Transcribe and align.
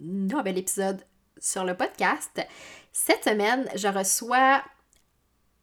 nouvel 0.00 0.58
épisode 0.58 1.00
sur 1.38 1.64
le 1.64 1.76
podcast. 1.76 2.40
Cette 2.92 3.24
semaine, 3.24 3.68
je 3.74 3.88
reçois 3.88 4.62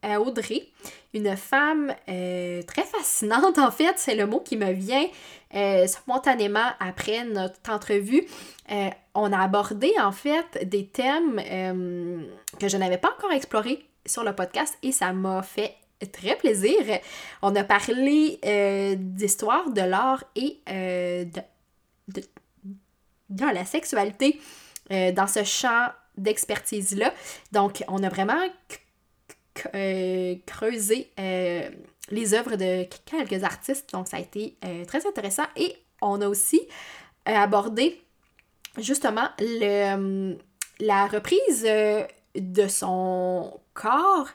euh, 0.03 0.16
Audrey, 0.16 0.67
une 1.13 1.38
femme 1.38 1.94
euh, 2.09 2.63
très 2.63 2.81
fascinante 2.84 3.59
en 3.59 3.70
fait, 3.70 3.94
c'est 3.98 4.16
le 4.16 4.25
mot 4.25 4.39
qui 4.39 4.58
me 4.58 4.72
vient 4.72 5.05
euh, 5.53 5.86
spontanément 5.86 6.72
après 6.80 7.23
notre 7.23 7.72
entrevue. 7.72 8.25
on 9.13 9.31
a 9.31 9.38
abordé 9.38 9.94
en 9.99 10.12
fait 10.12 10.67
des 10.67 10.88
thèmes 10.88 11.39
que 12.59 12.67
je 12.67 12.77
n'avais 12.77 12.98
pas 12.98 13.11
encore 13.16 13.31
explorés 13.31 13.86
sur 14.05 14.23
le 14.23 14.34
podcast 14.34 14.75
et 14.81 14.91
ça 14.91 15.13
m'a 15.13 15.44
fait 15.44 15.75
très 16.11 16.36
plaisir. 16.36 16.80
On 17.44 17.55
a 17.55 17.63
parlé 17.63 18.39
d'histoire, 18.98 19.70
de 19.70 19.81
l'art 19.81 20.23
et 20.36 20.61
de, 20.67 21.41
de, 22.08 22.23
de, 23.31 23.53
la 23.53 23.66
sexualité 23.66 24.40
dans 24.90 25.27
ce 25.27 25.44
champ 25.44 25.88
d'expertise-là. 26.17 27.14
Donc, 27.52 27.83
on 27.88 28.03
a 28.03 28.09
vraiment 28.09 28.42
euh, 29.75 30.36
creusé 30.45 31.11
euh, 31.19 31.69
les 32.09 32.33
œuvres 32.33 32.56
de 32.56 32.88
quelques 33.06 33.44
artistes. 33.44 33.91
Donc, 33.94 34.08
ça 34.08 34.17
a 34.17 34.19
été 34.19 34.56
euh, 34.66 34.86
très 34.86 35.06
intéressant. 35.06 35.44
Et 35.56 35.75
on 36.02 36.22
a 36.22 36.28
aussi 36.28 36.61
abordé 37.25 38.02
justement 38.78 39.28
le, 39.39 40.36
la 40.80 41.06
reprise 41.06 41.63
de 41.63 42.67
son 42.67 43.59
corps 43.75 44.30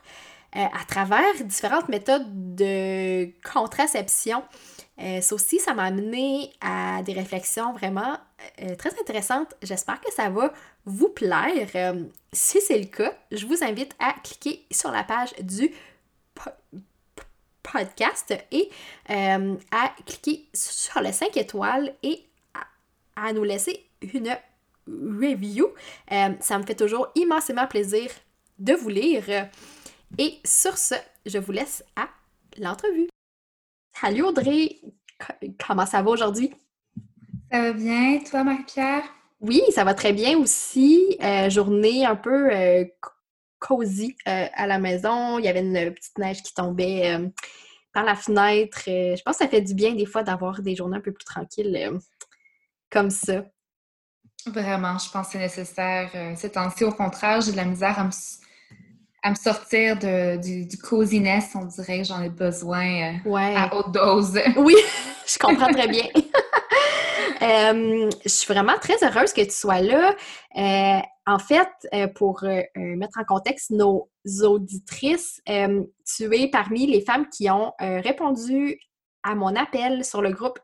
à 0.53 0.85
travers 0.87 1.35
différentes 1.43 1.89
méthodes 1.89 2.55
de 2.55 3.29
contraception. 3.43 4.45
ça 4.97 5.35
aussi, 5.35 5.59
ça 5.59 5.75
m'a 5.75 5.85
amené 5.85 6.53
à 6.61 7.03
des 7.03 7.13
réflexions 7.13 7.73
vraiment 7.73 8.17
très 8.79 8.99
intéressantes. 9.01 9.55
J'espère 9.63 10.01
que 10.01 10.13
ça 10.13 10.29
va 10.29 10.53
vous 10.85 11.09
plaire. 11.09 11.69
Euh, 11.75 12.05
si 12.33 12.61
c'est 12.61 12.79
le 12.79 12.87
cas, 12.87 13.17
je 13.31 13.47
vous 13.47 13.63
invite 13.63 13.95
à 13.99 14.13
cliquer 14.23 14.65
sur 14.71 14.91
la 14.91 15.05
page 15.05 15.35
du 15.41 15.73
podcast 17.63 18.35
et 18.53 18.71
euh, 19.11 19.57
à 19.71 19.93
cliquer 20.07 20.49
sur 20.55 21.01
les 21.01 21.13
5 21.13 21.37
étoiles 21.37 21.95
et 22.03 22.25
à, 23.17 23.33
nous 23.33 23.45
laisser 23.45 23.87
une 24.03 24.37
review. 24.87 25.69
Euh, 26.13 26.31
ça 26.41 26.59
me 26.59 26.65
fait 26.65 26.75
toujours 26.75 27.09
immensément 27.15 27.67
plaisir 27.67 28.11
de 28.59 28.75
vous 28.75 28.91
lire. 28.91 29.49
Et 30.19 30.39
sur 30.45 30.79
ce, 30.79 30.95
je 31.25 31.39
vous 31.39 31.53
laisse 31.53 31.83
à 31.97 32.09
l'entrevue. 32.59 33.09
Salut 33.99 34.23
Audrey, 34.23 34.79
comment 35.67 35.87
ça 35.87 36.03
va 36.03 36.11
aujourd'hui? 36.11 36.53
Ça 37.51 37.61
va 37.61 37.73
bien, 37.73 38.19
toi 38.29 38.43
Marie-Pierre? 38.43 39.05
Oui, 39.41 39.63
ça 39.73 39.85
va 39.85 39.95
très 39.95 40.13
bien 40.13 40.39
aussi. 40.39 41.17
Euh, 41.23 41.51
journée 41.51 42.05
un 42.05 42.17
peu 42.17 42.51
euh, 42.53 42.85
cosy 43.59 44.17
euh, 44.27 44.47
à 44.55 44.67
la 44.67 44.79
maison. 44.79 45.39
Il 45.39 45.45
y 45.45 45.49
avait 45.49 45.61
une 45.61 45.93
petite 45.93 46.19
neige 46.19 46.43
qui 46.43 46.55
tombait 46.55 47.19
par 47.93 48.05
la 48.05 48.15
fenêtre. 48.15 48.83
je 48.87 49.23
pense 49.23 49.39
que 49.39 49.45
ça 49.45 49.49
fait 49.49 49.61
du 49.61 49.75
bien 49.75 49.95
des 49.95 50.07
fois 50.07 50.23
d'avoir 50.23 50.61
des 50.63 50.75
journées 50.75 50.97
un 50.97 51.01
peu 51.01 51.13
plus 51.13 51.25
tranquilles 51.25 52.01
comme 52.91 53.11
ça. 53.11 53.45
Vraiment, 54.47 54.97
je 54.99 55.11
pense 55.11 55.27
que 55.27 55.33
c'est 55.33 55.39
nécessaire. 55.39 56.11
Ces 56.37 56.51
temps-ci, 56.51 56.85
au 56.85 56.93
contraire, 56.93 57.41
j'ai 57.41 57.53
de 57.53 57.57
la 57.57 57.65
misère 57.65 57.99
à 57.99 58.05
me, 59.31 59.35
sortir 59.35 59.99
du, 59.99 60.67
du, 60.67 60.79
coziness. 60.79 61.51
On 61.55 61.65
dirait 61.65 61.99
que 61.99 62.05
j'en 62.05 62.23
ai 62.23 62.29
besoin 62.29 63.19
à 63.27 63.75
haute 63.75 63.93
dose. 63.93 64.39
oui, 64.57 64.77
je 65.27 65.39
comprends 65.39 65.73
très 65.73 65.89
bien. 65.89 66.05
Euh, 67.47 68.11
je 68.25 68.29
suis 68.29 68.53
vraiment 68.53 68.77
très 68.79 68.97
heureuse 69.05 69.33
que 69.33 69.43
tu 69.43 69.53
sois 69.53 69.81
là. 69.81 70.17
Euh, 70.57 71.01
en 71.27 71.39
fait, 71.39 71.69
euh, 71.95 72.09
pour 72.09 72.45
mettre 72.75 73.19
en 73.19 73.25
contexte 73.25 73.71
nos 73.71 74.09
auditrices, 74.43 75.41
tu 75.47 76.37
es 76.37 76.49
parmi 76.51 76.87
les 76.87 77.01
femmes 77.01 77.29
qui 77.29 77.51
ont 77.51 77.73
répondu 77.79 78.79
à 79.23 79.35
mon 79.35 79.55
appel 79.57 80.05
sur 80.05 80.23
le 80.23 80.31
groupe 80.31 80.59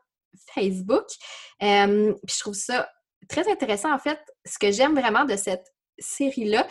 Facebook. 0.53 1.05
je 1.61 2.39
trouve 2.39 2.53
ça 2.53 2.89
très 3.27 3.49
intéressant. 3.51 3.93
En 3.93 3.99
fait, 3.99 4.19
ce 4.45 4.57
que 4.57 4.71
j'aime 4.71 4.97
vraiment 4.97 5.25
de 5.25 5.35
cette 5.35 5.73
série-là, 5.99 6.65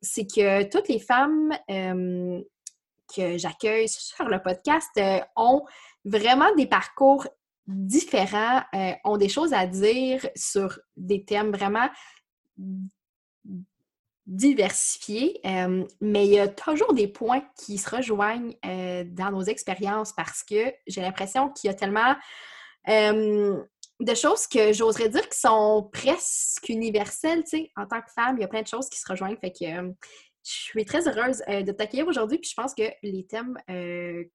c'est 0.00 0.26
que 0.26 0.62
toutes 0.64 0.88
les 0.88 1.00
femmes 1.00 1.54
que 1.68 3.36
j'accueille 3.36 3.88
sur 3.88 4.28
le 4.28 4.42
podcast 4.42 4.98
ont 5.36 5.64
vraiment 6.04 6.54
des 6.56 6.66
parcours 6.66 7.26
différents 7.66 8.62
euh, 8.74 8.92
ont 9.04 9.16
des 9.16 9.28
choses 9.28 9.52
à 9.52 9.66
dire 9.66 10.26
sur 10.34 10.78
des 10.96 11.24
thèmes 11.24 11.52
vraiment 11.52 11.88
diversifiés, 14.26 15.40
euh, 15.46 15.84
mais 16.00 16.26
il 16.26 16.32
y 16.32 16.38
a 16.38 16.48
toujours 16.48 16.92
des 16.94 17.08
points 17.08 17.42
qui 17.58 17.78
se 17.78 17.94
rejoignent 17.94 18.56
euh, 18.64 19.04
dans 19.06 19.30
nos 19.30 19.42
expériences 19.42 20.12
parce 20.12 20.42
que 20.42 20.72
j'ai 20.86 21.00
l'impression 21.00 21.50
qu'il 21.50 21.68
y 21.68 21.70
a 21.70 21.74
tellement 21.74 22.14
de 22.88 24.14
choses 24.14 24.46
que 24.46 24.72
j'oserais 24.72 25.08
dire 25.08 25.28
qui 25.28 25.38
sont 25.38 25.88
presque 25.92 26.68
universelles, 26.68 27.42
tu 27.42 27.50
sais, 27.50 27.72
en 27.76 27.86
tant 27.86 28.00
que 28.00 28.12
femme, 28.14 28.36
il 28.38 28.42
y 28.42 28.44
a 28.44 28.48
plein 28.48 28.62
de 28.62 28.66
choses 28.68 28.88
qui 28.88 28.98
se 28.98 29.10
rejoignent, 29.10 29.36
fait 29.40 29.50
que 29.50 29.94
je 30.44 30.52
suis 30.52 30.84
très 30.84 31.08
heureuse 31.08 31.38
de 31.48 31.72
t'accueillir 31.72 32.06
aujourd'hui, 32.06 32.38
puis 32.38 32.48
je 32.48 32.54
pense 32.54 32.74
que 32.74 32.84
les 33.02 33.26
thèmes 33.26 33.58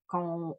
qu'on 0.08 0.58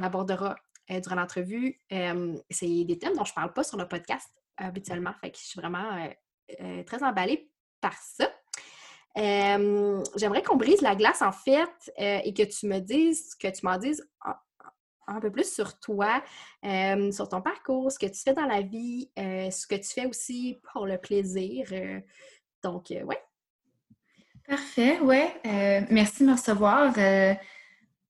abordera 0.00 0.54
durant 0.88 1.16
l'entrevue. 1.16 1.80
c'est 1.90 2.84
des 2.84 2.98
thèmes 2.98 3.14
dont 3.14 3.24
je 3.24 3.32
ne 3.32 3.34
parle 3.34 3.52
pas 3.52 3.64
sur 3.64 3.78
le 3.78 3.88
podcast 3.88 4.30
habituellement. 4.56 5.12
Fait 5.20 5.30
que 5.30 5.38
je 5.38 5.44
suis 5.44 5.60
vraiment 5.60 6.08
très 6.86 7.02
emballée 7.02 7.50
par 7.80 7.94
ça. 7.94 8.30
J'aimerais 9.16 10.42
qu'on 10.42 10.56
brise 10.56 10.80
la 10.82 10.94
glace 10.94 11.22
en 11.22 11.32
fait 11.32 11.92
et 11.98 12.34
que 12.34 12.42
tu 12.42 12.66
me 12.66 12.80
dises, 12.80 13.34
que 13.34 13.48
tu 13.48 13.64
m'en 13.64 13.78
dises 13.78 14.06
un, 15.06 15.20
peu 15.20 15.30
plus 15.30 15.52
sur 15.52 15.78
toi, 15.80 16.22
sur 16.62 17.28
ton 17.28 17.40
parcours, 17.40 17.90
ce 17.90 17.98
que 17.98 18.06
tu 18.06 18.20
fais 18.20 18.34
dans 18.34 18.46
la 18.46 18.62
vie, 18.62 19.10
ce 19.16 19.66
que 19.66 19.76
tu 19.76 19.88
fais 19.88 20.06
aussi 20.06 20.60
pour 20.72 20.86
le 20.86 20.98
plaisir. 20.98 21.66
donc, 22.62 22.90
ouais. 22.90 23.22
Parfait, 24.46 25.00
ouais. 25.00 25.32
merci 25.90 26.22
de 26.22 26.28
me 26.28 26.32
recevoir. 26.32 26.92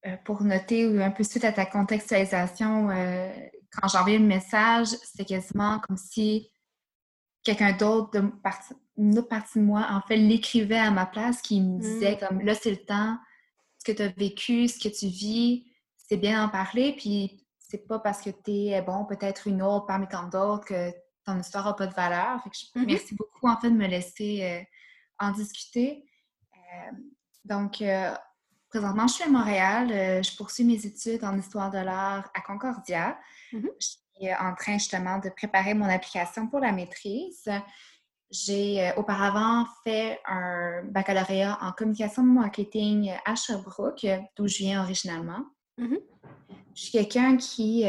Euh, 0.07 0.17
pour 0.25 0.43
noter 0.43 1.03
un 1.03 1.11
peu 1.11 1.25
suite 1.25 1.45
à 1.45 1.53
ta 1.53 1.65
contextualisation, 1.65 2.91
euh, 2.91 3.33
quand 3.73 3.89
j'envoyais 3.89 4.19
le 4.19 4.27
message, 4.27 4.89
c'était 4.89 5.25
quasiment 5.25 5.79
comme 5.81 5.97
si 5.97 6.51
quelqu'un 7.43 7.73
d'autre, 7.73 8.21
une 8.99 9.19
autre 9.19 9.29
partie 9.29 9.59
de 9.59 9.65
moi, 9.65 9.87
en 9.91 10.03
fait, 10.03 10.17
l'écrivait 10.17 10.79
à 10.79 10.91
ma 10.91 11.07
place, 11.07 11.41
qui 11.41 11.61
me 11.63 11.79
disait 11.79 12.17
mm. 12.17 12.19
comme 12.19 12.41
là, 12.43 12.55
c'est 12.55 12.71
le 12.71 12.85
temps, 12.85 13.17
ce 13.79 13.91
que 13.91 13.97
tu 13.97 14.03
as 14.03 14.09
vécu, 14.09 14.69
ce 14.69 14.79
que 14.79 14.95
tu 14.95 15.07
vis, 15.07 15.67
c'est 15.97 16.19
bien 16.19 16.45
d'en 16.45 16.51
parler, 16.51 16.95
puis 16.99 17.47
c'est 17.59 17.87
pas 17.87 17.99
parce 17.99 18.21
que 18.21 18.29
tu 18.29 18.51
es, 18.51 18.83
bon, 18.83 19.07
peut-être 19.07 19.47
une 19.47 19.63
autre 19.63 19.87
parmi 19.87 20.07
tant 20.07 20.29
d'autres 20.29 20.67
que 20.67 20.91
ton 21.25 21.41
histoire 21.41 21.65
n'a 21.65 21.73
pas 21.73 21.87
de 21.87 21.95
valeur. 21.95 22.43
Fait 22.43 22.51
que 22.51 22.57
mm-hmm. 22.57 22.87
Merci 22.87 23.15
beaucoup, 23.15 23.49
en 23.49 23.59
fait, 23.59 23.71
de 23.71 23.77
me 23.77 23.87
laisser 23.87 24.43
euh, 24.43 24.63
en 25.19 25.31
discuter. 25.31 26.05
donc, 27.47 27.83
Présentement, 28.75 29.07
je 29.07 29.15
suis 29.15 29.23
à 29.23 29.29
Montréal. 29.29 29.89
Euh, 29.93 30.21
je 30.21 30.37
poursuis 30.37 30.65
mes 30.65 30.85
études 30.85 31.23
en 31.23 31.39
histoire 31.39 31.71
de 31.71 31.79
l'art 31.79 32.29
à 32.35 32.41
Concordia. 32.41 33.17
Mm-hmm. 33.53 33.69
Je 33.81 33.87
suis 33.87 34.29
euh, 34.29 34.35
en 34.41 34.53
train 34.57 34.79
justement 34.79 35.21
de 35.21 35.29
préparer 35.29 35.75
mon 35.75 35.85
application 35.85 36.49
pour 36.49 36.59
la 36.59 36.73
maîtrise. 36.73 37.49
J'ai 38.33 38.85
euh, 38.85 38.95
auparavant 38.97 39.65
fait 39.85 40.19
un 40.27 40.83
baccalauréat 40.87 41.57
en 41.61 41.71
communication 41.71 42.25
marketing 42.25 43.13
à 43.25 43.37
Sherbrooke, 43.37 44.09
d'où 44.35 44.49
je 44.49 44.59
viens 44.59 44.83
originalement. 44.83 45.45
Mm-hmm. 45.79 46.01
Je 46.75 46.83
suis 46.83 46.91
quelqu'un 46.91 47.37
qui, 47.37 47.85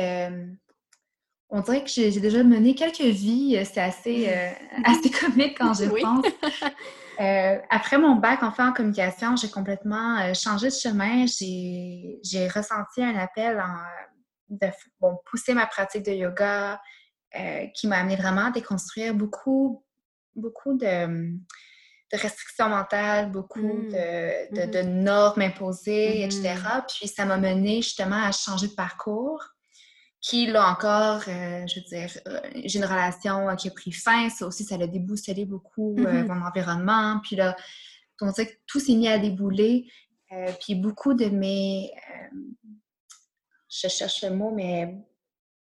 on 1.49 1.61
dirait 1.61 1.83
que 1.83 1.89
j'ai 1.89 2.19
déjà 2.19 2.43
mené 2.43 2.75
quelques 2.75 3.01
vies. 3.01 3.59
C'est 3.65 3.81
assez, 3.81 4.29
assez 4.83 5.09
comique 5.09 5.57
quand 5.57 5.73
je 5.73 5.85
pense. 5.85 6.25
Euh, 7.21 7.59
après 7.69 7.97
mon 7.97 8.15
bac 8.15 8.43
en 8.43 8.51
fait 8.51 8.61
en 8.61 8.73
communication, 8.73 9.37
j'ai 9.37 9.49
complètement 9.49 10.19
euh, 10.19 10.33
changé 10.33 10.67
de 10.67 10.73
chemin. 10.73 11.25
J'ai 11.27 12.47
ressenti 12.49 13.01
un 13.01 13.15
appel 13.15 13.57
en, 13.57 13.77
de 14.49 14.67
bon, 14.99 15.17
pousser 15.29 15.53
ma 15.53 15.65
pratique 15.65 16.03
de 16.03 16.11
yoga, 16.11 16.81
qui 17.73 17.87
m'a 17.87 17.99
amené 17.99 18.17
vraiment 18.17 18.47
à 18.47 18.51
déconstruire 18.51 19.13
beaucoup, 19.13 19.85
beaucoup 20.35 20.73
de, 20.77 21.37
restrictions 22.11 22.67
mentales, 22.67 23.31
beaucoup 23.31 23.61
mmh. 23.61 23.89
de, 24.51 24.71
de, 24.71 24.81
mmh 24.81 25.03
normes 25.03 25.41
imposées, 25.41 26.23
etc. 26.23 26.53
Puis 26.85 27.07
ça 27.07 27.23
m'a 27.23 27.37
mené 27.37 27.81
justement 27.81 28.21
à 28.23 28.33
changer 28.33 28.67
de 28.67 28.73
parcours 28.73 29.54
qui, 30.25 30.47
là 30.47 30.71
encore, 30.71 31.21
euh, 31.27 31.67
je 31.67 31.79
veux 31.79 31.85
dire, 31.85 32.09
euh, 32.27 32.39
j'ai 32.65 32.79
une 32.79 32.85
relation 32.85 33.47
euh, 33.47 33.53
qui 33.53 33.67
a 33.67 33.71
pris 33.71 33.91
fin. 33.91 34.27
Ça 34.29 34.47
aussi, 34.47 34.63
ça 34.63 34.73
a 34.73 34.87
déboussolé 34.87 35.45
beaucoup 35.45 35.95
mm-hmm. 35.95 36.25
mon 36.25 36.43
environnement. 36.43 37.19
Puis 37.21 37.35
là, 37.35 37.55
on 38.21 38.31
dirait 38.31 38.47
que 38.47 38.57
tout 38.65 38.79
s'est 38.79 38.95
mis 38.95 39.07
à 39.07 39.19
débouler. 39.19 39.87
puis 40.61 40.73
beaucoup 40.73 41.13
de 41.13 41.25
mes... 41.25 41.91
je 43.69 43.87
cherche 43.87 44.23
le 44.23 44.31
mot, 44.31 44.51
mais 44.51 44.95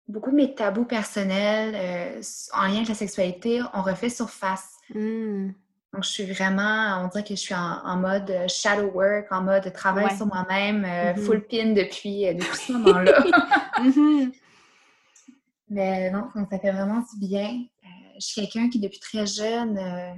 beaucoup 0.09 0.31
de 0.31 0.36
mes 0.36 0.53
tabous 0.53 0.86
personnels 0.86 2.21
en 2.53 2.63
lien 2.63 2.77
avec 2.77 2.89
la 2.89 2.95
sexualité 2.95 3.62
ont 3.74 3.83
refait 3.83 4.09
surface. 4.09 4.75
Mm. 4.94 5.51
Donc, 5.94 6.03
je 6.03 6.09
suis 6.09 6.25
vraiment, 6.25 7.03
on 7.03 7.07
dirait 7.07 7.24
que 7.24 7.36
je 7.36 7.39
suis 7.39 7.56
en, 7.56 7.98
mode 7.98 8.33
shadow 8.50 8.92
work, 8.94 9.31
en 9.31 9.44
mode 9.44 9.71
travail 9.71 10.13
sur 10.18 10.25
moi-même, 10.25 10.83
mm-hmm. 10.83 11.21
full 11.21 11.42
pin 11.48 11.71
depuis, 11.74 12.25
depuis 12.33 12.57
ce 12.57 12.71
moment-là. 12.74 13.24
Mais 15.72 16.12
non, 16.12 16.28
ça 16.50 16.60
fait 16.60 16.72
vraiment 16.72 17.00
du 17.00 17.28
bien. 17.28 17.48
Euh, 17.48 17.88
je 18.20 18.26
suis 18.26 18.42
quelqu'un 18.42 18.70
qui, 18.70 18.78
depuis 18.78 19.00
très 19.00 19.26
jeune, 19.26 19.78
euh, 19.78 20.12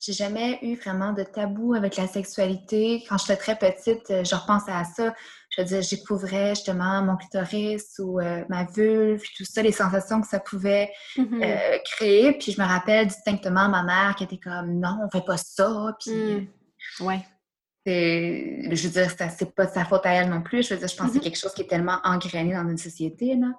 j'ai 0.00 0.14
jamais 0.14 0.58
eu 0.62 0.74
vraiment 0.74 1.12
de 1.12 1.22
tabou 1.22 1.74
avec 1.74 1.96
la 1.96 2.06
sexualité. 2.06 3.04
Quand 3.06 3.18
j'étais 3.18 3.36
très 3.36 3.56
petite, 3.56 4.10
euh, 4.10 4.24
je 4.24 4.34
repensais 4.34 4.72
à 4.72 4.84
ça. 4.84 5.14
Je 5.50 5.60
veux 5.60 5.68
dire, 5.68 5.82
j'écouvrais 5.82 6.54
justement 6.54 7.02
mon 7.02 7.16
clitoris 7.16 7.98
ou 7.98 8.20
ma 8.48 8.64
vulve, 8.64 9.22
tout 9.36 9.44
ça, 9.44 9.62
les 9.62 9.72
sensations 9.72 10.20
que 10.20 10.26
ça 10.26 10.40
pouvait 10.40 10.90
mm-hmm. 11.16 11.82
créer. 11.84 12.32
Puis 12.32 12.52
je 12.52 12.60
me 12.60 12.66
rappelle 12.66 13.06
distinctement 13.06 13.68
ma 13.68 13.82
mère 13.82 14.16
qui 14.16 14.24
était 14.24 14.38
comme 14.38 14.80
non, 14.80 14.98
on 15.04 15.10
fait 15.10 15.24
pas 15.24 15.36
ça. 15.36 15.94
Puis. 16.00 16.10
Mm. 16.10 17.04
Ouais. 17.04 17.20
Je 17.86 18.82
veux 18.82 18.90
dire, 18.90 19.10
c'est 19.10 19.54
pas 19.54 19.66
de 19.66 19.72
sa 19.72 19.84
faute 19.84 20.04
à 20.04 20.14
elle 20.14 20.28
non 20.28 20.42
plus. 20.42 20.66
Je 20.66 20.74
veux 20.74 20.80
dire, 20.80 20.88
je 20.88 20.96
pense 20.96 21.06
que 21.06 21.12
c'est 21.12 21.18
mm-hmm. 21.18 21.22
quelque 21.22 21.38
chose 21.38 21.54
qui 21.54 21.62
est 21.62 21.68
tellement 21.68 21.98
engrainé 22.02 22.54
dans 22.54 22.68
une 22.68 22.78
société. 22.78 23.36
Là. 23.36 23.52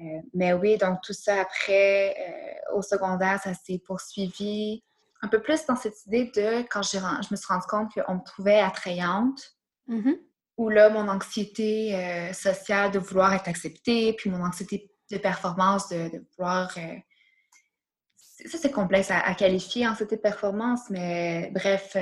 Euh, 0.00 0.20
mais 0.32 0.52
oui, 0.52 0.76
donc 0.76 1.00
tout 1.02 1.12
ça 1.12 1.40
après, 1.40 2.14
euh, 2.18 2.76
au 2.76 2.82
secondaire, 2.82 3.40
ça 3.42 3.54
s'est 3.54 3.80
poursuivi 3.84 4.82
un 5.22 5.28
peu 5.28 5.40
plus 5.40 5.64
dans 5.66 5.76
cette 5.76 6.04
idée 6.06 6.30
de 6.34 6.62
quand 6.68 6.82
je 6.82 6.98
me 6.98 7.36
suis 7.36 7.46
rendu 7.46 7.66
compte 7.66 7.92
qu'on 7.94 8.14
me 8.14 8.24
trouvait 8.24 8.60
attrayante, 8.60 9.56
mm-hmm. 9.88 10.18
où 10.58 10.68
là, 10.68 10.90
mon 10.90 11.08
anxiété 11.08 11.94
euh, 11.94 12.32
sociale 12.32 12.90
de 12.90 12.98
vouloir 12.98 13.32
être 13.32 13.48
acceptée, 13.48 14.12
puis 14.14 14.30
mon 14.30 14.44
anxiété 14.44 14.90
de 15.10 15.18
performance 15.18 15.88
de, 15.88 16.26
vouloir. 16.36 16.70
ça, 16.72 18.58
c'est 18.58 18.70
complexe 18.70 19.10
à, 19.10 19.34
qualifier, 19.34 19.86
anxiété 19.86 20.16
de 20.16 20.20
performance, 20.20 20.90
mais 20.90 21.50
bref, 21.54 21.96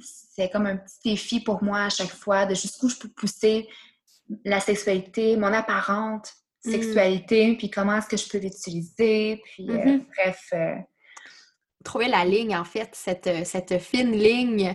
c'est 0.00 0.50
comme 0.50 0.66
un 0.66 0.78
petit 0.78 1.10
défi 1.10 1.40
pour 1.40 1.62
moi 1.62 1.82
à 1.82 1.90
chaque 1.90 2.10
fois 2.10 2.44
de 2.44 2.54
jusqu'où 2.54 2.88
je 2.88 2.96
peux 2.96 3.08
pousser 3.08 3.68
la 4.44 4.60
sexualité, 4.60 5.36
mon 5.36 5.52
apparente, 5.52 6.34
Mm. 6.66 6.70
sexualité, 6.70 7.56
puis 7.56 7.70
comment 7.70 7.96
est-ce 7.96 8.08
que 8.08 8.16
je 8.16 8.28
peux 8.28 8.38
l'utiliser, 8.38 9.40
puis 9.44 9.70
euh, 9.70 9.76
mm-hmm. 9.76 10.04
bref. 10.16 10.48
Euh, 10.52 10.74
Trouver 11.84 12.08
la 12.08 12.24
ligne, 12.24 12.56
en 12.56 12.64
fait, 12.64 12.90
cette, 12.94 13.46
cette 13.46 13.78
fine 13.78 14.10
ligne. 14.10 14.74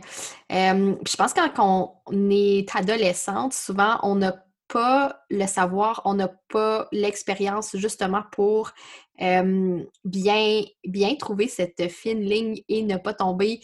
Euh, 0.49 0.95
je 1.05 1.15
pense 1.17 1.33
que 1.33 1.53
quand 1.53 2.01
on 2.05 2.29
est 2.29 2.73
adolescente, 2.73 3.53
souvent, 3.53 3.99
on 4.03 4.15
n'a 4.15 4.45
pas 4.69 5.21
le 5.29 5.45
savoir, 5.45 6.01
on 6.05 6.13
n'a 6.13 6.29
pas 6.47 6.87
l'expérience 6.93 7.75
justement 7.75 8.23
pour 8.31 8.71
bien, 9.19 10.63
bien 10.85 11.15
trouver 11.15 11.49
cette 11.49 11.89
fine 11.89 12.21
ligne 12.21 12.61
et 12.69 12.81
ne 12.81 12.95
pas 12.95 13.13
tomber 13.13 13.59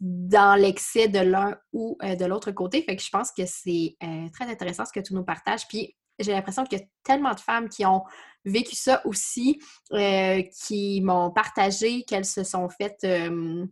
dans 0.00 0.54
l'excès 0.54 1.08
de 1.08 1.20
l'un 1.20 1.56
ou 1.72 1.96
de 2.02 2.24
l'autre 2.26 2.50
côté. 2.50 2.82
Fait 2.82 2.94
que 2.94 3.02
je 3.02 3.08
pense 3.08 3.32
que 3.32 3.46
c'est 3.46 3.96
très 4.34 4.44
intéressant 4.50 4.84
ce 4.84 4.92
que 4.92 5.00
tu 5.00 5.14
nous 5.14 5.24
partages. 5.24 5.66
Puis 5.66 5.96
j'ai 6.18 6.32
l'impression 6.32 6.64
qu'il 6.64 6.78
y 6.78 6.82
a 6.82 6.84
tellement 7.02 7.34
de 7.34 7.40
femmes 7.40 7.68
qui 7.68 7.84
ont 7.84 8.02
vécu 8.44 8.76
ça 8.76 9.04
aussi, 9.04 9.60
euh, 9.92 10.42
qui 10.64 11.00
m'ont 11.02 11.30
partagé 11.30 12.04
qu'elles 12.04 12.24
se 12.24 12.44
sont 12.44 12.68
faites. 12.68 13.04
Euh, 13.04 13.66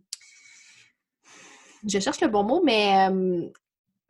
je 1.87 1.99
cherche 1.99 2.21
le 2.21 2.27
bon 2.27 2.43
mot, 2.43 2.61
mais 2.63 3.07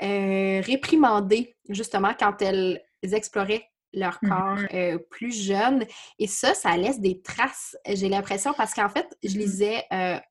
euh, 0.01 0.61
réprimandées, 0.61 1.55
justement, 1.69 2.13
quand 2.17 2.41
elles 2.41 2.81
exploraient 3.01 3.69
leur 3.93 4.19
corps 4.19 4.57
mm-hmm. 4.57 4.99
plus 5.09 5.31
jeune. 5.31 5.85
Et 6.19 6.27
ça, 6.27 6.53
ça 6.53 6.75
laisse 6.75 6.99
des 6.99 7.21
traces, 7.21 7.77
j'ai 7.87 8.09
l'impression, 8.09 8.53
parce 8.53 8.73
qu'en 8.73 8.89
fait, 8.89 9.07
je 9.23 9.29
mm-hmm. 9.29 9.37
lisais 9.37 9.83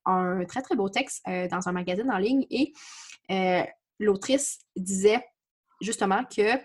un 0.04 0.44
très, 0.46 0.60
très 0.62 0.74
beau 0.74 0.88
texte 0.88 1.22
dans 1.26 1.66
un 1.68 1.72
magazine 1.72 2.10
en 2.10 2.18
ligne 2.18 2.46
et 2.50 2.72
l'autrice 3.98 4.58
disait 4.76 5.24
justement 5.80 6.24
que 6.24 6.58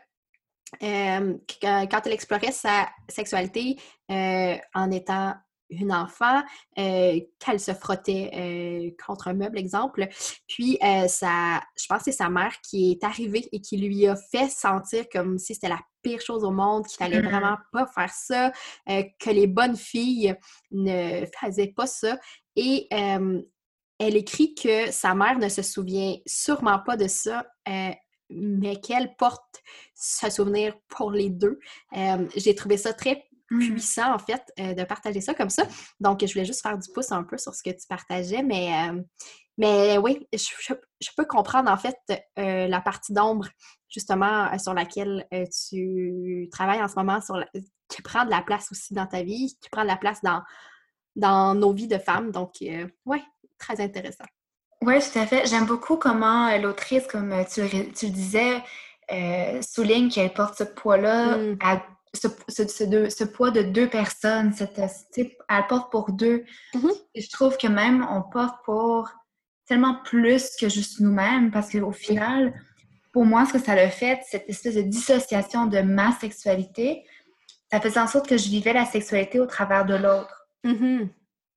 euh, 0.84 1.38
quand 1.62 2.02
elle 2.06 2.14
explorait 2.14 2.52
sa 2.52 2.90
sexualité 3.08 3.78
euh, 4.12 4.56
en 4.74 4.92
étant 4.92 5.34
une 5.72 5.94
enfant, 5.94 6.42
euh, 6.80 7.20
qu'elle 7.40 7.60
se 7.60 7.74
frottait 7.76 8.96
contre 9.06 9.28
un 9.28 9.34
meuble, 9.34 9.60
exemple. 9.60 10.08
Puis, 10.48 10.80
ça, 10.82 11.62
je 11.78 11.86
pense 11.88 12.00
que 12.00 12.06
c'est 12.06 12.12
sa 12.12 12.30
mère 12.30 12.56
qui 12.68 12.92
est 12.92 13.04
arrivée 13.04 13.48
et 13.52 13.62
qui 13.62 13.78
lui 13.78 14.08
a 14.08 14.16
fait 14.16 14.50
sentir 14.50 15.06
comme 15.14 15.38
si 15.38 15.54
c'était 15.54 15.70
la 15.70 15.80
pire 16.02 16.22
chose 16.22 16.44
au 16.44 16.50
monde, 16.50 16.88
qu'il 16.88 16.98
fallait 16.98 17.22
mm-hmm. 17.22 17.30
vraiment 17.30 17.58
pas 17.72 17.86
faire 17.86 18.10
ça, 18.12 18.52
que 18.88 19.30
les 19.30 19.46
bonnes 19.46 19.78
filles 19.78 20.36
ne 20.72 21.24
faisaient 21.40 21.72
pas 21.76 21.86
ça. 21.86 22.18
Et 22.56 22.88
elle 22.92 24.16
écrit 24.16 24.56
que 24.56 24.90
sa 24.90 25.14
mère 25.14 25.38
ne 25.38 25.50
se 25.50 25.62
souvient 25.62 26.16
sûrement 26.26 26.80
pas 26.80 26.98
de 26.98 27.08
ça 27.08 27.46
mais 28.30 28.80
qu'elle 28.80 29.16
porte 29.16 29.62
ce 29.96 30.30
souvenir 30.30 30.76
pour 30.88 31.12
les 31.12 31.30
deux. 31.30 31.60
Euh, 31.96 32.28
j'ai 32.36 32.56
trouvé 32.56 32.78
ça 32.78 32.94
très 32.94 33.26
mmh. 33.52 33.60
puissant, 33.60 34.14
en 34.14 34.20
fait, 34.20 34.44
euh, 34.60 34.74
de 34.74 34.84
partager 34.84 35.22
ça 35.22 35.34
comme 35.34 35.50
ça. 35.50 35.64
Donc, 36.00 36.26
je 36.26 36.32
voulais 36.32 36.46
juste 36.46 36.62
faire 36.62 36.78
du 36.78 36.90
pouce 36.94 37.12
un 37.12 37.24
peu 37.24 37.38
sur 37.38 37.54
ce 37.54 37.64
que 37.64 37.72
tu 37.72 37.88
partageais, 37.88 38.44
mais, 38.44 38.90
euh, 38.90 39.02
mais 39.58 39.98
oui, 39.98 40.28
je, 40.34 41.10
peux 41.18 41.26
comprendre, 41.26 41.72
en 41.72 41.78
fait, 41.78 41.98
la 42.38 42.82
partie 42.82 43.14
d'ombre, 43.14 43.48
justement, 43.90 44.58
sur 44.58 44.74
laquelle 44.74 45.28
tu 45.68 46.48
travailles 46.52 46.82
en 46.82 46.88
ce 46.88 46.96
moment, 46.96 47.20
sur 47.20 47.44
qui 47.90 48.02
prend 48.04 48.24
de 48.24 48.30
la 48.30 48.42
place 48.42 48.72
aussi 48.72 48.94
dans 48.94 49.08
ta 49.08 49.24
vie, 49.24 49.58
qui 49.62 49.70
prend 49.70 49.82
de 49.82 49.88
la 49.88 49.98
place 49.98 50.22
dans, 50.24 50.44
dans 51.16 51.56
nos 51.56 51.74
vies 51.74 51.88
de 51.88 51.98
femmes. 51.98 52.32
Donc, 52.32 52.52
oui, 53.06 53.22
très 53.58 53.82
intéressant. 53.82 54.26
Oui, 54.82 54.96
tout 55.00 55.20
à 55.20 55.26
fait. 55.26 55.46
J'aime 55.46 55.66
beaucoup 55.66 55.98
comment 55.98 56.48
euh, 56.48 56.58
l'autrice, 56.58 57.06
comme 57.08 57.32
euh, 57.34 57.44
tu, 57.44 57.62
tu 57.92 58.06
le 58.06 58.12
disais, 58.12 58.64
euh, 59.12 59.62
souligne 59.62 60.10
qu'elle 60.10 60.34
porte 60.34 60.58
ce 60.58 60.64
poids-là, 60.64 61.38
mm. 61.38 61.58
ce, 62.14 62.28
ce, 62.48 63.24
poids 63.26 63.52
de 63.52 63.62
deux 63.62 63.90
personnes. 63.90 64.54
Cette, 64.54 64.80
elle 64.80 65.68
porte 65.68 65.92
pour 65.92 66.12
deux. 66.12 66.46
Mm-hmm. 66.74 66.92
Et 67.16 67.22
je 67.22 67.30
trouve 67.30 67.58
que 67.58 67.68
même 67.68 68.08
on 68.10 68.22
porte 68.22 68.64
pour 68.64 69.10
tellement 69.68 69.96
plus 70.04 70.56
que 70.56 70.70
juste 70.70 71.00
nous-mêmes, 71.02 71.52
parce 71.52 71.72
qu'au 71.72 71.92
final, 71.92 72.54
pour 73.12 73.26
moi, 73.26 73.46
ce 73.46 73.54
que 73.54 73.60
ça 73.60 73.74
a 73.74 73.90
fait, 73.90 74.22
cette 74.28 74.50
espèce 74.50 74.76
de 74.76 74.82
dissociation 74.82 75.66
de 75.66 75.82
ma 75.82 76.14
sexualité, 76.14 77.04
ça 77.72 77.82
faisait 77.82 78.00
en 78.00 78.08
sorte 78.08 78.28
que 78.28 78.38
je 78.38 78.50
vivais 78.50 78.74
la 78.74 78.86
sexualité 78.86 79.40
au 79.40 79.46
travers 79.46 79.86
de 79.86 79.96
l'autre. 79.96 80.48
Mm-hmm. 80.64 81.10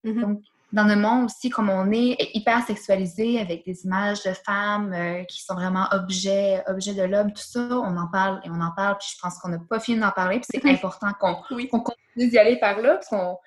Mm-hmm. 0.05 0.21
Donc, 0.21 0.43
dans 0.73 0.85
le 0.85 0.97
monde 0.97 1.26
aussi, 1.26 1.50
comme 1.50 1.69
on 1.69 1.91
est 1.93 2.17
hyper 2.35 2.64
sexualisé 2.67 3.38
avec 3.38 3.64
des 3.67 3.85
images 3.85 4.23
de 4.23 4.33
femmes 4.33 4.93
euh, 4.95 5.25
qui 5.25 5.43
sont 5.43 5.55
vraiment 5.55 5.87
objets, 5.93 6.62
objets 6.67 6.95
de 6.95 7.02
l'homme, 7.02 7.33
tout 7.33 7.43
ça, 7.43 7.69
on 7.71 7.97
en 7.97 8.09
parle 8.09 8.41
et 8.45 8.50
on 8.50 8.61
en 8.61 8.73
parle, 8.73 8.97
puis 8.99 9.09
je 9.14 9.21
pense 9.21 9.38
qu'on 9.38 9.50
n'a 9.50 9.59
pas 9.59 9.81
fini 9.81 10.00
d'en 10.00 10.11
parler, 10.11 10.41
puis 10.41 10.49
c'est 10.50 10.64
important 10.71 11.09
qu'on 11.21 11.35
continue 11.81 12.29
d'y 12.31 12.38
aller 12.38 12.59
par 12.59 12.81
là, 12.81 12.95
parce 12.95 13.38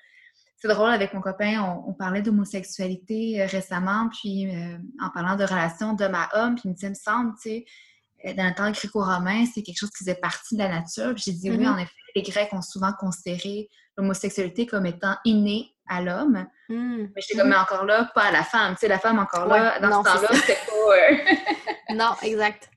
c'est 0.58 0.68
drôle, 0.68 0.90
avec 0.90 1.12
mon 1.12 1.20
copain, 1.20 1.82
on, 1.86 1.92
parlait 1.92 2.22
d'homosexualité 2.22 3.42
euh, 3.42 3.46
récemment, 3.46 4.08
puis 4.08 4.48
euh, 4.48 4.78
en 5.02 5.10
parlant 5.10 5.36
de 5.36 5.44
relations 5.44 5.94
d'homme 5.94 6.14
à 6.14 6.28
homme, 6.34 6.54
puis 6.54 6.62
il 6.66 6.70
me 6.70 6.74
dit, 6.74 6.86
il 6.86 6.90
me 6.90 6.94
semble, 6.94 7.34
tu 7.42 7.50
sais, 7.50 8.34
dans 8.34 8.46
le 8.46 8.54
temps 8.54 8.70
gréco-romain, 8.70 9.44
c'est 9.52 9.62
quelque 9.62 9.78
chose 9.78 9.90
qui 9.90 9.98
faisait 9.98 10.14
partie 10.14 10.56
de 10.56 10.60
la 10.60 10.68
nature. 10.68 11.14
Puis 11.14 11.24
j'ai 11.26 11.32
dit 11.32 11.50
oui, 11.50 11.58
mm-hmm. 11.58 11.68
en 11.68 11.78
effet, 11.78 11.92
les 12.14 12.22
Grecs 12.22 12.52
ont 12.52 12.62
souvent 12.62 12.92
considéré 12.98 13.68
l'homosexualité 13.96 14.66
comme 14.66 14.86
étant 14.86 15.14
innée 15.24 15.75
à 15.88 16.02
l'homme. 16.02 16.46
Hmm. 16.68 17.06
Mais 17.14 17.22
j'étais 17.22 17.38
comme, 17.38 17.48
mais 17.48 17.56
encore 17.56 17.84
là, 17.84 18.10
pas 18.14 18.24
à 18.24 18.32
la 18.32 18.42
femme. 18.42 18.74
Tu 18.74 18.80
sais, 18.80 18.88
la 18.88 18.98
femme 18.98 19.18
encore 19.18 19.46
là, 19.46 19.78
dans 19.80 20.02
ce 20.02 20.08
temps-là, 20.08 20.28
c'est 20.32 20.58
pas... 20.66 20.96
Euh, 20.96 21.94
non, 21.94 22.14
exact. 22.22 22.70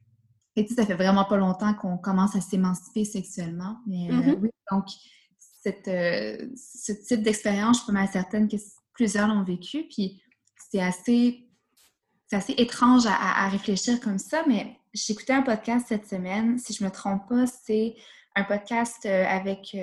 Et 0.55 0.65
tu 0.65 0.73
sais, 0.73 0.81
ça 0.81 0.87
fait 0.87 0.95
vraiment 0.95 1.25
pas 1.25 1.37
longtemps 1.37 1.73
qu'on 1.73 1.97
commence 1.97 2.35
à 2.35 2.41
s'émanciper 2.41 3.05
sexuellement. 3.05 3.77
Mais 3.87 4.09
euh, 4.09 4.13
mm-hmm. 4.13 4.39
oui, 4.41 4.49
donc, 4.71 4.85
cette, 5.37 5.87
euh, 5.87 6.47
ce 6.55 6.91
type 6.93 7.21
d'expérience, 7.23 7.77
je 7.77 7.83
suis 7.83 7.93
pas 7.93 7.99
mal 7.99 8.07
certaine 8.09 8.47
que 8.47 8.57
plusieurs 8.93 9.27
l'ont 9.27 9.43
vécu. 9.43 9.85
Puis 9.89 10.21
c'est 10.71 10.81
assez, 10.81 11.47
assez 12.31 12.53
étrange 12.57 13.05
à, 13.05 13.45
à, 13.45 13.49
réfléchir 13.49 13.99
comme 13.99 14.19
ça, 14.19 14.43
mais 14.47 14.77
j'écoutais 14.93 15.33
un 15.33 15.41
podcast 15.41 15.87
cette 15.89 16.07
semaine. 16.07 16.57
Si 16.59 16.73
je 16.73 16.83
me 16.83 16.91
trompe 16.91 17.27
pas, 17.27 17.45
c'est 17.47 17.95
un 18.35 18.43
podcast 18.43 19.05
avec 19.05 19.75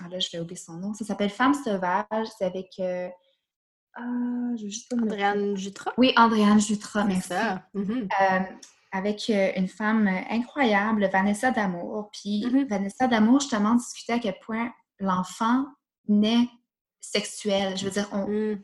ah 0.00 0.08
là, 0.08 0.18
je 0.18 0.28
vais 0.32 0.40
oublier 0.40 0.56
son 0.56 0.74
nom. 0.74 0.94
Ça 0.94 1.04
s'appelle 1.04 1.30
Femme 1.30 1.54
sauvage. 1.54 2.26
C'est 2.36 2.44
avec. 2.44 2.68
Euh, 2.78 3.08
ah, 3.94 4.52
je 4.56 4.66
juste 4.66 4.92
Andréane 4.92 5.56
Jutra. 5.56 5.92
Oui, 5.96 6.12
Andréane 6.16 6.60
Jutra, 6.60 7.04
merci. 7.04 7.28
Ça. 7.28 7.62
Mm-hmm. 7.74 8.08
Euh, 8.20 8.40
avec 8.92 9.28
une 9.28 9.68
femme 9.68 10.08
incroyable, 10.30 11.08
Vanessa 11.12 11.50
Damour. 11.50 12.10
Puis 12.12 12.44
mm-hmm. 12.46 12.68
Vanessa 12.68 13.06
Damour, 13.08 13.40
justement, 13.40 13.74
discutait 13.74 14.14
à 14.14 14.18
quel 14.18 14.38
point 14.44 14.72
l'enfant 15.00 15.66
naît 16.06 16.48
sexuel. 17.00 17.76
Je 17.76 17.84
veux 17.84 17.90
dire, 17.90 18.08
on 18.12 18.28
mm. 18.28 18.60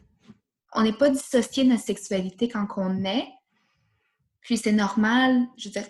on 0.74 0.82
n'est 0.82 0.96
pas 0.96 1.10
dissocié 1.10 1.64
de 1.64 1.70
notre 1.70 1.84
sexualité 1.84 2.48
quand 2.48 2.66
on 2.76 2.90
naît. 2.90 3.28
Puis 4.40 4.58
c'est 4.58 4.72
normal, 4.72 5.46
je 5.56 5.68
veux 5.68 5.72
dire, 5.72 5.88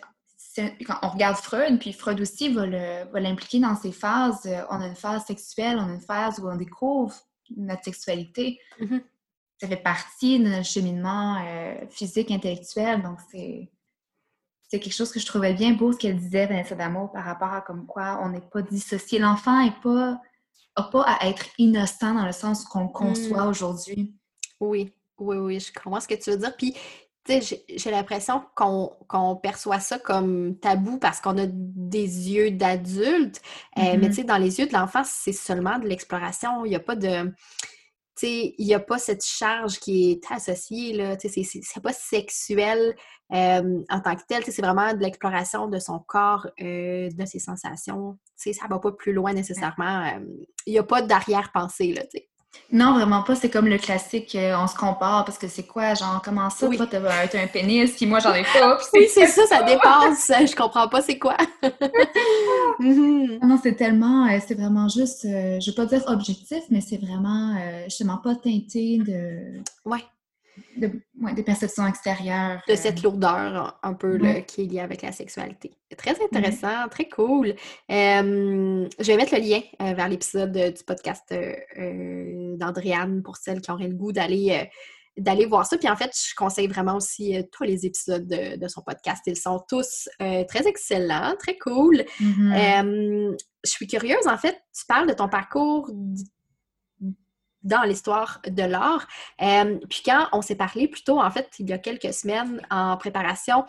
quand 0.56 0.98
on 1.02 1.08
regarde 1.08 1.36
Freud, 1.36 1.78
puis 1.78 1.92
Freud 1.92 2.20
aussi 2.20 2.52
va 2.52 2.66
l'impliquer 2.66 3.60
dans 3.60 3.76
ses 3.76 3.92
phases. 3.92 4.46
Euh, 4.46 4.62
on 4.70 4.80
a 4.80 4.86
une 4.86 4.96
phase 4.96 5.24
sexuelle, 5.26 5.78
on 5.78 5.88
a 5.88 5.94
une 5.94 6.00
phase 6.00 6.38
où 6.38 6.48
on 6.48 6.56
découvre 6.56 7.14
notre 7.56 7.84
sexualité. 7.84 8.60
Mm-hmm. 8.80 9.02
Ça 9.60 9.68
fait 9.68 9.76
partie 9.76 10.38
de 10.38 10.48
notre 10.48 10.66
cheminement 10.66 11.42
euh, 11.44 11.74
physique, 11.88 12.30
intellectuel. 12.30 13.02
Donc, 13.02 13.18
c'est 13.30 13.70
c'est 14.74 14.80
quelque 14.80 14.94
chose 14.94 15.12
que 15.12 15.20
je 15.20 15.26
trouvais 15.26 15.54
bien 15.54 15.72
beau 15.72 15.92
ce 15.92 15.98
qu'elle 15.98 16.16
disait, 16.16 16.46
Vanessa 16.46 16.74
D'Amour, 16.74 17.12
par 17.12 17.24
rapport 17.24 17.52
à 17.52 17.60
comme 17.60 17.86
quoi 17.86 18.18
on 18.22 18.30
n'est 18.30 18.40
pas 18.40 18.60
dissocié. 18.60 19.20
L'enfant 19.20 19.64
n'a 19.64 19.70
pas, 19.70 20.20
pas 20.90 21.02
à 21.02 21.28
être 21.28 21.46
innocent 21.58 22.12
dans 22.12 22.26
le 22.26 22.32
sens 22.32 22.64
qu'on 22.64 22.84
le 22.84 22.88
conçoit 22.88 23.44
mm. 23.44 23.48
aujourd'hui. 23.48 24.14
Oui, 24.58 24.92
oui, 25.18 25.36
oui, 25.36 25.60
je 25.60 25.72
comprends 25.72 26.00
ce 26.00 26.08
que 26.08 26.14
tu 26.14 26.30
veux 26.30 26.38
dire. 26.38 26.56
Puis, 26.56 26.74
j'ai 27.26 27.90
l'impression 27.90 28.42
qu'on 28.54 29.36
perçoit 29.36 29.80
ça 29.80 29.98
comme 29.98 30.58
tabou 30.58 30.98
parce 30.98 31.20
qu'on 31.20 31.38
a 31.38 31.46
des 31.46 32.30
yeux 32.30 32.50
d'adulte. 32.50 33.40
Euh, 33.78 33.82
mais 33.82 33.96
mm-hmm. 33.96 34.08
tu 34.08 34.12
sais, 34.14 34.24
dans 34.24 34.36
les 34.36 34.58
yeux 34.60 34.66
de 34.66 34.74
l'enfant, 34.74 35.02
c'est 35.04 35.32
seulement 35.32 35.78
de 35.78 35.86
l'exploration. 35.86 36.64
Il 36.64 36.70
n'y 36.70 36.76
a 36.76 36.80
pas 36.80 36.96
de. 36.96 37.32
Tu 38.16 38.26
sais, 38.26 38.54
il 38.58 38.66
n'y 38.66 38.74
a 38.74 38.80
pas 38.80 38.98
cette 38.98 39.24
charge 39.24 39.80
qui 39.80 40.12
est 40.12 40.30
associée, 40.30 40.92
là. 40.92 41.16
Tu 41.16 41.28
sais, 41.28 41.42
c'est 41.62 41.82
pas 41.82 41.92
sexuel 41.92 42.94
euh, 43.32 43.82
en 43.90 44.00
tant 44.00 44.14
que 44.14 44.22
tel. 44.28 44.44
c'est 44.44 44.62
vraiment 44.62 44.92
de 44.92 45.00
l'exploration 45.00 45.66
de 45.66 45.78
son 45.78 45.98
corps, 45.98 46.46
euh, 46.60 47.08
de 47.10 47.24
ses 47.24 47.38
sensations. 47.40 48.18
Tu 48.38 48.52
sais, 48.52 48.52
ça 48.52 48.66
va 48.68 48.78
pas 48.78 48.92
plus 48.92 49.14
loin 49.14 49.32
nécessairement. 49.32 50.12
Il 50.66 50.72
n'y 50.74 50.78
a 50.78 50.84
pas 50.84 51.02
d'arrière-pensée, 51.02 51.94
là, 51.94 52.02
tu 52.02 52.18
sais. 52.18 52.28
Non, 52.72 52.94
vraiment 52.94 53.22
pas. 53.22 53.34
C'est 53.34 53.50
comme 53.50 53.66
le 53.68 53.78
classique, 53.78 54.34
euh, 54.34 54.56
on 54.56 54.66
se 54.66 54.74
compare 54.74 55.24
parce 55.24 55.38
que 55.38 55.48
c'est 55.48 55.62
quoi, 55.66 55.94
genre, 55.94 56.20
comment 56.24 56.50
ça, 56.50 56.68
toi, 56.68 56.86
t'as 56.86 57.42
un 57.42 57.46
pénis, 57.46 57.92
puis 57.92 58.06
moi, 58.06 58.18
j'en 58.18 58.34
ai 58.34 58.42
pas. 58.42 58.78
oui, 58.94 59.06
c'est 59.08 59.26
ça, 59.26 59.46
ça 59.46 59.62
dépasse. 59.62 60.32
Je 60.50 60.56
comprends 60.56 60.88
pas 60.88 61.02
c'est 61.02 61.18
quoi. 61.18 61.36
Mhm. 62.80 63.38
Non, 63.42 63.58
c'est 63.62 63.74
tellement, 63.76 64.26
euh, 64.26 64.38
c'est 64.44 64.54
vraiment 64.54 64.88
juste, 64.88 65.24
euh, 65.26 65.60
je 65.60 65.70
veux 65.70 65.74
pas 65.76 65.86
dire 65.86 66.02
objectif, 66.08 66.64
mais 66.70 66.80
c'est 66.80 66.96
vraiment, 66.96 67.54
justement, 67.84 68.16
pas 68.16 68.34
teinté 68.34 68.98
de... 68.98 69.62
Ouais 69.84 70.02
des 70.76 71.42
perceptions 71.42 71.86
extérieures. 71.86 72.62
De 72.68 72.74
cette 72.74 72.98
euh, 72.98 73.02
lourdeur 73.02 73.78
un 73.82 73.94
peu 73.94 74.18
qui 74.46 74.62
est 74.62 74.64
liée 74.64 74.80
avec 74.80 75.02
la 75.02 75.12
sexualité. 75.12 75.72
Très 75.96 76.22
intéressant, 76.22 76.88
très 76.90 77.08
cool. 77.08 77.54
je 77.88 79.02
vais 79.02 79.16
mettre 79.16 79.34
le 79.34 79.40
lien 79.40 79.60
euh, 79.80 79.94
vers 79.94 80.08
l'épisode 80.08 80.52
du 80.52 80.84
podcast 80.84 81.24
euh, 81.32 82.56
d'Andréane 82.56 83.22
pour 83.22 83.36
celles 83.36 83.60
qui 83.60 83.70
auraient 83.70 83.88
le 83.88 83.94
goût 83.94 84.12
d'aller 84.12 84.68
d'aller 85.16 85.46
voir 85.46 85.64
ça. 85.64 85.78
Puis 85.78 85.88
en 85.88 85.94
fait, 85.94 86.10
je 86.12 86.34
conseille 86.34 86.66
vraiment 86.66 86.96
aussi 86.96 87.36
tous 87.52 87.62
les 87.62 87.86
épisodes 87.86 88.26
de, 88.26 88.66
son 88.66 88.82
podcast. 88.82 89.22
Ils 89.26 89.36
sont 89.36 89.62
tous 89.68 90.08
très 90.18 90.66
excellents, 90.66 91.36
très 91.38 91.56
cool. 91.56 92.04
Mm-hmm. 92.20 93.36
je 93.64 93.70
suis 93.70 93.86
curieuse, 93.86 94.26
en 94.26 94.36
fait, 94.36 94.60
tu 94.76 94.84
parles 94.88 95.06
de 95.06 95.12
ton 95.14 95.28
parcours 95.28 95.88
dans 97.64 97.82
l'histoire 97.82 98.40
de 98.46 98.62
l'art. 98.62 99.08
Euh, 99.42 99.78
puis 99.88 100.02
quand 100.04 100.28
on 100.32 100.42
s'est 100.42 100.54
parlé 100.54 100.86
plus 100.86 101.02
tôt, 101.02 101.20
en 101.20 101.30
fait, 101.30 101.48
il 101.58 101.68
y 101.68 101.72
a 101.72 101.78
quelques 101.78 102.12
semaines 102.12 102.60
en 102.70 102.96
préparation 102.96 103.64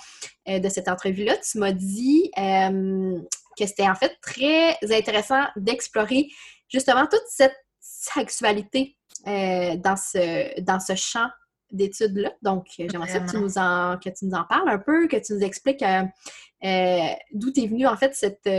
euh, 0.47 0.59
de 0.59 0.69
cette 0.69 0.87
entrevue-là, 0.87 1.37
tu 1.37 1.57
m'as 1.57 1.71
dit 1.71 2.29
euh, 2.37 3.17
que 3.57 3.65
c'était 3.65 3.87
en 3.87 3.95
fait 3.95 4.17
très 4.21 4.77
intéressant 4.91 5.43
d'explorer 5.55 6.27
justement 6.69 7.07
toute 7.07 7.23
cette 7.27 7.55
sexualité 7.79 8.97
dans, 9.25 9.95
ce, 9.95 10.61
dans 10.61 10.79
ce 10.79 10.93
champ 10.95 11.27
d'études-là. 11.71 12.31
Donc, 12.43 12.67
j'aimerais 12.77 13.09
ça 13.09 13.19
que 13.19 13.31
tu, 13.31 13.37
nous 13.37 13.57
en, 13.57 13.97
que 13.97 14.09
tu 14.09 14.25
nous 14.25 14.35
en 14.35 14.43
parles 14.43 14.69
un 14.69 14.77
peu, 14.77 15.07
que 15.07 15.17
tu 15.17 15.33
nous 15.33 15.41
expliques 15.41 15.79
d'où 15.81 17.49
est 17.49 17.67
venue 17.67 17.87
en 17.87 17.97
fait 17.97 18.13
cette, 18.13 18.49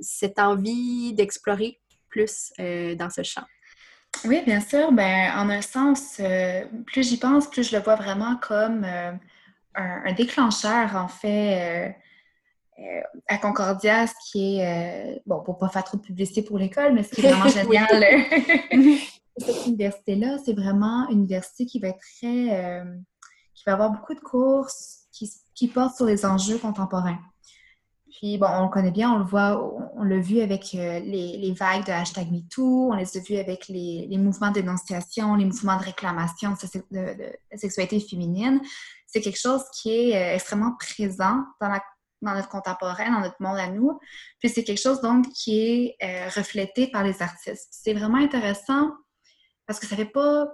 cette 0.00 0.38
envie 0.38 1.14
d'explorer 1.14 1.80
plus 2.10 2.52
dans 2.58 3.08
ce 3.08 3.22
champ. 3.22 3.44
Oui, 4.24 4.42
bien 4.44 4.60
sûr. 4.60 4.92
Ben, 4.92 5.32
en 5.36 5.50
un 5.50 5.60
sens, 5.60 6.16
euh, 6.20 6.64
plus 6.86 7.08
j'y 7.08 7.18
pense, 7.18 7.48
plus 7.48 7.68
je 7.68 7.76
le 7.76 7.82
vois 7.82 7.96
vraiment 7.96 8.36
comme 8.36 8.84
euh, 8.84 9.12
un, 9.74 10.12
déclencheur, 10.12 10.96
en 10.96 11.08
fait, 11.08 11.94
euh, 12.78 13.00
à 13.28 13.38
Concordia, 13.38 14.06
ce 14.06 14.14
qui 14.30 14.60
est, 14.60 15.22
bon, 15.26 15.42
pour 15.42 15.58
pas 15.58 15.68
faire 15.68 15.84
trop 15.84 15.96
de 15.96 16.02
publicité 16.02 16.42
pour 16.42 16.58
l'école, 16.58 16.94
mais 16.94 17.02
ce 17.02 17.14
qui 17.14 17.26
est 17.26 17.30
vraiment 17.30 17.48
génial, 17.48 17.88
cette 19.38 19.66
université-là, 19.66 20.38
c'est 20.44 20.54
vraiment 20.54 21.08
une 21.08 21.18
université 21.18 21.66
qui 21.66 21.80
va 21.80 21.88
être 21.88 21.98
très, 21.98 22.82
qui 23.54 23.64
va 23.66 23.72
avoir 23.72 23.90
beaucoup 23.90 24.14
de 24.14 24.20
courses 24.20 25.06
qui, 25.12 25.30
qui 25.54 25.68
portent 25.68 25.96
sur 25.96 26.06
les 26.06 26.24
enjeux 26.24 26.58
contemporains. 26.58 27.18
Puis, 28.18 28.38
bon, 28.38 28.46
on 28.46 28.62
le 28.64 28.68
connaît 28.68 28.92
bien, 28.92 29.12
on 29.12 29.18
le 29.18 29.24
voit, 29.24 29.60
on, 29.96 30.04
l'a 30.04 30.20
vu 30.20 30.40
avec 30.40 30.72
euh, 30.76 31.00
les, 31.00 31.52
vagues 31.52 31.84
de 31.84 31.90
hashtag 31.90 32.30
MeToo, 32.30 32.92
on 32.92 32.94
les 32.94 33.16
a 33.16 33.20
vus 33.20 33.38
avec 33.38 33.66
les, 33.66 34.06
mouvements 34.18 34.50
de 34.50 34.54
dénonciation, 34.54 35.34
les 35.34 35.44
mouvements 35.44 35.76
de 35.78 35.82
réclamation 35.82 36.54
de, 36.92 37.32
la 37.50 37.58
sexualité 37.58 37.98
féminine. 37.98 38.60
C'est 39.08 39.20
quelque 39.20 39.40
chose 39.40 39.64
qui 39.74 39.90
est 39.90 40.16
euh, 40.16 40.34
extrêmement 40.36 40.76
présent 40.78 41.42
dans, 41.60 41.70
notre 42.22 42.48
contemporain, 42.48 43.10
dans 43.10 43.20
notre 43.20 43.40
monde 43.40 43.58
à 43.58 43.66
nous. 43.66 43.98
Puis, 44.38 44.48
c'est 44.48 44.62
quelque 44.62 44.80
chose, 44.80 45.00
donc, 45.00 45.28
qui 45.32 45.58
est 45.58 45.96
euh, 46.04 46.28
reflété 46.36 46.86
par 46.86 47.02
les 47.02 47.20
artistes. 47.20 47.66
C'est 47.72 47.94
vraiment 47.94 48.18
intéressant 48.18 48.92
parce 49.66 49.80
que 49.80 49.86
ça 49.86 49.96
fait 49.96 50.04
pas... 50.04 50.46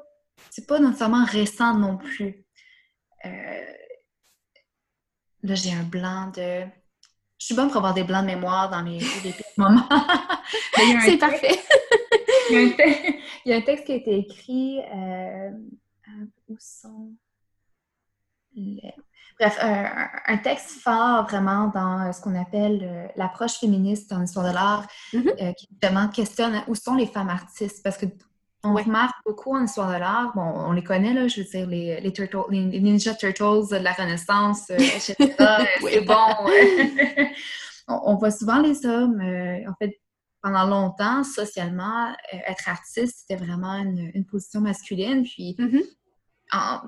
C'est 0.49 0.67
pas 0.67 0.79
nécessairement 0.79 1.26
récent 1.26 1.75
non 1.75 1.99
plus. 1.99 2.47
là, 5.43 5.55
j'ai 5.55 5.75
un 5.75 5.83
blanc 5.83 6.33
de 6.35 6.64
je 7.41 7.47
suis 7.47 7.55
bonne 7.55 7.69
pour 7.69 7.79
avoir 7.79 7.95
des 7.95 8.05
blancs 8.05 8.21
de 8.21 8.27
mémoire 8.27 8.69
dans 8.69 8.83
mes, 8.83 9.01
moments. 9.57 9.89
C'est 11.05 11.17
parfait. 11.17 11.59
il, 12.51 13.17
y 13.47 13.53
a 13.53 13.57
un 13.57 13.63
texte 13.63 13.87
qui 13.87 13.93
a 13.93 13.97
été 13.97 14.19
écrit. 14.19 14.81
Euh, 14.95 15.51
où 16.49 16.57
sont 16.59 17.15
Bref, 19.39 19.59
un, 19.63 20.37
texte 20.39 20.83
fort 20.83 21.25
vraiment 21.25 21.69
dans 21.69 22.13
ce 22.13 22.21
qu'on 22.21 22.39
appelle 22.39 22.81
euh, 22.83 23.07
l'approche 23.17 23.55
féministe 23.55 24.13
en 24.13 24.23
histoire 24.23 24.47
de 24.47 24.53
l'art, 24.53 24.87
mm-hmm. 25.15 25.43
euh, 25.43 25.53
qui 25.55 25.67
justement 25.71 26.09
questionne 26.09 26.63
où 26.69 26.75
sont 26.75 26.95
les 26.95 27.07
femmes 27.07 27.31
artistes. 27.31 27.83
Parce 27.83 27.97
que 27.97 28.05
on 28.62 28.75
remarque 28.75 29.17
beaucoup 29.25 29.57
en 29.57 29.64
histoire 29.64 29.93
de 29.93 29.99
l'art, 29.99 30.33
bon, 30.35 30.43
on 30.43 30.73
les 30.73 30.85
connaît, 30.85 31.14
là, 31.14 31.29
je 31.29 31.40
veux 31.40 31.47
dire, 31.47 31.67
les, 31.67 32.00
les, 32.00 32.12
turtles, 32.12 32.45
les 32.50 32.81
Ninja 32.81 33.14
Turtles 33.14 33.69
de 33.71 33.76
la 33.76 33.93
Renaissance, 33.93 34.71
euh, 34.71 34.75
etc. 34.79 35.17
Euh, 35.40 35.64
c'est 35.81 36.00
bon. 36.02 36.14
on, 37.88 38.17
voit 38.17 38.31
souvent 38.31 38.61
les 38.61 38.85
hommes, 38.85 39.21
euh, 39.21 39.69
en 39.69 39.75
fait, 39.79 39.99
pendant 40.43 40.67
longtemps, 40.67 41.25
socialement, 41.25 42.14
être 42.33 42.69
artiste, 42.69 43.21
c'était 43.21 43.43
vraiment 43.43 43.75
une, 43.75 44.25
position 44.26 44.61
masculine. 44.61 45.23
Puis, 45.23 45.57
mm-hmm. 45.59 46.81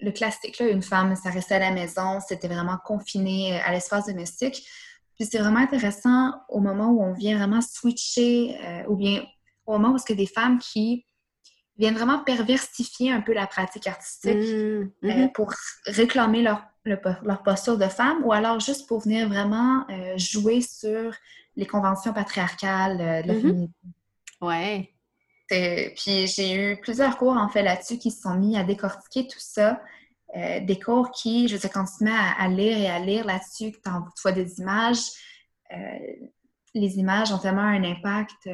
le 0.00 0.10
classique, 0.10 0.58
là, 0.58 0.68
une 0.68 0.82
femme, 0.82 1.14
ça 1.16 1.30
restait 1.30 1.56
à 1.56 1.60
la 1.60 1.70
maison, 1.72 2.18
c'était 2.26 2.48
vraiment 2.48 2.78
confiné 2.84 3.60
à 3.60 3.72
l'espace 3.72 4.06
domestique. 4.06 4.64
Puis 5.16 5.28
c'est 5.30 5.38
vraiment 5.38 5.60
intéressant 5.60 6.32
au 6.48 6.60
moment 6.60 6.88
où 6.90 7.02
on 7.02 7.12
vient 7.12 7.36
vraiment 7.36 7.60
switcher, 7.60 8.58
ou 8.88 8.96
bien 8.96 9.24
au 9.66 9.72
moment 9.72 9.94
où 9.94 9.98
y 10.08 10.12
a 10.12 10.16
des 10.16 10.26
femmes 10.26 10.58
qui 10.58 11.04
viennent 11.76 11.94
vraiment 11.94 12.22
perversifier 12.22 13.12
un 13.12 13.20
peu 13.20 13.32
la 13.32 13.46
pratique 13.46 13.86
artistique 13.86 14.34
mmh, 14.34 14.90
euh, 15.04 15.26
mmh. 15.26 15.32
pour 15.32 15.52
réclamer 15.86 16.42
leur, 16.42 16.62
leur, 16.84 17.42
posture 17.42 17.78
de 17.78 17.86
femme 17.86 18.24
ou 18.24 18.32
alors 18.32 18.60
juste 18.60 18.86
pour 18.86 19.00
venir 19.00 19.28
vraiment 19.28 19.84
euh, 19.90 20.16
jouer 20.16 20.60
sur 20.60 21.12
les 21.56 21.66
conventions 21.66 22.12
patriarcales 22.12 23.00
euh, 23.00 23.22
de 23.22 23.28
la 23.28 23.34
mmh. 23.34 23.40
féminité. 23.40 23.74
Ouais. 24.40 24.90
Puis 25.48 26.26
j'ai 26.26 26.54
eu 26.54 26.80
plusieurs 26.80 27.16
cours 27.16 27.36
en 27.36 27.48
fait 27.48 27.62
là-dessus 27.62 27.98
qui 27.98 28.10
se 28.10 28.22
sont 28.22 28.34
mis 28.34 28.56
à 28.56 28.64
décortiquer 28.64 29.28
tout 29.28 29.38
ça. 29.38 29.80
des 30.34 30.80
cours 30.84 31.10
qui, 31.12 31.48
je 31.48 31.56
sais, 31.56 31.68
quand 31.68 31.84
tu 31.84 31.98
te 31.98 32.04
mets 32.04 32.10
à, 32.38 32.48
lire 32.48 32.76
et 32.76 32.88
à 32.88 32.98
lire 32.98 33.24
là-dessus, 33.24 33.70
que 33.70 33.76
tu 33.76 34.22
vois 34.22 34.32
des 34.32 34.58
images, 34.58 35.04
les 36.74 36.98
images 36.98 37.30
ont 37.30 37.38
tellement 37.38 37.60
un 37.60 37.84
impact 37.84 38.48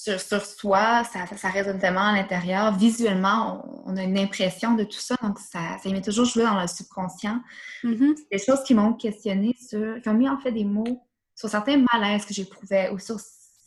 sur, 0.00 0.44
soi, 0.44 1.04
ça, 1.04 1.26
ça, 1.26 1.48
résonne 1.50 1.78
tellement 1.78 2.08
à 2.08 2.12
l'intérieur. 2.14 2.74
Visuellement, 2.74 3.62
on, 3.84 3.96
a 3.96 4.02
une 4.02 4.18
impression 4.18 4.74
de 4.74 4.84
tout 4.84 4.98
ça, 4.98 5.14
donc 5.22 5.38
ça, 5.38 5.76
ça 5.82 5.90
met 5.90 6.00
toujours 6.00 6.24
jouer 6.24 6.44
dans 6.44 6.58
le 6.58 6.66
subconscient. 6.66 7.40
Mm-hmm. 7.84 8.14
Des 8.32 8.38
choses 8.38 8.62
qui 8.64 8.74
m'ont 8.74 8.94
questionné 8.94 9.54
sur, 9.60 10.00
qui 10.00 10.08
ont 10.08 10.14
mis 10.14 10.28
en 10.28 10.38
fait 10.38 10.52
des 10.52 10.64
mots 10.64 11.02
sur 11.34 11.50
certains 11.50 11.84
malaises 11.92 12.24
que 12.24 12.32
j'éprouvais 12.32 12.90
ou 12.90 12.98
sur 12.98 13.18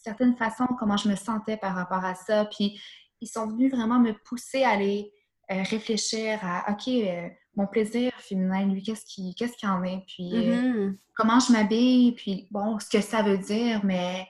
certaine 0.03 0.35
façon 0.35 0.65
comment 0.79 0.97
je 0.97 1.07
me 1.07 1.15
sentais 1.15 1.57
par 1.57 1.75
rapport 1.75 2.03
à 2.03 2.15
ça. 2.15 2.45
Puis 2.45 2.81
ils 3.21 3.27
sont 3.27 3.47
venus 3.47 3.71
vraiment 3.71 3.99
me 3.99 4.13
pousser 4.25 4.63
à 4.63 4.71
aller 4.71 5.11
euh, 5.51 5.61
réfléchir 5.69 6.39
à 6.41 6.71
OK, 6.71 6.87
euh, 6.87 7.27
mon 7.55 7.67
plaisir 7.67 8.11
féminin, 8.17 8.65
lui, 8.65 8.81
qu'est-ce 8.81 9.05
qui 9.05 9.35
qu'est-ce 9.35 9.55
qu'il 9.55 9.69
en 9.69 9.83
est? 9.83 10.03
Puis 10.07 10.33
mm-hmm. 10.33 10.97
comment 11.15 11.39
je 11.39 11.51
m'habille, 11.51 12.13
puis 12.13 12.47
bon, 12.49 12.79
ce 12.79 12.89
que 12.89 13.01
ça 13.01 13.21
veut 13.21 13.37
dire, 13.37 13.85
mais 13.85 14.27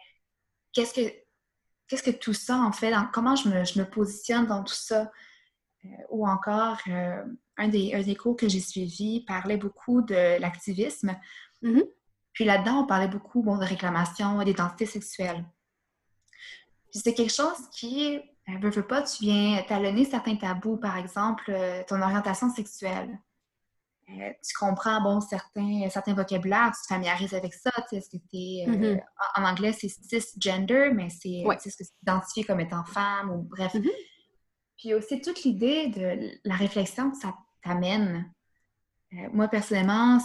qu'est-ce 0.74 0.94
que 0.94 1.23
qu'est-ce 1.88 2.04
que 2.04 2.12
tout 2.12 2.34
ça 2.34 2.58
en 2.58 2.72
fait? 2.72 2.94
comment 3.12 3.36
je 3.36 3.50
me, 3.50 3.64
je 3.64 3.80
me, 3.80 3.86
positionne 3.86 4.48
dans 4.48 4.64
tout 4.64 4.74
ça? 4.74 5.12
ou 6.10 6.26
encore, 6.26 6.78
un 6.88 7.68
des, 7.68 7.94
un, 7.94 8.02
des, 8.02 8.16
cours 8.16 8.38
que 8.38 8.48
j'ai 8.48 8.62
suivi 8.62 9.26
parlait 9.26 9.58
beaucoup 9.58 10.02
de 10.02 10.40
l'activisme. 10.40 11.14
Mm-hmm. 11.62 11.84
Puis 12.34 12.46
là-dedans, 12.46 12.84
on 12.84 12.88
parlait 12.88 13.08
beaucoup 13.08 13.44
bon, 13.44 13.58
de 13.58 13.66
réclamation 13.66 14.42
d'identité 14.44 14.86
sexuelle. 14.86 15.46
Puis 16.92 17.02
c'est 17.04 17.14
quelque 17.14 17.34
chose 17.34 17.70
qui, 17.72 18.20
ne 18.48 18.68
euh, 18.68 18.70
veux 18.70 18.86
pas, 18.86 19.04
tu 19.04 19.24
viens 19.24 19.64
talonner 19.68 20.06
certains 20.06 20.36
tabous, 20.36 20.78
par 20.78 20.98
exemple, 20.98 21.46
euh, 21.50 21.84
ton 21.88 22.02
orientation 22.02 22.50
sexuelle. 22.50 23.20
Euh, 24.10 24.32
tu 24.46 24.54
comprends, 24.58 25.02
bon, 25.02 25.22
certains, 25.22 25.88
certains 25.90 26.14
vocabulaires, 26.14 26.72
tu 26.76 26.82
te 26.82 26.94
familiarises 26.94 27.34
avec 27.34 27.54
ça. 27.54 27.72
Tu 27.90 28.00
sais, 28.02 28.20
mm-hmm. 28.32 29.02
en, 29.38 29.44
anglais, 29.46 29.74
c'est 29.74 29.88
cisgender, 29.88 30.92
mais 30.94 31.10
c'est 31.10 31.44
ce 31.44 31.78
que 31.78 31.84
c'est 31.84 31.94
identifié 32.02 32.44
comme 32.44 32.60
étant 32.60 32.84
femme, 32.84 33.32
ou 33.32 33.44
bref. 33.44 33.74
Mm-hmm. 33.74 33.92
Puis 34.78 34.94
aussi 34.94 35.22
toute 35.22 35.44
l'idée 35.44 35.88
de 35.88 36.32
la 36.44 36.56
réflexion 36.56 37.12
que 37.12 37.18
ça 37.18 37.34
t'amène. 37.64 38.30
moi, 39.32 39.48
personnellement, 39.48 40.20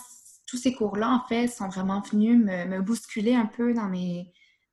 tous 0.49 0.57
ces 0.57 0.75
cours-là, 0.75 1.11
en 1.11 1.29
fait, 1.29 1.47
sont 1.47 1.69
vraiment 1.69 2.01
venus 2.01 2.45
me, 2.45 2.81
bousculer 2.81 3.35
un 3.35 3.47
peu 3.47 3.75
dans, 3.75 3.87
mes, 3.87 4.33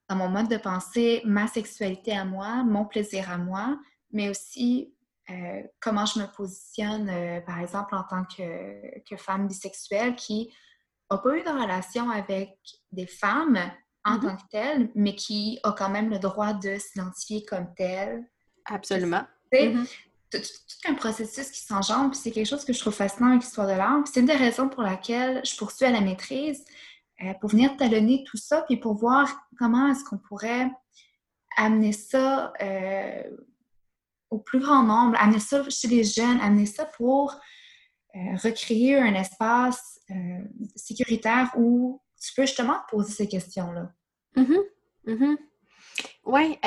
dans 0.10 0.16
mon 0.16 0.30
mode 0.30 0.48
de 0.48 0.58
pensée, 0.58 1.22
ma 1.26 1.48
sexualité 1.48 2.14
à 2.14 2.26
moi, 2.26 2.64
mon 2.64 2.86
plaisir 2.86 3.30
à 3.30 3.38
moi, 3.38 3.78
mais 4.12 4.30
aussi 4.30 4.95
euh, 5.30 5.64
comment 5.80 6.06
je 6.06 6.20
me 6.20 6.26
positionne, 6.26 7.10
euh, 7.10 7.42
par 7.42 7.60
exemple, 7.60 7.96
en 7.96 8.04
tant 8.04 8.26
que, 8.26 9.00
que, 9.10 9.18
femme 9.18 9.48
bisexuelle 9.48 10.16
qui 10.16 10.54
n'a 11.10 11.18
pas 11.18 11.36
eu 11.36 11.44
de 11.44 11.50
relation 11.50 12.10
avec 12.10 12.58
des 12.92 13.08
femmes 13.08 13.60
en 14.04 14.18
mm-hmm. 14.18 14.22
tant 14.22 14.36
que 14.38 14.48
telle, 14.52 14.92
mais 14.94 15.16
qui 15.16 15.60
a 15.64 15.72
quand 15.72 15.90
même 15.90 16.10
le 16.10 16.20
droit 16.20 16.54
de 16.54 16.78
s'identifier 16.78 17.44
comme 17.44 17.74
telle. 17.76 18.24
Absolument 18.66 19.26
tout, 20.32 20.40
un 20.88 20.94
processus 20.94 21.50
qui 21.52 21.62
s'engendre, 21.62 22.12
puis 22.12 22.20
c'est 22.20 22.32
quelque 22.32 22.48
chose 22.48 22.66
que 22.66 22.74
je 22.74 22.80
trouve 22.80 22.94
fascinant 22.94 23.30
avec 23.30 23.44
l'histoire 23.44 23.68
de 23.68 23.74
l'art. 23.74 24.02
C'est 24.06 24.20
une 24.20 24.26
des 24.26 24.34
raisons 24.34 24.70
pour 24.70 24.84
laquelle 24.84 25.42
je 25.46 25.56
poursuis 25.56 25.86
à 25.86 25.92
la 25.92 26.02
maîtrise, 26.02 26.64
euh, 27.24 27.34
pour 27.40 27.50
venir 27.50 27.76
talonner 27.78 28.24
tout 28.26 28.38
ça, 28.38 28.62
puis 28.64 28.78
pour 28.78 28.96
voir 28.96 29.30
comment 29.58 29.88
est-ce 29.92 30.04
qu'on 30.04 30.18
pourrait 30.18 30.70
amener 31.58 31.94
ça 31.94 32.52
au 34.30 34.40
plus 34.40 34.60
grand 34.60 34.84
nombre, 34.84 35.18
amener 35.20 35.40
ça 35.40 35.68
chez 35.70 35.88
les 35.88 36.04
jeunes, 36.04 36.40
amener 36.42 36.66
ça 36.66 36.86
pour 36.86 37.34
euh, 38.16 38.20
recréer 38.44 38.98
un 38.98 39.14
espace 39.14 40.00
sécuritaire 40.76 41.52
où 41.58 42.02
tu 42.22 42.34
peux 42.36 42.46
justement 42.46 42.78
poser 42.90 43.12
ces 43.12 43.28
questions-là. 43.28 43.92
Mm-hmm. 44.36 44.62
Mm-hmm. 45.08 45.36
Oui, 46.26 46.58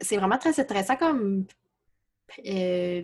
c'est 0.00 0.16
vraiment 0.16 0.38
très 0.38 0.58
intéressant 0.58 0.96
comme 0.96 1.46
euh, 2.46 3.02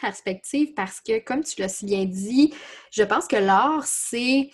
perspective 0.00 0.74
parce 0.74 1.00
que, 1.00 1.20
comme 1.20 1.44
tu 1.44 1.60
l'as 1.60 1.68
si 1.68 1.86
bien 1.86 2.04
dit, 2.04 2.52
je 2.90 3.02
pense 3.02 3.26
que 3.26 3.36
l'art, 3.36 3.84
c'est 3.84 4.50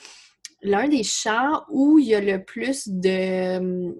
l'un 0.63 0.89
des 0.89 1.03
champs 1.03 1.65
où 1.71 1.99
il 1.99 2.07
y 2.07 2.15
a 2.15 2.21
le 2.21 2.45
plus 2.45 2.89
de 2.89 3.95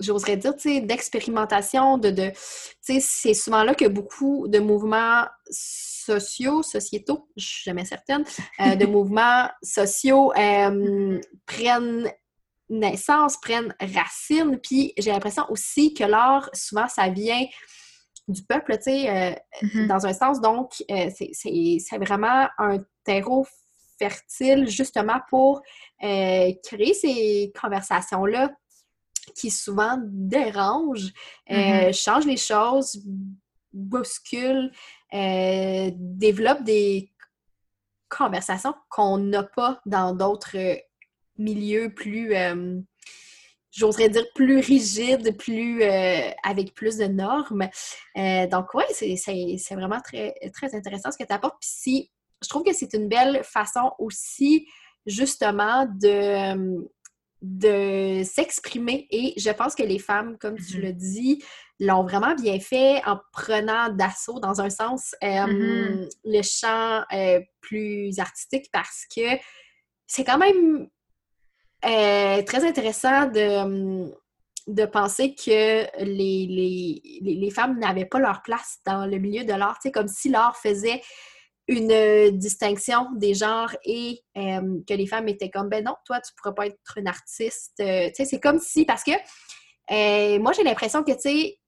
j'oserais 0.00 0.36
dire, 0.36 0.54
d'expérimentation, 0.82 1.98
de, 1.98 2.10
de 2.10 2.32
c'est 2.80 3.34
souvent 3.34 3.62
là 3.62 3.74
que 3.74 3.86
beaucoup 3.86 4.48
de 4.48 4.58
mouvements 4.58 5.26
sociaux, 5.50 6.62
sociétaux, 6.62 7.28
je 7.36 7.46
suis 7.46 7.62
jamais 7.64 7.84
certaine, 7.84 8.24
euh, 8.60 8.74
de 8.74 8.86
mouvements 8.96 9.48
sociaux 9.62 10.32
euh, 10.36 11.20
prennent 11.46 12.10
naissance, 12.68 13.36
prennent 13.36 13.74
racine, 13.80 14.58
puis 14.62 14.92
j'ai 14.96 15.10
l'impression 15.10 15.44
aussi 15.50 15.92
que 15.92 16.04
l'art, 16.04 16.48
souvent, 16.52 16.86
ça 16.88 17.08
vient 17.08 17.44
du 18.28 18.44
peuple, 18.44 18.76
tu 18.76 18.84
sais, 18.84 19.10
euh, 19.10 19.34
mm-hmm. 19.62 19.86
dans 19.88 20.06
un 20.06 20.12
sens. 20.12 20.40
Donc, 20.40 20.72
c'est 20.88 21.98
vraiment 21.98 22.48
un 22.58 22.78
terreau 23.04 23.44
fertile 23.98 24.68
justement 24.68 25.20
pour 25.28 25.62
créer 26.00 26.94
ces 26.94 27.52
conversations-là 27.60 28.50
qui 29.34 29.50
souvent 29.50 29.98
dérangent, 30.02 31.12
mm-hmm. 31.48 31.92
changent 31.92 32.26
les 32.26 32.36
choses, 32.36 33.02
bousculent, 33.72 34.72
développent 35.12 36.64
des 36.64 37.12
conversations 38.08 38.74
qu'on 38.88 39.18
n'a 39.18 39.44
pas 39.44 39.80
dans 39.86 40.14
d'autres 40.14 40.56
milieux 41.36 41.94
plus 41.94 42.34
j'oserais 43.70 44.08
dire, 44.08 44.26
plus 44.34 44.58
rigide, 44.58 45.36
plus 45.36 45.82
euh, 45.82 46.30
avec 46.42 46.74
plus 46.74 46.96
de 46.96 47.06
normes. 47.06 47.68
Euh, 48.16 48.46
donc, 48.46 48.74
oui, 48.74 48.84
c'est 48.90 49.74
vraiment 49.74 50.00
très, 50.00 50.34
très 50.52 50.74
intéressant 50.74 51.10
ce 51.10 51.18
que 51.18 51.26
tu 51.26 51.32
apportes. 51.32 51.56
Puis 51.60 51.70
si, 51.70 52.10
je 52.42 52.48
trouve 52.48 52.64
que 52.64 52.72
c'est 52.72 52.92
une 52.94 53.08
belle 53.08 53.42
façon 53.44 53.92
aussi, 53.98 54.66
justement, 55.06 55.86
de, 55.86 56.88
de 57.42 58.22
s'exprimer. 58.24 59.06
Et 59.10 59.34
je 59.36 59.50
pense 59.50 59.74
que 59.74 59.82
les 59.82 59.98
femmes, 59.98 60.36
comme 60.38 60.56
tu 60.56 60.78
mm-hmm. 60.78 60.82
le 60.82 60.92
dis, 60.92 61.44
l'ont 61.78 62.02
vraiment 62.02 62.34
bien 62.34 62.60
fait 62.60 63.02
en 63.06 63.18
prenant 63.32 63.88
d'assaut, 63.88 64.40
dans 64.40 64.60
un 64.60 64.70
sens, 64.70 65.14
euh, 65.22 65.26
mm-hmm. 65.26 66.10
le 66.24 66.42
champ 66.42 67.04
plus 67.60 68.18
artistique 68.18 68.68
parce 68.72 69.06
que 69.14 69.38
c'est 70.06 70.24
quand 70.24 70.38
même 70.38 70.88
euh, 71.84 72.42
très 72.42 72.66
intéressant 72.66 73.26
de, 73.26 73.56
hum, 73.56 74.14
de 74.66 74.84
penser 74.84 75.34
que 75.34 76.04
les, 76.04 77.00
les, 77.22 77.50
femmes 77.50 77.78
n'avaient 77.78 78.04
pas 78.04 78.18
leur 78.18 78.42
place 78.42 78.78
dans 78.84 79.06
le 79.06 79.18
milieu 79.18 79.44
de 79.44 79.52
l'art. 79.52 79.78
comme 79.94 80.08
si 80.08 80.28
l'art 80.28 80.56
faisait 80.56 81.00
une 81.70 81.92
euh, 81.92 82.30
distinction 82.32 83.06
des 83.14 83.32
genres 83.32 83.74
et 83.84 84.22
hum, 84.34 84.84
que 84.84 84.92
les 84.92 85.06
femmes 85.06 85.28
étaient 85.28 85.50
comme 85.50 85.68
ben 85.68 85.84
non, 85.84 85.94
toi, 86.04 86.20
tu 86.20 86.34
pourras 86.34 86.52
pas 86.52 86.66
être 86.66 86.98
une 86.98 87.06
artiste. 87.06 87.80
Euh, 87.80 88.10
c'est 88.12 88.40
comme 88.40 88.58
si, 88.58 88.84
parce 88.84 89.04
que 89.04 89.12
moi, 90.38 90.52
j'ai 90.52 90.64
l'impression 90.64 91.02
que, 91.02 91.12
tu 91.12 91.20
sais, 91.20 91.58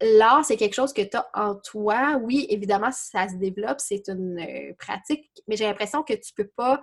l'art, 0.00 0.44
c'est 0.44 0.56
quelque 0.56 0.74
chose 0.74 0.92
que 0.92 1.02
tu 1.02 1.16
as 1.16 1.28
en 1.34 1.54
toi. 1.54 2.18
Oui, 2.22 2.46
évidemment, 2.50 2.90
ça 2.92 3.28
se 3.28 3.36
développe, 3.36 3.80
c'est 3.80 4.08
une 4.08 4.74
pratique, 4.78 5.30
mais 5.48 5.56
j'ai 5.56 5.64
l'impression 5.64 6.02
que 6.02 6.14
tu 6.14 6.34
peux 6.34 6.48
pas 6.48 6.80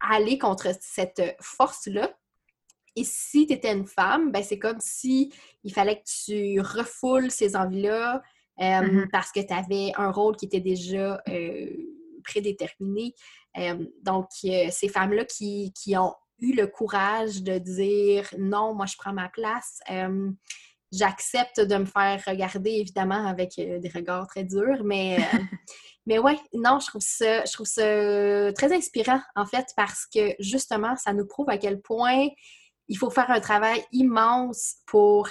aller 0.00 0.38
contre 0.38 0.68
cette 0.80 1.36
force-là. 1.40 2.12
Et 2.94 3.04
si 3.04 3.46
tu 3.46 3.54
étais 3.54 3.72
une 3.72 3.86
femme, 3.86 4.30
ben 4.30 4.42
c'est 4.42 4.58
comme 4.58 4.80
si 4.80 5.32
il 5.64 5.72
fallait 5.72 5.96
que 5.96 6.24
tu 6.26 6.60
refoules 6.60 7.30
ces 7.30 7.56
envies-là 7.56 8.22
euh, 8.60 8.64
mm-hmm. 8.64 9.10
parce 9.10 9.32
que 9.32 9.40
tu 9.40 9.52
avais 9.52 9.92
un 9.96 10.10
rôle 10.10 10.36
qui 10.36 10.46
était 10.46 10.60
déjà 10.60 11.20
euh, 11.28 11.70
prédéterminé. 12.24 13.14
Euh, 13.58 13.84
donc, 14.02 14.28
ces 14.32 14.88
femmes-là 14.88 15.24
qui, 15.24 15.72
qui, 15.72 15.96
ont 15.96 16.14
eu 16.38 16.54
le 16.54 16.66
courage 16.66 17.42
de 17.42 17.58
dire 17.58 18.28
non, 18.38 18.74
moi 18.74 18.86
je 18.86 18.96
prends 18.96 19.12
ma 19.12 19.28
place. 19.28 19.80
J'accepte 20.90 21.58
de 21.60 21.76
me 21.76 21.86
faire 21.86 22.22
regarder, 22.26 22.70
évidemment, 22.72 23.26
avec 23.26 23.52
des 23.56 23.90
regards 23.94 24.26
très 24.26 24.44
durs, 24.44 24.84
mais 24.84 25.16
Mais 26.06 26.18
ouais, 26.18 26.36
non, 26.52 26.80
je 26.80 26.86
trouve 26.88 27.02
ça, 27.02 27.44
je 27.44 27.52
trouve 27.52 27.66
ça 27.66 28.52
très 28.54 28.74
inspirant, 28.74 29.20
en 29.36 29.46
fait, 29.46 29.66
parce 29.76 30.06
que 30.06 30.34
justement, 30.40 30.96
ça 30.96 31.12
nous 31.12 31.26
prouve 31.26 31.48
à 31.48 31.58
quel 31.58 31.80
point 31.80 32.28
il 32.88 32.98
faut 32.98 33.10
faire 33.10 33.30
un 33.30 33.40
travail 33.40 33.84
immense 33.92 34.76
pour, 34.86 35.28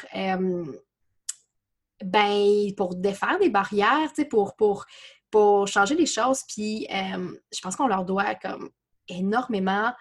ben, 2.04 2.74
pour 2.76 2.96
défaire 2.96 3.40
des 3.40 3.50
barrières, 3.50 4.12
pour, 4.30 4.56
pour, 4.56 4.86
pour 5.30 5.68
changer 5.68 5.96
les 5.96 6.06
choses. 6.06 6.44
Puis, 6.48 6.88
euh, 6.92 7.32
je 7.54 7.62
pense 7.62 7.76
qu'on 7.76 7.88
leur 7.88 8.06
doit 8.06 8.36
comme 8.36 8.70
énormément 9.08 9.94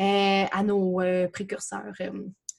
euh, 0.00 0.44
à 0.50 0.62
nos 0.62 1.00
précurseurs 1.32 1.92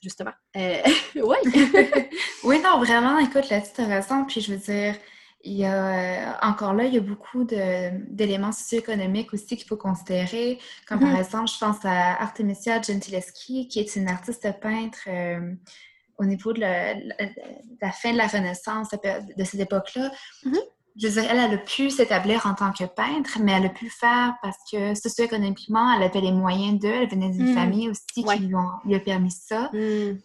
justement. 0.01 0.33
oui. 0.55 0.81
oui, 2.43 2.61
non, 2.63 2.79
vraiment, 2.79 3.19
écoute, 3.19 3.49
là-dessus, 3.49 3.73
tu 3.75 3.81
as 3.81 3.87
raison. 3.87 4.25
Puis 4.25 4.41
je 4.41 4.53
veux 4.53 4.59
dire, 4.59 4.95
il 5.43 5.53
y 5.53 5.65
a, 5.65 6.31
euh, 6.31 6.33
encore 6.41 6.73
là, 6.73 6.85
il 6.85 6.93
y 6.93 6.97
a 6.97 7.01
beaucoup 7.01 7.43
d'éléments 7.43 8.51
socio-économiques 8.51 9.33
aussi 9.33 9.55
qu'il 9.55 9.67
faut 9.67 9.77
considérer. 9.77 10.59
Comme 10.87 10.99
par 10.99 11.13
mm-hmm. 11.13 11.19
exemple, 11.19 11.51
je 11.51 11.57
pense 11.57 11.85
à 11.85 12.21
Artemisia 12.21 12.81
Gentileschi, 12.81 13.67
qui 13.67 13.79
est 13.79 13.95
une 13.95 14.09
artiste 14.09 14.47
peintre 14.59 14.99
euh, 15.07 15.53
au 16.17 16.25
niveau 16.25 16.53
de 16.53 16.59
la, 16.59 17.91
fin 17.91 18.11
de 18.11 18.17
la 18.17 18.27
Renaissance, 18.27 18.89
de 18.91 19.43
cette 19.43 19.59
époque-là. 19.59 20.11
Mm-hmm. 20.45 20.59
Je 20.99 21.07
veux 21.07 21.21
dire, 21.21 21.29
elle, 21.29 21.39
a 21.53 21.57
pu 21.57 21.91
s'établir 21.91 22.47
en 22.47 22.55
tant 22.55 22.71
que 22.71 22.85
peintre, 22.85 23.37
mais 23.39 23.51
elle 23.51 23.67
a 23.67 23.69
pu 23.69 23.85
le 23.85 23.91
faire 23.91 24.33
parce 24.41 24.57
que 24.71 24.95
socio-économiquement, 24.95 25.93
elle 25.93 26.01
avait 26.01 26.21
les 26.21 26.31
moyens 26.31 26.79
d'eux. 26.79 26.87
Elle 26.87 27.09
venait 27.09 27.29
d'une 27.29 27.51
mm. 27.51 27.55
famille 27.55 27.89
aussi 27.89 28.03
qui 28.07 28.23
lui, 28.23 28.95
a 28.95 28.99
permis 28.99 29.31
ça. 29.31 29.69
Mm. 29.73 30.17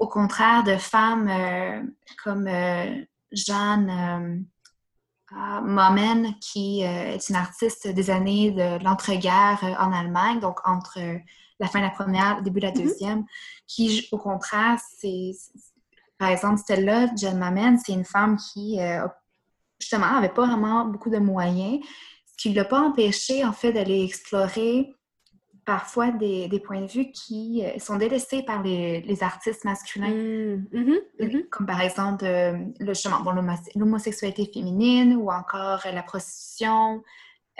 au 0.00 0.08
contraire 0.08 0.64
de 0.64 0.76
femmes 0.76 1.28
euh, 1.28 1.80
comme 2.24 2.48
euh, 2.48 3.04
Jeanne 3.30 4.44
euh, 5.32 5.60
Momen, 5.60 6.34
qui 6.40 6.82
est 6.82 7.28
une 7.28 7.36
artiste 7.36 7.86
des 7.86 8.10
années 8.10 8.50
de 8.50 8.82
l'entre-guerres 8.82 9.76
en 9.78 9.92
Allemagne, 9.92 10.40
donc 10.40 10.58
entre 10.64 10.98
la 11.60 11.68
fin 11.68 11.80
de 11.80 11.84
la 11.84 11.90
première, 11.90 12.36
le 12.36 12.42
début 12.42 12.60
de 12.60 12.66
la 12.66 12.72
mm-hmm. 12.72 12.82
deuxième, 12.82 13.24
qui, 13.66 14.08
au 14.12 14.18
contraire, 14.18 14.78
c'est, 14.98 15.32
par 16.18 16.28
exemple, 16.28 16.60
celle-là, 16.66 17.08
Jeanne 17.16 17.38
Momen, 17.38 17.78
c'est 17.78 17.92
une 17.92 18.04
femme 18.04 18.36
qui, 18.36 18.78
justement, 19.80 20.12
n'avait 20.12 20.28
pas 20.28 20.46
vraiment 20.46 20.84
beaucoup 20.84 21.10
de 21.10 21.18
moyens, 21.18 21.80
ce 22.26 22.36
qui 22.36 22.50
ne 22.50 22.56
l'a 22.56 22.64
pas 22.64 22.80
empêché, 22.80 23.44
en 23.44 23.52
fait, 23.52 23.72
d'aller 23.72 24.04
explorer 24.04 24.96
parfois 25.66 26.12
des, 26.12 26.48
points 26.64 26.80
de 26.80 26.86
vue 26.86 27.10
qui 27.10 27.62
euh, 27.64 27.78
sont 27.78 27.96
délaissés 27.96 28.42
par 28.42 28.62
les, 28.62 29.18
artistes 29.20 29.64
masculins. 29.64 30.08
Mmh, 30.08 30.64
mmh, 30.72 30.94
mmh. 31.20 31.42
Comme 31.50 31.66
par 31.66 31.80
exemple 31.82 32.24
euh, 32.24 32.56
l'homosexualité 33.74 34.48
féminine 34.52 35.16
ou 35.16 35.30
encore 35.30 35.82
la 35.92 36.02
prostitution, 36.04 37.02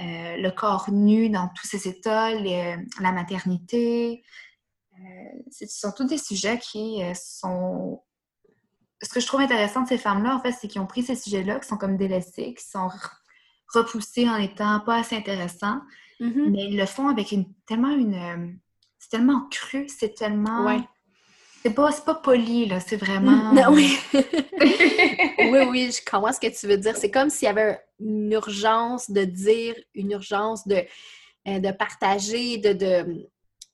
euh, 0.00 0.36
le 0.36 0.50
corps 0.50 0.90
nu 0.90 1.30
dans 1.30 1.48
tous 1.48 1.66
ses 1.66 1.88
états, 1.88 2.30
la 2.32 3.12
maternité. 3.12 4.22
ce 5.50 5.66
sont 5.66 5.92
tous 5.92 6.04
des 6.04 6.18
sujets 6.18 6.58
qui 6.58 7.00
sont... 7.14 8.02
Ce 9.02 9.10
que 9.10 9.20
je 9.20 9.26
trouve 9.26 9.40
intéressant 9.40 9.82
de 9.82 9.88
ces 9.88 9.98
femmes-là, 9.98 10.34
en 10.34 10.40
fait, 10.40 10.52
c'est 10.52 10.68
qu'ils 10.68 10.80
ont 10.80 10.86
pris 10.86 11.02
ces 11.02 11.16
sujets-là, 11.16 11.60
qui 11.60 11.68
sont 11.68 11.76
comme 11.76 11.96
délaissés, 11.98 12.54
qui 12.54 12.64
sont 12.64 12.88
repoussés 13.74 14.28
en 14.28 14.36
étant 14.36 14.80
pas 14.80 14.96
assez 15.00 15.16
intéressants, 15.16 15.80
Mm-hmm. 16.20 16.50
Mais 16.50 16.64
ils 16.66 16.76
le 16.76 16.86
font 16.86 17.08
avec 17.08 17.32
une, 17.32 17.52
tellement 17.66 17.90
une. 17.90 18.14
Euh, 18.14 18.52
c'est 18.98 19.10
tellement 19.10 19.48
cru, 19.50 19.86
c'est 19.88 20.14
tellement. 20.14 20.64
Ouais. 20.64 20.80
C'est 21.66 21.74
pas, 21.74 21.90
pas 21.92 22.14
poli, 22.14 22.66
là, 22.66 22.78
c'est 22.78 22.96
vraiment. 22.96 23.52
Non, 23.52 23.72
oui. 23.72 23.98
oui, 24.12 25.58
oui, 25.68 25.90
je 25.90 26.00
comprends 26.08 26.32
ce 26.32 26.38
que 26.38 26.46
tu 26.46 26.68
veux 26.68 26.76
dire. 26.76 26.96
C'est 26.96 27.10
comme 27.10 27.28
s'il 27.28 27.46
y 27.46 27.48
avait 27.48 27.80
une 27.98 28.30
urgence 28.30 29.10
de 29.10 29.24
dire, 29.24 29.74
une 29.92 30.12
urgence 30.12 30.68
de, 30.68 30.84
euh, 31.48 31.58
de 31.58 31.72
partager, 31.72 32.58
de, 32.58 32.72
de, 32.72 33.28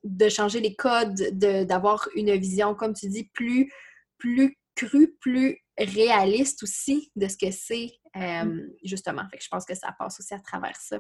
de, 0.05 0.29
changer 0.31 0.61
les 0.61 0.75
codes, 0.75 1.21
d'avoir 1.33 2.09
une 2.15 2.35
vision, 2.37 2.75
comme 2.75 2.95
tu 2.95 3.09
dis, 3.09 3.25
plus, 3.25 3.71
plus 4.17 4.57
crue, 4.75 5.15
plus 5.21 5.59
réaliste 5.77 6.63
aussi 6.63 7.13
de 7.15 7.29
ce 7.29 7.37
que 7.37 7.51
c'est, 7.51 7.93
euh, 8.17 8.45
mm. 8.45 8.71
justement. 8.85 9.29
Fait 9.31 9.37
que 9.37 9.45
je 9.45 9.51
pense 9.51 9.67
que 9.67 9.75
ça 9.75 9.95
passe 9.99 10.19
aussi 10.19 10.33
à 10.33 10.41
travers 10.41 10.77
ça. 10.77 10.99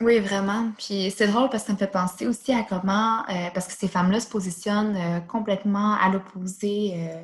Oui, 0.00 0.20
vraiment. 0.20 0.70
Puis 0.78 1.10
c'est 1.10 1.26
drôle 1.26 1.48
parce 1.50 1.64
que 1.64 1.68
ça 1.68 1.72
me 1.72 1.78
fait 1.78 1.90
penser 1.90 2.26
aussi 2.28 2.52
à 2.52 2.62
comment, 2.62 3.28
euh, 3.28 3.50
parce 3.52 3.66
que 3.66 3.72
ces 3.72 3.88
femmes-là 3.88 4.20
se 4.20 4.28
positionnent 4.28 4.96
euh, 4.96 5.20
complètement 5.20 5.94
à 5.94 6.08
l'opposé 6.08 6.92
euh, 6.94 7.22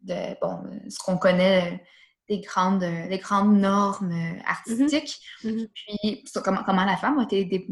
de 0.00 0.40
bon, 0.40 0.62
ce 0.88 0.98
qu'on 0.98 1.18
connaît 1.18 1.84
des 2.26 2.40
grandes, 2.40 2.80
des 2.80 3.18
grandes 3.18 3.58
normes 3.58 4.10
mm-hmm. 4.12 4.46
artistiques. 4.46 5.20
Mm-hmm. 5.44 5.68
Puis 5.74 6.24
comment, 6.42 6.62
comment 6.64 6.86
la 6.86 6.96
femme 6.96 7.18
a 7.18 7.24
été 7.24 7.68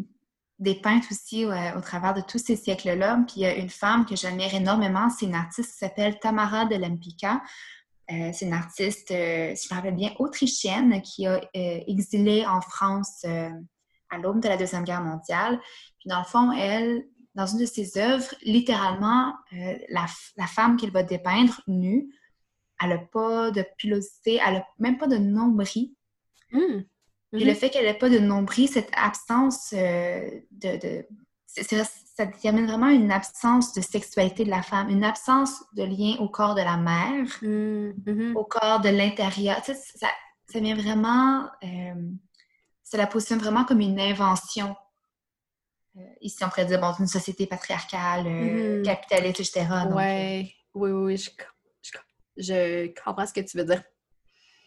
dépeinte 0.59 1.05
aussi 1.11 1.47
au 1.47 1.81
travers 1.81 2.15
de 2.15 2.21
tous 2.21 2.39
ces 2.39 2.55
siècles-là. 2.55 3.25
Puis 3.27 3.37
il 3.39 3.43
y 3.43 3.47
a 3.47 3.55
une 3.57 3.71
femme 3.71 4.05
que 4.05 4.15
j'admire 4.15 4.55
énormément, 4.55 5.09
c'est 5.11 5.27
une 5.27 5.35
artiste 5.35 5.73
qui 5.73 5.79
s'appelle 5.79 6.19
Tamara 6.21 6.67
de 6.67 6.77
Lempicka. 6.77 7.43
c'est 8.09 8.43
une 8.43 8.53
artiste, 8.53 9.09
si 9.09 9.15
je 9.69 9.75
me 9.75 9.75
rappelle 9.75 9.97
bien, 9.97 10.13
autrichienne 10.21 11.03
qui 11.03 11.27
a 11.27 11.41
exilé 11.55 12.47
en 12.47 12.61
France 12.61 13.27
à 14.11 14.19
l'aube 14.19 14.41
de 14.41 14.49
la 14.49 14.57
Deuxième 14.57 14.85
Guerre 14.85 15.03
mondiale. 15.03 15.61
Puis 15.99 16.09
dans 16.09 16.19
le 16.19 16.25
fond, 16.25 16.53
elle, 16.53 17.05
dans 17.35 17.47
une 17.47 17.59
de 17.59 17.67
ses 17.67 17.99
œuvres, 17.99 18.35
littéralement, 18.43 19.35
euh, 19.53 19.77
la, 19.89 20.07
femme 20.47 20.77
qu'elle 20.77 20.93
va 20.93 21.03
dépeindre 21.03 21.61
nue, 21.67 22.09
elle 22.81 22.91
n'a 22.91 22.99
pas 22.99 23.51
de 23.51 23.65
pilosité, 23.77 24.41
elle 24.45 24.55
n'a 24.55 24.67
même 24.79 24.99
pas 24.99 25.07
de 25.07 25.17
nombril. 25.17 25.93
Mmh. 26.53 26.83
Puis 27.33 27.45
le 27.45 27.53
mmh 27.53 27.55
fait 27.57 27.71
qu'elle 27.71 27.87
n'ait 27.87 27.99
pas 27.99 28.11
de 28.11 28.19
nombril, 28.19 28.69
cette 28.69 28.91
absence 28.95 29.75
euh, 29.77 30.31
de... 30.53 31.05
ça 31.47 32.27
détermine 32.27 32.67
vraiment 32.67 32.89
une 32.89 33.11
absence 33.11 33.73
de 33.73 33.81
sexualité 33.81 34.45
de 34.45 34.51
la 34.51 34.63
femme, 34.63 34.89
une 34.89 35.03
absence 35.03 35.65
de 35.73 35.83
lien 35.83 36.17
au 36.21 36.29
corps 36.29 36.55
de 36.55 36.61
la 36.61 36.77
mère, 36.77 37.27
mmh. 37.43 38.37
au 38.37 38.45
corps 38.45 38.81
de 38.81 38.91
l'intérieur. 38.91 39.65
Ça, 39.65 39.75
ça, 39.75 40.61
vient 40.61 40.77
vraiment... 40.77 41.49
Euh, 41.65 41.95
ça 42.85 42.99
la 42.99 43.07
positionne 43.07 43.39
vraiment 43.39 43.65
comme 43.65 43.81
une 43.81 43.99
invention. 43.99 44.77
Euh, 45.97 46.01
ici, 46.21 46.45
on 46.45 46.49
pourrait 46.49 46.67
dire, 46.67 46.81
bon, 46.81 46.93
une 46.99 47.07
société 47.07 47.47
patriarcale, 47.47 48.27
euh, 48.27 48.83
mm-hmm. 48.83 48.85
capitaliste, 48.85 49.41
etc. 49.41 49.67
ouais. 49.95 50.45
Euh, 50.45 50.49
oui, 50.75 50.91
oui, 50.91 51.17
je, 51.17 51.31
je, 52.37 52.87
comprends 53.03 53.27
ce 53.27 53.33
que 53.33 53.41
tu 53.41 53.57
veux 53.57 53.65
dire. 53.65 53.83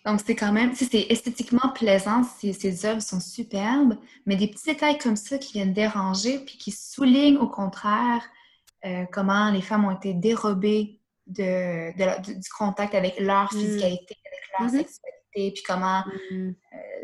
Donc, 0.05 0.21
c'est 0.25 0.35
quand 0.35 0.53
même, 0.53 0.73
c'est 0.73 1.05
esthétiquement 1.09 1.69
plaisant, 1.75 2.23
ces, 2.23 2.53
ces 2.53 2.85
œuvres 2.85 3.01
sont 3.01 3.19
superbes, 3.19 3.97
mais 4.25 4.37
des 4.37 4.47
petits 4.47 4.71
détails 4.71 4.97
comme 4.97 5.17
ça 5.17 5.37
qui 5.37 5.53
viennent 5.53 5.73
déranger, 5.73 6.39
puis 6.39 6.57
qui 6.57 6.71
soulignent 6.71 7.37
au 7.37 7.49
contraire 7.49 8.23
comment 9.11 9.51
les 9.51 9.61
femmes 9.61 9.83
ont 9.83 9.91
été 9.91 10.13
dérobées 10.13 11.01
de, 11.25 12.39
du 12.39 12.49
contact 12.57 12.95
avec 12.95 13.19
leur 13.19 13.53
mm. 13.53 13.57
physicalité, 13.57 14.15
avec 14.25 14.59
leur 14.59 14.69
sexualité, 14.69 15.16
puis 15.51 15.63
comment 15.65 16.03
mm 16.31 16.51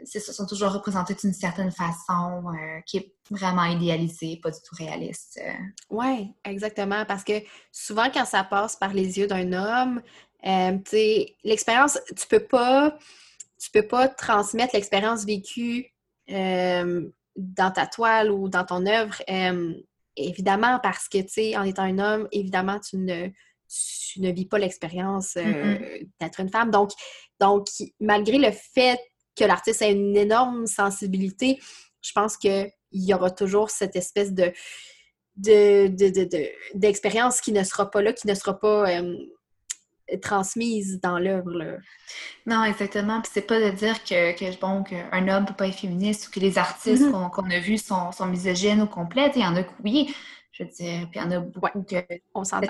ce 0.06 0.34
sont 0.34 0.46
toujours 0.46 0.72
représentés 0.72 1.16
d'une 1.16 1.34
certaine 1.34 1.72
façon 1.72 2.44
euh, 2.48 2.82
qui 2.86 2.98
est 2.98 3.14
vraiment 3.30 3.66
idéalisée, 3.66 4.40
pas 4.42 4.52
du 4.52 4.60
tout 4.60 4.76
réaliste. 4.78 5.40
Euh. 5.44 5.52
Oui, 5.90 6.34
exactement. 6.44 7.06
Parce 7.06 7.24
que 7.24 7.34
souvent, 7.72 8.10
quand 8.14 8.26
ça 8.26 8.44
passe 8.44 8.76
par 8.76 8.94
les 8.94 9.18
yeux 9.18 9.28
d'un 9.28 9.54
homme, 9.54 10.02
euh, 10.46 10.78
tu 10.78 10.92
sais, 10.92 11.36
l'expérience, 11.44 12.00
tu 12.16 12.28
peux 12.28 12.46
pas 12.46 12.98
tu 13.60 13.72
peux 13.72 13.88
pas 13.88 14.10
transmettre 14.10 14.76
l'expérience 14.76 15.24
vécue 15.24 15.88
dans 16.28 17.72
ta 17.74 17.88
toile 17.88 18.30
ou 18.30 18.50
dans 18.50 18.66
ton 18.66 18.86
œuvre. 18.86 19.16
évidemment, 20.18 20.80
parce 20.84 21.08
que, 21.08 21.20
tu 21.20 21.30
sais, 21.30 21.58
en 21.58 21.64
étant 21.64 21.84
un 21.84 21.98
homme, 21.98 22.28
évidemment, 22.34 22.78
tu 22.82 22.98
ne, 22.98 23.30
tu 24.14 24.22
ne 24.22 24.32
vis 24.32 24.46
pas 24.46 24.60
l'expérience 24.60 25.36
d'être 26.20 26.40
une 26.40 26.50
femme. 26.50 26.72
Donc, 26.72 26.92
donc, 27.40 27.68
malgré 28.00 28.38
le 28.38 28.52
fait 28.52 29.00
que 29.36 29.44
l'artiste 29.44 29.82
a 29.82 29.88
une 29.88 30.16
énorme 30.16 30.68
sensibilité, 30.68 31.60
je 32.02 32.12
pense 32.14 32.38
qu'il 32.38 32.72
y 32.92 33.14
aura 33.14 33.32
toujours 33.32 33.70
cette 33.70 33.96
espèce 33.96 34.34
de 34.34 34.54
d'expérience 36.76 37.42
qui 37.42 37.52
ne 37.52 37.64
sera 37.64 37.90
pas 37.90 38.04
là, 38.04 38.14
qui 38.14 38.28
ne 38.28 38.36
sera 38.36 38.60
pas 38.60 38.88
euh, 38.88 39.18
transmise 40.22 41.00
dans 41.02 41.18
l'œuvre. 41.18 41.80
Non, 42.46 42.64
exactement. 42.64 43.20
Puis 43.22 43.32
c'est 43.34 43.48
pas 43.48 43.60
de 43.60 43.72
dire 43.76 44.04
que, 44.04 44.38
que 44.38 44.60
bon, 44.60 44.84
qu'un 44.84 45.28
homme 45.28 45.46
peut 45.46 45.56
pas 45.56 45.68
être 45.68 45.80
féministe 45.80 46.28
ou 46.28 46.32
que 46.32 46.40
les 46.40 46.60
artistes 46.60 47.04
mm-hmm. 47.04 47.32
qu'on 47.32 47.50
a 47.50 47.60
vus 47.60 47.80
sont, 47.80 48.12
sont 48.12 48.28
misogynes 48.28 48.84
ou 48.84 48.88
complètes. 48.88 49.34
Il 49.36 49.42
y 49.42 49.46
en 49.46 49.56
a 49.56 49.64
que 49.64 49.72
oui, 49.84 50.14
je 50.54 50.64
veux 50.64 50.70
dire, 50.70 51.10
puis 51.10 51.20
il 51.20 51.24
y 51.24 51.26
en 51.26 51.32
a 51.32 51.40
beaucoup 51.40 51.82
que. 51.82 51.96
On 52.36 52.44
s'entend. 52.44 52.68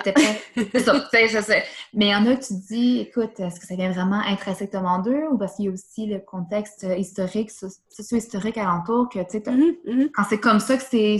C'est 0.54 0.78
ça. 0.80 1.54
Mais 1.92 2.06
il 2.06 2.10
y 2.10 2.14
en 2.14 2.26
a 2.26 2.34
que 2.34 2.40
tu 2.40 2.54
te 2.54 2.66
dis, 2.66 3.00
écoute, 3.00 3.38
est-ce 3.38 3.60
que 3.60 3.66
ça 3.66 3.76
vient 3.76 3.92
vraiment 3.92 4.20
intrinsèquement 4.26 5.00
d'eux 5.00 5.26
ou 5.30 5.36
parce 5.36 5.56
qu'il 5.56 5.66
y 5.66 5.68
a 5.68 5.70
aussi 5.70 6.06
le 6.06 6.18
contexte 6.18 6.86
historique, 6.96 7.50
socio-historique 7.50 8.56
alentour, 8.56 9.10
que, 9.10 9.18
tu 9.18 9.32
sais, 9.32 9.38
mm-hmm, 9.40 9.84
mm-hmm. 9.86 10.10
quand 10.12 10.24
c'est 10.24 10.40
comme 10.40 10.60
ça 10.60 10.78
que 10.78 10.82
c'est. 10.82 11.18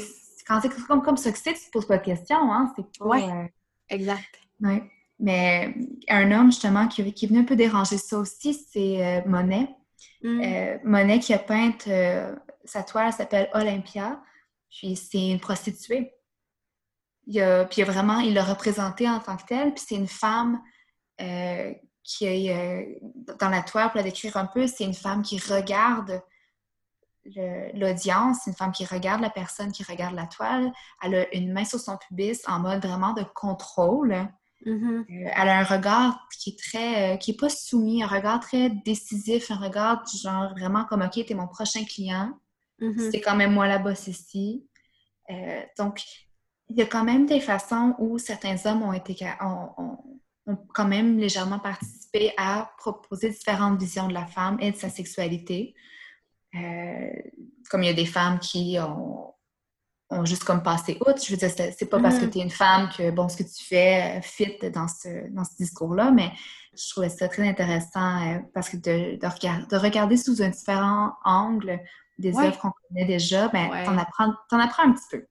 Quand 0.48 0.60
c'est 0.62 0.70
comme, 0.86 1.02
comme 1.02 1.16
ça 1.18 1.32
que 1.32 1.38
c'est, 1.38 1.52
tu 1.52 1.66
te 1.66 1.70
poses 1.70 1.86
pas 1.86 1.98
de 1.98 2.02
questions, 2.02 2.50
hein? 2.50 2.72
C'est 2.74 2.98
pas. 2.98 3.18
Euh, 3.18 3.44
exact. 3.90 4.40
Oui. 4.60 4.82
Mais 5.20 5.74
un 6.08 6.32
homme, 6.32 6.50
justement, 6.50 6.88
qui, 6.88 7.12
qui 7.12 7.26
est 7.26 7.28
venu 7.28 7.40
un 7.40 7.44
peu 7.44 7.56
déranger 7.56 7.98
ça 7.98 8.18
aussi, 8.18 8.54
c'est 8.54 9.04
euh, 9.04 9.20
Monet. 9.26 9.68
Mm. 10.22 10.40
Euh, 10.42 10.78
Monet 10.84 11.18
qui 11.18 11.34
a 11.34 11.38
peint 11.38 11.72
sa 12.64 12.82
toile 12.82 13.12
s'appelle 13.12 13.50
Olympia. 13.52 14.22
Puis 14.70 14.96
c'est 14.96 15.28
une 15.30 15.38
prostituée. 15.38 16.13
Il 17.26 17.40
a, 17.40 17.64
puis 17.64 17.80
il 17.80 17.88
a 17.88 17.90
vraiment, 17.90 18.20
il 18.20 18.34
l'a 18.34 18.44
représenté 18.44 19.08
en 19.08 19.18
tant 19.18 19.36
que 19.36 19.44
telle. 19.44 19.72
Puis 19.74 19.84
c'est 19.86 19.94
une 19.94 20.08
femme 20.08 20.60
euh, 21.20 21.72
qui 22.02 22.26
est 22.26 22.54
euh, 22.54 23.34
dans 23.40 23.48
la 23.48 23.62
toile, 23.62 23.88
pour 23.88 23.96
la 23.96 24.02
décrire 24.02 24.36
un 24.36 24.46
peu, 24.46 24.66
c'est 24.66 24.84
une 24.84 24.94
femme 24.94 25.22
qui 25.22 25.38
regarde 25.38 26.22
l'audience, 27.72 28.46
une 28.46 28.52
femme 28.52 28.72
qui 28.72 28.84
regarde 28.84 29.22
la 29.22 29.30
personne 29.30 29.72
qui 29.72 29.82
regarde 29.82 30.14
la 30.14 30.26
toile. 30.26 30.70
Elle 31.02 31.14
a 31.14 31.34
une 31.34 31.52
main 31.52 31.64
sur 31.64 31.80
son 31.80 31.96
pubis 31.96 32.42
en 32.46 32.60
mode 32.60 32.84
vraiment 32.84 33.14
de 33.14 33.22
contrôle. 33.34 34.28
Mm-hmm. 34.66 35.26
Euh, 35.26 35.30
elle 35.34 35.48
a 35.48 35.58
un 35.58 35.64
regard 35.64 36.28
qui 36.38 36.50
est 36.50 36.58
très, 36.58 37.18
qui 37.18 37.30
est 37.30 37.40
pas 37.40 37.48
soumis, 37.48 38.02
un 38.02 38.08
regard 38.08 38.40
très 38.40 38.68
décisif, 38.68 39.50
un 39.50 39.56
regard 39.56 40.04
du 40.04 40.18
genre 40.18 40.50
vraiment 40.50 40.84
comme 40.84 41.00
OK, 41.00 41.24
t'es 41.24 41.34
mon 41.34 41.48
prochain 41.48 41.84
client. 41.84 42.38
Mm-hmm. 42.80 43.10
C'est 43.10 43.20
quand 43.22 43.36
même 43.36 43.52
moi 43.52 43.68
la 43.68 43.78
bosse 43.78 44.08
ici. 44.08 44.68
donc, 45.78 46.02
il 46.68 46.76
y 46.76 46.82
a 46.82 46.86
quand 46.86 47.04
même 47.04 47.26
des 47.26 47.40
façons 47.40 47.94
où 47.98 48.18
certains 48.18 48.56
hommes 48.66 48.82
ont 48.82 48.92
été 48.92 49.16
ont, 49.40 49.98
quand 50.74 50.86
même 50.86 51.18
légèrement 51.18 51.58
participé 51.58 52.32
à 52.36 52.70
proposer 52.78 53.30
différentes 53.30 53.80
visions 53.80 54.08
de 54.08 54.14
la 54.14 54.26
femme 54.26 54.58
et 54.60 54.72
de 54.72 54.76
sa 54.76 54.90
sexualité. 54.90 55.74
Euh, 56.54 57.10
comme 57.70 57.82
il 57.82 57.86
y 57.86 57.90
a 57.90 57.94
des 57.94 58.06
femmes 58.06 58.38
qui 58.38 58.76
ont 58.78 59.34
ont 60.10 60.24
juste 60.24 60.44
comme 60.44 60.62
passé 60.62 60.98
outre. 61.00 61.22
Je 61.24 61.30
veux 61.30 61.36
dire, 61.36 61.50
c'est 61.50 61.88
pas 61.88 62.00
parce 62.00 62.18
que 62.18 62.26
mm-hmm. 62.26 62.30
tu 62.30 62.38
es 62.38 62.42
une 62.42 62.50
femme 62.50 62.88
que, 62.96 63.10
bon, 63.10 63.28
ce 63.28 63.36
que 63.36 63.42
tu 63.42 63.64
fais 63.64 64.20
fit 64.22 64.56
dans 64.72 64.88
ce, 64.88 65.30
dans 65.30 65.44
ce 65.44 65.56
discours-là, 65.56 66.10
mais 66.10 66.30
je 66.76 66.90
trouvais 66.90 67.08
ça 67.08 67.28
très 67.28 67.48
intéressant 67.48 68.40
parce 68.52 68.68
que 68.68 68.76
de, 68.76 69.16
de, 69.16 69.76
regarder 69.76 70.16
sous 70.16 70.42
un 70.42 70.48
différent 70.48 71.12
angle 71.24 71.80
des 72.18 72.36
œuvres 72.36 72.58
qu'on 72.58 72.72
connaît 72.88 73.06
déjà, 73.06 73.48
ben, 73.48 73.70
t'en 73.84 73.96
apprends, 73.96 74.32
en 74.50 74.58
apprends 74.58 74.84
un 74.84 74.92
petit 74.92 75.08
peu. 75.10 75.26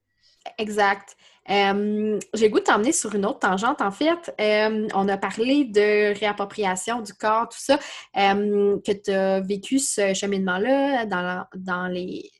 Exact. 0.58 1.16
Euh, 1.50 2.18
j'ai 2.32 2.48
goût 2.48 2.60
de 2.60 2.64
t'emmener 2.64 2.92
sur 2.92 3.14
une 3.14 3.26
autre 3.26 3.40
tangente, 3.40 3.80
en 3.80 3.90
fait. 3.90 4.34
Euh, 4.40 4.88
on 4.94 5.08
a 5.08 5.16
parlé 5.16 5.64
de 5.64 6.18
réappropriation 6.18 7.00
du 7.00 7.12
corps, 7.12 7.48
tout 7.48 7.58
ça, 7.58 7.78
euh, 8.16 8.78
que 8.80 8.92
tu 8.92 9.10
as 9.10 9.40
vécu 9.40 9.78
ce 9.78 10.14
cheminement-là 10.14 11.06
dans, 11.06 11.44
dans 11.54 11.86
les 11.86 12.30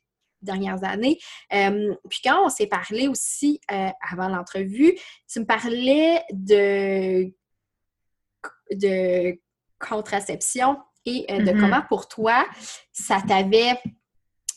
dernières 0.41 0.83
années. 0.83 1.17
puis 1.49 2.19
quand 2.23 2.45
on 2.45 2.49
s'est 2.49 2.67
parlé 2.67 3.07
aussi 3.07 3.59
avant 3.67 4.27
l'entrevue, 4.27 4.95
tu 5.27 5.39
me 5.39 5.45
parlais 5.45 6.21
de, 6.31 7.33
de 8.71 9.39
contraception 9.79 10.77
et 11.05 11.25
de 11.27 11.45
mm-hmm. 11.45 11.59
comment 11.59 11.81
pour 11.89 12.07
toi 12.07 12.45
ça 12.91 13.21
t'avait 13.27 13.79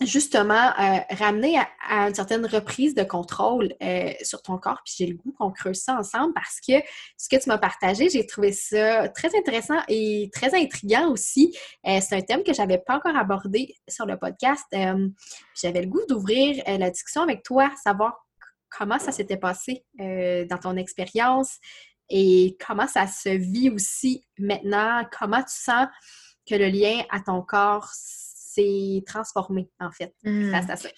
justement 0.00 0.72
euh, 0.78 0.98
ramener 1.11 1.58
à, 1.58 2.08
une 2.08 2.14
certaine 2.14 2.46
reprise 2.46 2.94
de 2.94 3.02
contrôle 3.02 3.74
euh, 3.82 4.12
sur 4.22 4.42
ton 4.42 4.58
corps. 4.58 4.80
Puis 4.84 4.94
j'ai 4.98 5.06
le 5.06 5.16
goût 5.16 5.32
qu'on 5.32 5.50
creuse 5.50 5.78
ça 5.78 5.96
ensemble 5.96 6.32
parce 6.34 6.61
que 6.61 6.74
ce 7.16 7.28
que 7.28 7.42
tu 7.42 7.48
m'as 7.48 7.58
partagé, 7.58 8.08
j'ai 8.08 8.26
trouvé 8.26 8.52
ça 8.52 9.08
très 9.08 9.37
intéressant 9.37 9.78
et 9.88 10.30
très 10.32 10.54
intriguant 10.54 11.11
aussi. 11.11 11.56
Euh, 11.87 11.98
c'est 12.00 12.16
un 12.16 12.20
thème 12.20 12.44
que 12.44 12.52
j'avais 12.52 12.78
pas 12.78 12.96
encore 12.96 13.16
abordé 13.16 13.74
sur 13.88 14.06
le 14.06 14.16
podcast. 14.16 14.64
j'avais 14.70 15.82
le 15.82 15.88
goût 15.88 16.04
d'ouvrir 16.08 16.62
la 16.66 16.90
discussion 16.90 17.22
avec 17.22 17.42
toi, 17.42 17.70
savoir 17.82 18.26
comment 18.70 18.98
ça 18.98 19.12
s'était 19.12 19.37
passé 19.37 19.84
dans 19.98 20.58
ton 20.61 20.76
expérience 20.76 21.58
et 22.11 22.56
comment 22.64 22.87
ça 22.87 23.06
se 23.06 23.28
vit 23.28 23.70
aussi 23.70 24.24
maintenant, 24.38 25.04
comment 25.18 25.42
tu 25.42 25.54
sens 25.54 25.88
que 26.48 26.54
le 26.54 26.68
lien 26.68 27.02
à 27.11 27.20
ton 27.20 27.42
corps 27.42 27.90
transformé, 29.06 29.68
en 29.80 29.90
fait, 29.90 30.14
hmm. 30.24 30.50
face 30.50 30.70
à 30.70 30.76
ça. 30.76 30.88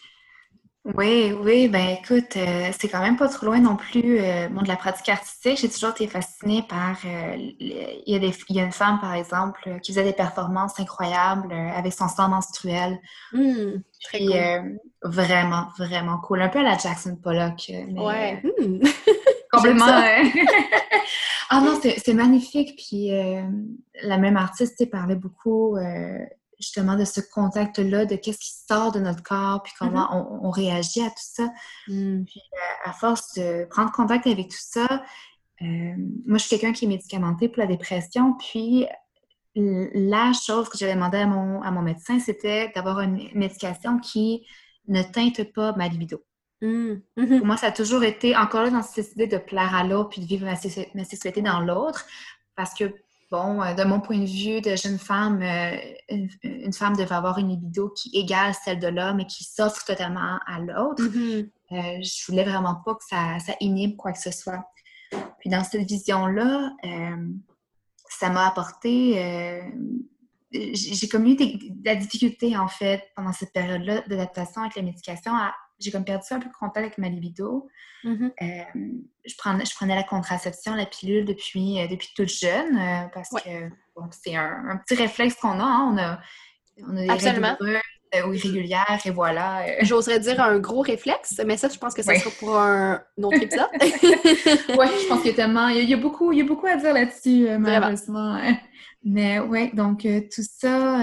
Oui, 0.97 1.33
oui, 1.39 1.69
ben 1.69 1.99
écoute, 2.03 2.39
euh, 2.39 2.71
c'est 2.79 2.89
quand 2.89 3.03
même 3.03 3.19
pas 3.19 3.29
trop 3.29 3.45
loin 3.45 3.61
non 3.61 3.77
plus 3.77 4.19
euh, 4.19 4.49
de 4.49 4.69
la 4.69 4.77
pratique 4.77 5.11
artistique. 5.11 5.59
J'ai 5.59 5.69
toujours 5.69 5.91
été 5.91 6.07
fascinée 6.07 6.65
par. 6.67 6.97
Euh, 7.05 7.37
il, 7.37 8.03
y 8.07 8.15
a 8.15 8.19
des, 8.19 8.33
il 8.49 8.57
y 8.57 8.61
a 8.61 8.65
une 8.65 8.73
femme, 8.73 8.99
par 8.99 9.13
exemple, 9.13 9.79
qui 9.83 9.93
faisait 9.93 10.05
des 10.05 10.15
performances 10.15 10.81
incroyables 10.81 11.53
avec 11.53 11.93
son 11.93 12.09
sang 12.09 12.31
menstruel. 12.31 12.99
Mmh, 13.35 13.83
Puis 14.11 14.31
vraiment, 15.03 15.67
vraiment 15.77 16.19
cool. 16.19 16.41
Un 16.41 16.49
peu 16.49 16.61
à 16.61 16.63
la 16.63 16.79
Jackson 16.79 17.17
Pollock. 17.23 17.71
ouais. 17.71 18.43
Mmh. 18.61 18.81
Complètement. 19.53 19.87
ah 21.51 21.61
non, 21.61 21.79
c'est 21.83 22.15
magnifique. 22.15 22.77
Puis 22.77 23.11
la 24.03 24.17
même 24.17 24.37
artiste 24.37 24.89
parlait 24.91 25.17
beaucoup 25.17 25.77
justement 26.61 26.97
de 26.97 27.05
ce 27.05 27.21
contact-là, 27.21 28.05
de 28.05 28.17
qu'est-ce 28.17 28.39
qui 28.39 28.53
sort 28.69 28.93
de 28.93 29.01
notre 29.01 29.23
corps, 29.23 29.63
puis 29.63 29.73
comment 29.79 30.07
mm-hmm. 30.11 30.39
on, 30.43 30.51
réagit 30.51 31.03
à 31.03 31.09
tout 31.09 31.17
ça. 31.17 31.51
Mm. 31.89 32.25
Puis 32.25 32.41
euh, 32.53 32.91
à 32.91 32.93
force 32.93 33.35
de 33.35 33.67
prendre 33.71 33.91
contact 33.93 34.27
avec 34.27 34.49
tout 34.49 34.57
ça, 34.59 35.03
euh, 35.63 35.95
moi, 36.27 36.39
je 36.39 36.45
suis 36.45 36.51
quelqu'un 36.51 36.73
qui 36.73 36.85
est 36.85 36.89
médicamenté 36.89 37.49
pour 37.49 37.59
la 37.59 37.67
dépression, 37.67 38.35
puis 38.35 38.87
la 39.57 40.33
chose 40.33 40.69
que 40.69 40.79
j'avais 40.79 40.95
demandé 40.95 41.19
à 41.19 41.27
mon, 41.27 41.61
à 41.63 41.71
mon 41.71 41.83
médecin, 41.83 42.21
c'était 42.21 42.71
d'avoir 42.75 43.01
une 43.01 43.29
médication 43.35 43.99
qui 43.99 44.47
ne 44.87 45.03
teinte 45.03 45.53
pas 45.53 45.73
ma 45.77 45.89
libido. 45.89 46.23
Mm. 46.63 46.95
Mm-hmm. 47.17 47.39
Pour 47.39 47.47
moi, 47.47 47.57
ça 47.57 47.67
a 47.67 47.73
toujours 47.73 48.05
été, 48.05 48.37
encore 48.37 48.63
là, 48.63 48.71
dans 48.71 48.83
cette 48.83 49.13
idée 49.13 49.27
de 49.27 49.39
plaire 49.39 49.75
à 49.75 49.85
l'autre 49.85 50.11
puis 50.11 50.21
de 50.21 50.27
vivre 50.27 50.45
ma, 50.45 50.55
ma 50.95 51.05
sexualité 51.05 51.43
dans 51.43 51.61
l'autre, 51.61 52.07
parce 52.55 52.75
que 52.75 52.93
bon, 53.31 53.63
euh, 53.63 53.75
de 53.75 53.85
mon 53.85 54.01
point 54.01 54.19
de 54.19 54.27
vue 54.27 54.61
de 54.61 54.77
jeune 54.77 54.99
femme, 54.99 55.43
euh, 55.43 55.77
une, 56.43 56.73
femme 56.73 56.97
devait 56.97 57.15
avoir 57.15 57.39
une 57.39 57.49
libido 57.49 57.91
qui 57.91 58.11
égale 58.13 58.55
celle 58.65 58.81
de 58.81 58.89
l'homme 58.89 59.21
et 59.21 59.27
qui 59.27 59.45
s'offre 59.45 59.85
totalement 59.85 60.39
à 60.47 60.59
l'autre. 60.59 61.03
Mm-hmm. 61.03 61.51
Euh, 61.73 62.03
je 62.03 62.27
voulais 62.27 62.45
vraiment 62.45 62.77
pas 62.85 62.95
que 62.95 63.05
ça, 63.09 63.39
ça, 63.39 63.55
inhibe 63.61 63.97
quoi 63.97 64.13
que 64.13 64.19
ce 64.19 64.33
soit. 64.33 64.65
Puis 65.39 65.51
dans 65.51 65.65
cette 65.65 65.89
vision-là, 65.89 66.73
ça 68.09 68.31
m'a 68.31 68.47
apporté... 68.47 69.63
j'ai 70.53 71.09
comme 71.09 71.27
eu 71.27 71.35
de 71.35 71.85
la 71.85 71.97
difficulté, 71.97 72.57
en 72.57 72.69
fait, 72.69 73.03
pendant 73.17 73.33
cette 73.33 73.53
période-là 73.53 74.03
d'adaptation 74.03 74.63
avec 74.63 74.77
la 74.77 74.83
médication 74.83 75.35
à 75.35 75.53
j'ai 75.81 75.91
comme 75.91 76.05
perdu 76.05 76.27
un 76.31 76.39
peu 76.39 76.49
de 76.49 76.55
contact 76.55 76.79
avec 76.79 76.99
ma 76.99 77.09
libido. 77.09 77.69
Mm-hmm. 78.05 78.33
Euh, 78.43 79.01
je, 79.25 79.35
prenais, 79.37 79.65
je 79.65 79.75
prenais 79.75 79.95
la 79.95 80.03
contraception, 80.03 80.75
la 80.75 80.87
pilule 80.87 81.25
depuis, 81.25 81.81
euh, 81.81 81.87
depuis 81.89 82.11
toute 82.15 82.29
jeune 82.29 82.77
euh, 82.77 83.09
parce 83.13 83.31
que 83.31 83.51
c'est 84.11 84.37
un, 84.37 84.81
petit 84.87 84.95
réflexe 84.95 85.35
qu'on 85.35 85.59
a. 85.61 85.65
Hein. 85.65 85.91
On 85.93 85.99
a, 85.99 86.21
on 86.89 86.97
a 86.97 87.03
des 87.03 87.11
Absolument. 87.11 87.57
ou 87.61 88.33
irrégulières 88.33 89.01
et 89.05 89.11
voilà. 89.11 89.65
J'oserais 89.83 90.21
dire 90.21 90.41
un 90.41 90.59
gros 90.59 90.81
réflexe, 90.83 91.41
mais 91.47 91.57
ça, 91.57 91.69
je 91.69 91.79
pense 91.79 91.95
que 91.95 92.03
ça 92.03 92.15
sera 92.15 92.31
pour 92.39 92.59
un, 92.59 93.03
autre 93.23 93.43
épisode. 93.43 93.69
oui, 93.81 94.87
je 95.03 95.09
pense 95.09 95.19
qu'il 95.21 95.31
y 95.31 95.35
a 95.35 95.37
tellement... 95.37 95.69
Il 95.69 95.89
y 95.89 95.95
a, 95.95 95.97
beaucoup, 95.97 96.33
il 96.33 96.39
y 96.39 96.43
a 96.43 96.45
beaucoup 96.45 96.67
à 96.67 96.77
dire 96.77 96.95
là-dessus, 96.95 97.49
malheureusement. 97.59 98.41
Mais 99.05 99.39
oui, 99.39 99.71
donc 99.75 100.01
tout 100.03 100.43
ça 100.43 101.03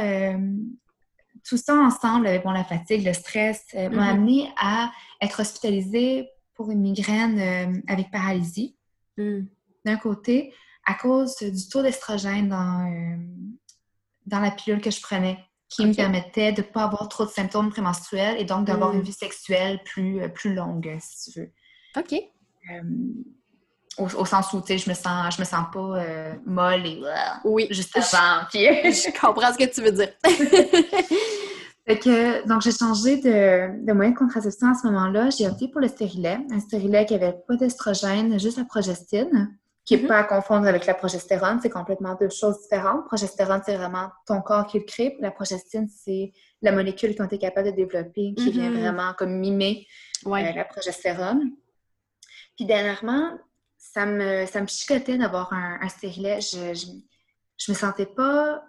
tout 1.48 1.58
ça 1.58 1.76
ensemble, 1.76 2.28
avec 2.28 2.44
bon, 2.44 2.52
la 2.52 2.64
fatigue, 2.64 3.06
le 3.06 3.14
stress, 3.14 3.66
euh, 3.74 3.90
m'a 3.90 4.08
mm-hmm. 4.08 4.10
amené 4.10 4.54
à 4.58 4.92
être 5.22 5.40
hospitalisée 5.40 6.30
pour 6.54 6.72
une 6.72 6.82
migraine 6.82 7.40
euh, 7.40 7.82
avec 7.88 8.12
paralysie, 8.12 8.76
mm. 9.18 9.42
d'un 9.86 9.98
côté, 9.98 10.54
à 10.86 10.94
cause 10.94 11.38
du 11.38 11.70
taux 11.70 11.82
d'estrogène 11.82 12.50
dans, 12.50 12.92
euh, 12.92 13.18
dans 14.26 14.40
la 14.40 14.52
pilule 14.52 14.82
que 14.82 14.92
je 14.92 15.02
prenais, 15.02 15.40
qui 15.70 15.86
me 15.86 15.94
permettait 15.94 16.52
de 16.52 16.62
ne 16.62 16.68
pas 16.68 16.84
avoir 16.84 17.08
trop 17.08 17.26
de 17.26 17.30
symptômes 17.30 17.70
prémenstruels 17.70 18.40
et 18.40 18.46
donc 18.46 18.66
d'avoir 18.66 18.94
une 18.94 19.00
mm. 19.00 19.04
vie 19.04 19.14
sexuelle 19.14 19.82
plus, 19.84 20.30
plus 20.34 20.54
longue, 20.54 20.98
si 21.00 21.32
tu 21.32 21.40
veux. 21.40 21.52
OK. 21.96 22.14
Au, 23.98 24.26
sens 24.26 24.54
où, 24.54 24.62
tu 24.62 24.68
sais, 24.68 24.78
je 24.78 24.90
me 24.90 24.94
sens, 24.94 25.36
je 25.36 25.42
me 25.42 25.46
sens 25.46 25.66
pas 25.74 26.04
molle 26.46 26.86
et 26.86 27.02
oui. 27.44 27.68
juste 27.72 27.98
avant. 27.98 28.46
je 28.54 29.20
comprends 29.20 29.52
ce 29.52 29.58
que 29.58 29.74
tu 29.74 29.82
veux 29.82 29.92
dire. 29.92 30.14
donc, 32.46 32.62
j'ai 32.62 32.72
changé 32.72 33.18
de, 33.18 33.86
de, 33.86 33.94
moyen 33.94 34.12
de 34.12 34.18
contraception 34.18 34.68
à 34.68 34.74
ce 34.74 34.86
moment-là. 34.88 35.30
J'ai 35.30 35.48
opté 35.48 35.70
pour 35.70 35.80
le 35.82 35.88
stérilet. 35.88 36.38
Un 36.52 36.60
stérilet 36.60 37.06
qui 37.06 37.14
n'avait 37.14 37.38
pas 37.48 37.56
d'estrogène, 37.56 38.38
juste 38.40 38.58
la 38.58 38.66
progestine, 38.66 39.58
qui 39.86 39.96
n'est 39.96 40.04
mm-hmm. 40.04 40.08
pas 40.08 40.18
à 40.18 40.24
confondre 40.26 40.68
avec 40.68 40.86
la 40.86 40.94
progestérone. 40.94 41.60
C'est 41.62 41.70
complètement 41.70 42.16
deux 42.20 42.30
choses 42.30 42.62
différentes. 42.62 43.06
Progestérone, 43.06 43.62
c'est 43.66 43.78
vraiment 43.78 44.10
ton 44.26 44.42
corps 44.42 44.68
qui 44.68 44.80
le 44.80 44.84
crée. 44.84 45.16
La 45.22 45.32
progestine, 45.32 45.88
c'est 45.88 46.34
la 46.62 46.74
molécule 46.74 47.16
qu'on 47.16 47.28
est 47.28 47.38
capable 47.38 47.72
de 47.72 47.76
développer, 47.76 48.34
qui 48.36 48.52
vient 48.52 48.70
mm-hmm. 48.70 48.80
vraiment 48.80 49.14
comme 49.18 49.40
mimer 49.40 49.88
euh, 50.26 50.52
la 50.54 50.66
progestérone. 50.66 51.52
Puis 52.58 52.66
dernièrement, 52.66 53.38
ça 53.94 54.06
me, 54.06 54.46
ça 54.46 54.62
me 54.62 54.68
chicotait 54.68 55.18
d'avoir 55.18 55.54
un, 55.54 55.80
un 55.82 55.90
stérilet. 55.90 56.40
Je, 56.42 56.74
je, 56.74 56.88
je, 57.58 57.72
me 57.72 57.76
sentais 57.76 58.06
pas 58.06 58.64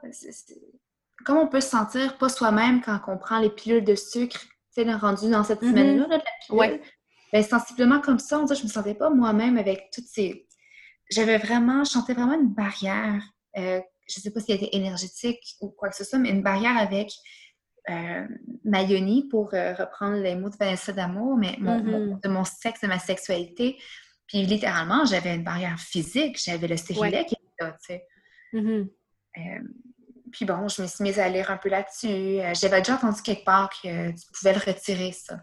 comment 1.25 1.43
on 1.43 1.49
peut 1.49 1.61
se 1.61 1.71
sentir 1.71 2.19
pas 2.19 2.29
soi-même 2.29 2.81
quand 2.81 3.01
on 3.09 3.19
prend 3.19 3.39
les 3.39 3.51
pilules 3.51 3.85
de 3.85 3.95
sucre, 3.95 4.41
tu 4.75 4.85
sais, 4.85 4.95
rendu 4.95 5.31
dans 5.31 5.45
cette 5.45 5.63
mm-hmm. 5.63 5.71
semaine-là, 5.71 6.05
de 6.05 6.11
la 6.11 6.23
pilule? 6.47 6.81
Ben, 7.33 7.43
sensiblement 7.43 8.01
comme 8.01 8.19
ça, 8.19 8.39
on 8.39 8.45
dirait 8.45 8.59
je 8.59 8.65
me 8.65 8.71
sentais 8.71 8.95
pas 8.95 9.11
moi-même 9.11 9.59
avec 9.59 9.91
toutes 9.93 10.07
ces... 10.07 10.47
J'avais 11.11 11.39
vraiment, 11.39 11.85
je 11.85 11.91
sentais 11.91 12.15
vraiment 12.15 12.35
une 12.35 12.49
barrière, 12.55 13.23
euh, 13.59 13.81
je 14.09 14.21
sais 14.21 14.31
pas 14.31 14.41
si 14.41 14.53
elle 14.53 14.63
était 14.63 14.77
énergétique 14.77 15.57
ou 15.61 15.69
quoi 15.69 15.91
que 15.91 15.97
ce 15.97 16.05
soit, 16.05 16.19
mais 16.19 16.31
une 16.31 16.43
barrière 16.43 16.77
avec 16.79 17.11
euh, 17.91 18.27
ma 18.65 18.83
yoni, 18.83 19.29
pour 19.29 19.53
euh, 19.55 19.75
reprendre 19.75 20.17
les 20.17 20.35
mots 20.35 20.51
de 20.51 20.57
Vanessa 20.57 20.93
d'amour, 20.93 21.37
mais 21.37 21.57
mon, 21.59 21.81
mm-hmm. 21.81 22.23
de 22.23 22.29
mon 22.29 22.45
sexe, 22.45 22.81
de 22.83 22.87
ma 22.87 22.99
sexualité. 22.99 23.79
Puis 24.29 24.43
littéralement, 24.43 25.05
j'avais 25.05 25.35
une 25.35 25.45
barrière 25.45 25.79
physique, 25.79 26.39
j'avais 26.43 26.69
le 26.69 26.77
stérilet 26.77 27.25
qui 27.25 27.35
était 27.35 27.65
là, 27.65 27.73
tu 27.73 27.95
sais. 27.95 28.07
Mm-hmm. 28.53 28.89
Euh, 29.39 29.69
puis 30.31 30.45
bon, 30.45 30.69
je 30.69 30.83
me 30.83 30.87
suis 30.87 31.03
mise 31.03 31.19
à 31.19 31.29
lire 31.29 31.51
un 31.51 31.57
peu 31.57 31.71
là-dessus. 31.71 32.07
Euh, 32.07 32.53
j'avais 32.55 32.79
déjà 32.79 32.95
entendu 32.95 33.23
quelque 33.23 33.45
part 33.45 33.71
que 33.71 34.11
tu 34.11 34.27
pouvais 34.33 34.53
le 34.53 34.61
retirer, 34.61 35.13
ça. 35.13 35.41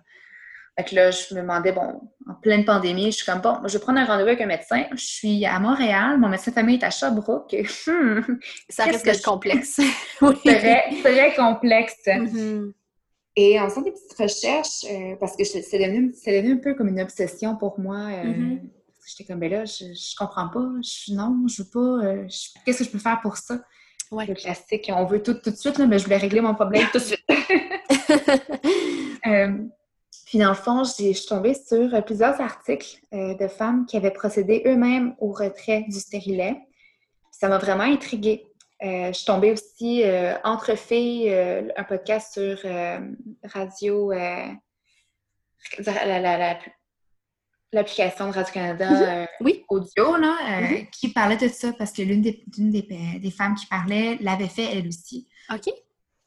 Fait 0.77 0.83
que 0.83 0.95
là, 0.95 1.09
je 1.09 1.33
me 1.33 1.41
demandais, 1.41 1.71
bon, 1.71 2.01
en 2.29 2.35
pleine 2.35 2.65
pandémie, 2.65 3.05
je 3.05 3.17
suis 3.17 3.25
comme, 3.25 3.39
bon, 3.39 3.59
je 3.65 3.77
vais 3.77 3.79
prendre 3.79 3.99
un 3.99 4.05
rendez-vous 4.05 4.27
avec 4.27 4.41
un 4.41 4.45
médecin. 4.45 4.83
Je 4.91 5.05
suis 5.05 5.45
à 5.45 5.57
Montréal, 5.59 6.19
mon 6.19 6.27
médecin 6.27 6.51
de 6.51 6.55
famille 6.55 6.75
est 6.75 6.83
à 6.83 6.89
Sherbrooke. 6.89 7.55
Hmm, 7.87 8.19
ça 8.69 8.83
risque 8.83 9.05
d'être 9.05 9.23
complexe. 9.23 9.79
très, 10.45 10.89
très 11.01 11.33
complexe. 11.35 11.95
Mm-hmm. 12.05 12.73
Et 13.35 13.59
en 13.59 13.69
faisant 13.69 13.81
des 13.81 13.91
petites 13.91 14.17
recherches, 14.17 14.85
euh, 14.89 15.15
parce 15.19 15.35
que 15.35 15.43
c'est 15.43 15.59
devenu, 15.59 16.13
devenu, 16.25 16.53
un 16.53 16.57
peu 16.57 16.73
comme 16.73 16.87
une 16.87 17.01
obsession 17.01 17.57
pour 17.57 17.79
moi. 17.79 17.97
Euh, 17.97 18.23
mm-hmm. 18.23 18.59
J'étais 19.05 19.25
comme, 19.25 19.39
ben 19.39 19.51
là, 19.51 19.65
je, 19.65 19.93
je 19.93 20.15
comprends 20.15 20.47
pas. 20.47 20.65
Je, 20.81 21.13
non, 21.13 21.45
je 21.47 21.63
veux 21.63 21.69
pas. 21.69 22.27
Qu'est-ce 22.65 22.79
que 22.79 22.83
je 22.85 22.89
peux 22.89 22.97
faire 22.97 23.19
pour 23.21 23.37
ça? 23.37 23.59
Ouais. 24.11 24.25
Le 24.25 24.35
classique, 24.35 24.89
on 24.93 25.05
veut 25.05 25.21
tout 25.21 25.33
tout 25.33 25.51
de 25.51 25.55
suite, 25.55 25.77
mais 25.79 25.99
je 25.99 26.05
voulais 26.05 26.17
régler 26.17 26.39
mon 26.39 26.55
problème 26.55 26.87
tout 26.91 26.99
de 26.99 27.03
suite. 27.03 27.25
Euh, 29.27 29.57
Puis 30.27 30.37
dans 30.37 30.49
le 30.49 30.55
fond, 30.55 30.83
je 30.83 31.11
suis 31.11 31.25
tombée 31.25 31.55
sur 31.55 32.05
plusieurs 32.05 32.39
articles 32.39 32.99
de 33.11 33.47
femmes 33.47 33.87
qui 33.87 33.97
avaient 33.97 34.11
procédé 34.11 34.61
eux-mêmes 34.67 35.15
au 35.17 35.31
retrait 35.31 35.83
du 35.87 35.99
stérilet. 35.99 36.55
Ça 37.31 37.49
m'a 37.49 37.57
vraiment 37.57 37.85
intriguée. 37.85 38.45
Je 38.85 39.13
suis 39.13 39.25
tombée 39.25 39.51
aussi 39.51 40.03
entre 40.43 40.77
filles, 40.77 41.33
un 41.33 41.83
podcast 41.83 42.33
sur 42.33 42.59
radio, 43.43 44.11
l'application 47.75 48.29
de 48.29 48.33
Radio-Canada 48.33 48.89
mhm. 48.89 49.01
euh, 49.01 49.25
oui. 49.41 49.63
audio, 49.69 50.17
là, 50.17 50.35
euh, 50.41 50.61
mhm. 50.61 50.87
qui 50.91 51.09
parlait 51.09 51.37
de 51.37 51.47
ça 51.47 51.73
parce 51.73 51.91
que 51.91 52.01
l'une 52.01 52.21
des, 52.21 52.43
des, 52.47 53.31
femmes 53.31 53.55
qui 53.55 53.67
parlait 53.67 54.17
l'avait 54.21 54.47
fait 54.47 54.77
elle 54.77 54.87
aussi. 54.87 55.27
OK. 55.53 55.71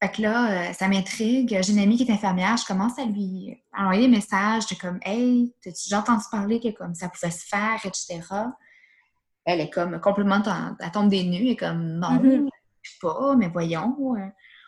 Fait 0.01 0.13
que 0.13 0.23
là, 0.23 0.69
euh, 0.71 0.73
ça 0.75 0.87
m'intrigue. 0.87 1.59
J'ai 1.61 1.73
une 1.73 1.81
amie 1.81 1.97
qui 1.97 2.05
est 2.05 2.13
infirmière, 2.13 2.57
je 2.57 2.65
commence 2.65 2.99
à 2.99 3.05
lui 3.05 3.61
envoyer 3.77 4.03
des 4.03 4.17
messages 4.17 4.67
de 4.67 4.77
comme 4.77 5.01
Hey, 5.03 5.53
t'as-tu 5.63 5.87
déjà 5.87 5.99
entendu 5.99 6.25
parler 6.31 6.61
que 6.61 6.69
comme 6.69 6.95
ça 6.95 7.09
pouvait 7.09 7.33
se 7.33 7.45
faire, 7.47 7.81
etc. 7.85 8.21
Elle 9.51 9.63
est 9.63 9.71
comme 9.71 9.99
complètement 9.99 10.43
à 10.45 10.91
tombe 10.91 11.09
des 11.09 11.25
nues, 11.25 11.49
et 11.49 11.57
comme 11.57 11.99
non, 11.99 12.21
mhm. 12.21 12.51
je 12.83 12.91
sais 12.91 12.99
pas, 13.01 13.35
mais 13.35 13.49
voyons. 13.49 13.97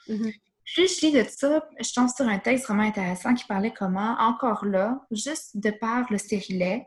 Puis 0.07 0.89
je 0.89 1.07
lis 1.07 1.13
de 1.13 1.23
ça, 1.29 1.69
je 1.79 1.93
tombe 1.93 2.09
sur 2.09 2.27
un 2.27 2.39
texte 2.39 2.65
vraiment 2.65 2.85
intéressant 2.85 3.35
qui 3.35 3.45
parlait 3.45 3.75
comment, 3.77 4.17
encore 4.19 4.65
là, 4.65 5.05
juste 5.11 5.59
de 5.59 5.71
par 5.71 6.11
le 6.11 6.17
stérilet 6.17 6.87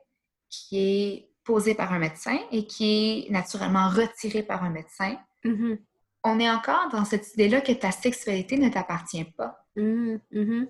qui 0.49 0.79
est 0.79 1.29
posé 1.43 1.75
par 1.75 1.93
un 1.93 1.99
médecin 1.99 2.39
et 2.51 2.65
qui 2.65 3.27
est 3.27 3.31
naturellement 3.31 3.89
retiré 3.89 4.41
par 4.41 4.63
un 4.63 4.71
médecin, 4.71 5.15
mm-hmm. 5.45 5.77
on 6.23 6.39
est 6.39 6.49
encore 6.49 6.89
dans 6.91 7.05
cette 7.05 7.31
idée-là 7.33 7.61
que 7.61 7.73
ta 7.73 7.91
sexualité 7.91 8.57
ne 8.57 8.69
t'appartient 8.69 9.25
pas. 9.25 9.67
Mm-hmm. 9.77 10.67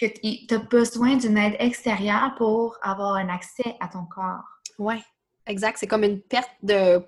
Que 0.00 0.06
tu 0.46 0.52
as 0.52 0.58
besoin 0.58 1.16
d'une 1.16 1.36
aide 1.36 1.54
extérieure 1.60 2.34
pour 2.36 2.76
avoir 2.82 3.14
un 3.14 3.28
accès 3.28 3.76
à 3.78 3.86
ton 3.86 4.04
corps. 4.06 4.48
Oui, 4.80 4.96
exact. 5.50 5.78
C'est 5.78 5.86
comme 5.86 6.04
une 6.04 6.20
perte 6.20 6.50
de... 6.62 7.02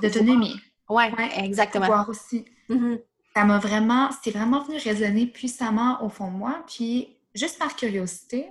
D'autonomie. 0.00 0.60
Oui, 0.88 1.04
ouais, 1.16 1.44
exactement. 1.44 1.86
Pouvoir 1.86 2.08
aussi. 2.08 2.44
Mm-hmm 2.68 3.00
ça 3.34 3.44
m'a 3.44 3.58
vraiment, 3.58 4.10
c'est 4.22 4.30
vraiment 4.30 4.62
venu 4.62 4.78
résonner 4.78 5.26
puissamment 5.26 6.02
au 6.04 6.08
fond 6.08 6.30
de 6.30 6.36
moi. 6.36 6.64
Puis, 6.66 7.16
juste 7.34 7.58
par 7.58 7.76
curiosité, 7.76 8.48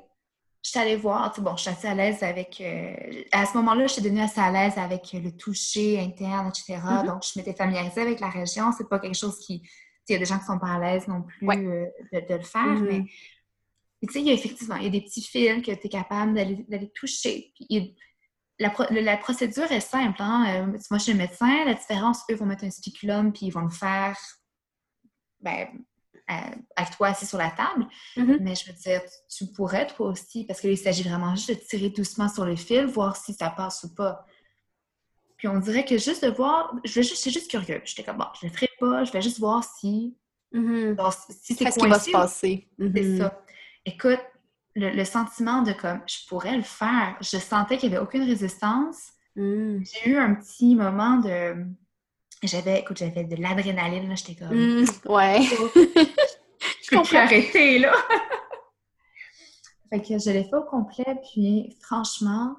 je 0.63 0.71
suis 0.71 0.79
allée 0.79 0.95
voir, 0.95 1.33
bon, 1.39 1.55
je 1.55 1.63
suis 1.63 1.69
assez 1.69 1.87
à 1.87 1.95
l'aise 1.95 2.23
avec, 2.23 2.61
euh, 2.61 3.23
à 3.31 3.45
ce 3.45 3.57
moment-là, 3.57 3.87
je 3.87 3.93
suis 3.93 4.01
devenue 4.01 4.21
assez 4.21 4.39
à 4.39 4.51
l'aise 4.51 4.77
avec 4.77 5.13
le 5.13 5.31
toucher 5.31 5.99
interne, 5.99 6.47
etc. 6.47 6.79
Mm-hmm. 6.83 7.05
Donc, 7.05 7.23
je 7.23 7.37
m'étais 7.39 7.53
familiarisée 7.53 8.01
avec 8.01 8.19
la 8.19 8.29
région. 8.29 8.71
C'est 8.77 8.87
pas 8.87 8.99
quelque 8.99 9.17
chose 9.17 9.39
qui, 9.39 9.63
il 10.07 10.13
y 10.13 10.15
a 10.15 10.19
des 10.19 10.25
gens 10.25 10.39
qui 10.39 10.45
sont 10.45 10.59
pas 10.59 10.73
à 10.73 10.79
l'aise 10.79 11.07
non 11.07 11.23
plus 11.23 11.47
euh, 11.47 11.85
de, 12.13 12.33
le 12.35 12.41
faire, 12.41 12.65
mm-hmm. 12.65 12.87
mais 12.89 13.05
tu 14.07 14.13
sais, 14.13 14.21
il 14.21 14.27
y 14.27 14.29
a 14.29 14.33
effectivement, 14.33 14.75
il 14.77 14.85
y 14.85 14.87
a 14.87 14.91
des 14.91 15.01
petits 15.01 15.21
fils 15.21 15.61
que 15.61 15.71
tu 15.71 15.87
es 15.87 15.89
capable 15.89 16.33
d'aller 16.33 16.91
toucher. 16.95 17.51
Puis, 17.53 17.95
la, 18.59 18.73
la, 18.89 19.17
procédure 19.17 19.71
est 19.71 19.79
simple. 19.79 20.21
Hein? 20.21 20.45
Euh, 20.47 20.77
moi, 20.89 20.97
je 20.97 21.03
suis 21.03 21.13
médecin. 21.13 21.65
La 21.65 21.73
différence, 21.73 22.23
eux 22.29 22.35
vont 22.35 22.45
mettre 22.45 22.65
un 22.65 22.71
spiculum 22.71 23.31
puis 23.31 23.47
ils 23.47 23.51
vont 23.51 23.61
le 23.61 23.69
faire 23.69 24.17
ben, 25.39 25.67
avec 26.75 26.95
toi 26.95 27.07
assis 27.07 27.25
sur 27.25 27.37
la 27.37 27.51
table. 27.51 27.87
Mm-hmm. 28.17 28.37
Mais 28.41 28.55
je 28.55 28.67
veux 28.67 28.77
dire, 28.77 29.01
tu 29.29 29.47
pourrais 29.47 29.87
toi 29.87 30.07
aussi, 30.07 30.45
parce 30.45 30.61
qu'il 30.61 30.77
s'agit 30.77 31.03
vraiment 31.03 31.35
juste 31.35 31.49
de 31.49 31.55
tirer 31.55 31.89
doucement 31.89 32.29
sur 32.29 32.45
le 32.45 32.55
fil, 32.55 32.85
voir 32.85 33.15
si 33.15 33.33
ça 33.33 33.49
passe 33.49 33.83
ou 33.83 33.95
pas. 33.95 34.25
Puis 35.37 35.47
on 35.47 35.57
dirait 35.59 35.85
que 35.85 35.97
juste 35.97 36.23
de 36.23 36.29
voir, 36.29 36.75
je 36.83 36.95
vais 36.95 37.03
juste, 37.03 37.29
juste 37.29 37.49
curieux. 37.49 37.81
J'étais 37.85 38.03
comme, 38.03 38.17
bon, 38.17 38.25
je 38.39 38.47
le 38.47 38.53
ferai 38.53 38.69
pas, 38.79 39.05
je 39.05 39.11
vais 39.11 39.21
juste 39.21 39.39
voir 39.39 39.63
si, 39.63 40.17
si 40.53 41.55
c'est 41.55 41.71
ce 41.71 41.79
qui 41.79 41.87
va 41.87 41.99
se 41.99 42.11
passer. 42.11 42.67
C'est 42.77 42.85
mm-hmm. 42.85 43.17
ça. 43.17 43.41
Écoute, 43.85 44.19
le, 44.79 45.03
sentiment 45.03 45.61
de 45.61 45.71
comme, 45.73 46.01
je 46.07 46.27
pourrais 46.27 46.55
le 46.55 46.63
faire, 46.63 47.17
je 47.21 47.37
sentais 47.37 47.77
qu'il 47.77 47.89
n'y 47.89 47.95
avait 47.95 48.03
aucune 48.03 48.23
résistance. 48.23 49.11
Mm. 49.35 49.79
J'ai 49.83 50.09
eu 50.09 50.17
un 50.17 50.35
petit 50.35 50.75
moment 50.75 51.17
de, 51.17 51.65
j'avais, 52.43 52.79
écoute, 52.79 52.97
j'avais 52.97 53.25
de 53.25 53.35
l'adrénaline, 53.35 54.07
là, 54.07 54.15
j'étais 54.15 54.35
comme... 54.35 54.55
Mmh, 54.55 54.85
ouais. 55.05 55.41
je 55.43 56.89
peux 56.89 57.03
plus 57.03 57.17
arrêter, 57.17 57.79
là. 57.79 57.93
fait 59.89 60.01
que 60.01 60.17
je 60.17 60.29
l'ai 60.31 60.43
fait 60.43 60.55
au 60.55 60.63
complet, 60.63 61.19
puis 61.33 61.75
franchement, 61.81 62.55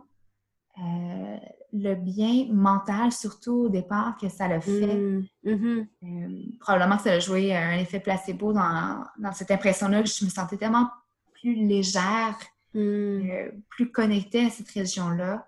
euh, 0.78 1.36
le 1.72 1.94
bien 1.94 2.46
mental, 2.50 3.10
surtout 3.12 3.64
au 3.64 3.68
départ, 3.70 4.18
que 4.20 4.28
ça 4.28 4.48
l'a 4.48 4.60
fait, 4.60 4.70
mmh, 4.70 5.26
mmh. 5.44 5.86
Euh, 6.02 6.28
probablement 6.60 6.98
que 6.98 7.04
ça 7.04 7.12
a 7.12 7.18
joué 7.18 7.56
un 7.56 7.78
effet 7.78 8.00
placebo 8.00 8.52
dans, 8.52 9.04
dans 9.18 9.32
cette 9.32 9.50
impression-là 9.50 10.02
que 10.02 10.08
je 10.08 10.24
me 10.24 10.30
sentais 10.30 10.58
tellement 10.58 10.88
plus 11.40 11.54
légère, 11.54 12.38
euh, 12.76 13.50
plus 13.68 13.90
connectée 13.90 14.46
à 14.46 14.50
cette 14.50 14.70
région-là. 14.70 15.46